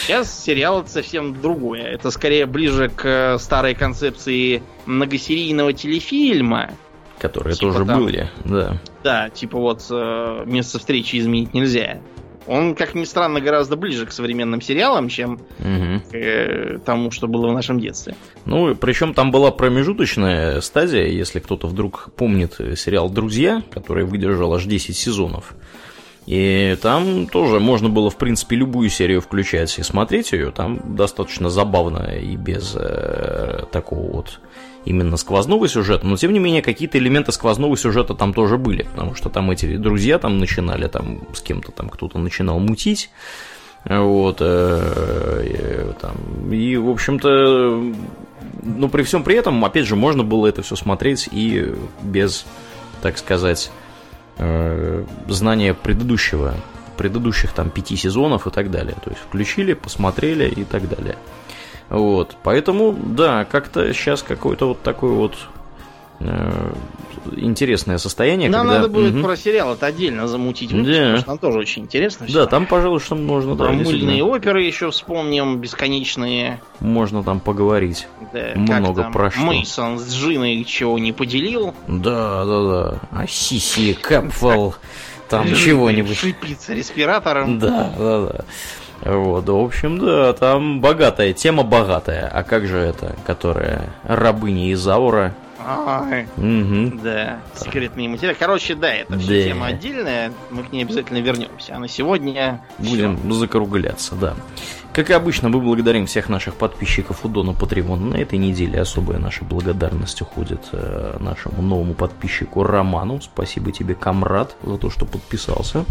[0.01, 1.83] сейчас сериал это совсем другое.
[1.83, 6.71] Это скорее ближе к старой концепции многосерийного телефильма.
[7.19, 8.77] Которые типа тоже там, были, да.
[9.03, 11.99] Да, типа вот э, место встречи изменить нельзя.
[12.47, 16.01] Он, как ни странно, гораздо ближе к современным сериалам, чем угу.
[16.11, 18.15] к э, тому, что было в нашем детстве.
[18.45, 24.65] Ну, причем там была промежуточная стадия, если кто-то вдруг помнит сериал «Друзья», который выдержал аж
[24.65, 25.55] 10 сезонов.
[26.25, 30.51] И там тоже можно было, в принципе, любую серию включать и смотреть ее.
[30.51, 34.39] Там достаточно забавно и без э, такого вот
[34.85, 39.15] именно сквозного сюжета, но тем не менее какие-то элементы сквозного сюжета там тоже были, потому
[39.15, 43.09] что там эти друзья там начинали там с кем-то там кто-то начинал мутить,
[43.85, 47.93] вот, э, э, там, и, в общем-то,
[48.63, 52.45] ну, при всем при этом, опять же, можно было это все смотреть и без,
[53.01, 53.71] так сказать,
[54.37, 56.55] э, знания предыдущего,
[56.97, 58.95] предыдущих там пяти сезонов и так далее.
[59.03, 61.17] То есть включили, посмотрели и так далее.
[61.89, 65.35] Вот, поэтому, да, как-то сейчас какой-то вот такой вот
[66.19, 66.73] э,
[67.37, 68.49] интересное состояние.
[68.49, 68.81] Нам когда...
[68.81, 69.23] надо будет угу.
[69.23, 70.97] про сериал это отдельно замутить выпуск, да.
[70.97, 72.25] потому что там тоже очень интересно.
[72.25, 72.35] Все.
[72.35, 73.55] Да, там, пожалуй, что можно.
[73.55, 76.61] Про да, мыльные оперы еще вспомним, бесконечные.
[76.79, 78.07] Можно там поговорить.
[78.33, 79.41] Да, Много там про что.
[79.41, 81.73] Мейсон с Джиной чего не поделил.
[81.87, 82.99] Да, да, да.
[83.11, 84.75] А Сиси Кэпфелл
[85.29, 86.17] там чего-нибудь.
[86.17, 87.59] Шипится респиратором.
[87.59, 88.45] Да, да, да.
[89.01, 92.27] Вот, в общем, да, там богатая, тема богатая.
[92.27, 95.33] А как же это, которая рабыня Изаура?
[95.67, 96.99] Ай, угу.
[97.03, 98.37] Да, секретные материалы.
[98.39, 99.49] Короче, да, это все да.
[99.49, 100.31] тема отдельная.
[100.51, 101.75] Мы к ней обязательно вернемся.
[101.75, 102.61] А на сегодня.
[102.77, 103.33] Будем все.
[103.33, 104.35] закругляться, да.
[104.95, 108.11] Как и обычно, мы благодарим всех наших подписчиков у Дона Патреона.
[108.11, 113.19] На этой неделе особая наша благодарность уходит э, нашему новому подписчику Роману.
[113.19, 115.83] Спасибо тебе, комрад, за то, что подписался.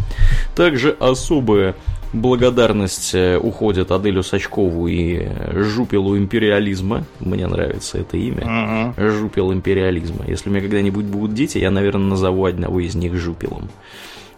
[0.56, 1.74] Также особая
[2.14, 7.05] благодарность э, уходит Аделю Сачкову и Жупелу империализма.
[7.20, 8.94] Мне нравится это имя.
[8.97, 9.10] Uh-huh.
[9.18, 10.24] Жупел империализма.
[10.26, 13.68] Если у меня когда-нибудь будут дети, я, наверное, назову одного из них Жупелом.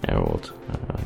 [0.02, 0.52] Вот.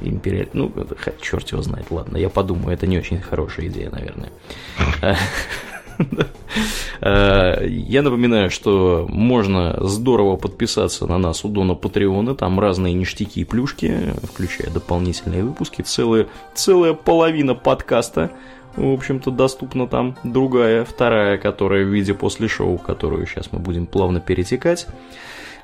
[0.02, 0.48] Империаль...
[0.52, 0.72] Ну,
[1.20, 4.30] черт его знает, ладно, я подумаю, это не очень хорошая идея, наверное.
[7.00, 13.44] Я напоминаю, что можно здорово подписаться на нас у Дона Патреона, там разные ништяки и
[13.44, 18.30] плюшки, включая дополнительные выпуски, целая, целая половина подкаста,
[18.76, 23.86] в общем-то, доступна там другая, вторая, которая в виде после шоу, которую сейчас мы будем
[23.86, 24.86] плавно перетекать.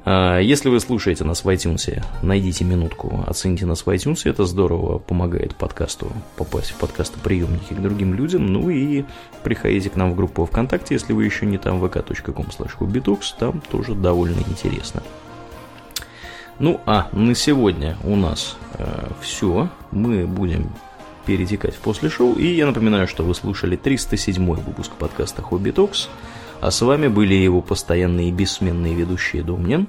[0.09, 4.99] А, если вы слушаете нас в iTunes, найдите минутку, оцените нас в iTunes, это здорово
[4.99, 8.47] помогает подкасту попасть в подкастоприемники к другим людям.
[8.47, 9.05] Ну и
[9.43, 13.97] приходите к нам в группу ВКонтакте, если вы еще не там, vk.com slash там тоже
[13.97, 15.03] довольно интересно.
[16.61, 19.69] Ну, а на сегодня у нас э, все.
[19.91, 20.71] Мы будем
[21.27, 22.35] перетекать в после шоу.
[22.35, 26.09] И я напоминаю, что вы слушали 307 выпуск подкаста Хобби Токс.
[26.61, 29.89] А с вами были его постоянные бессменные ведущие Домнин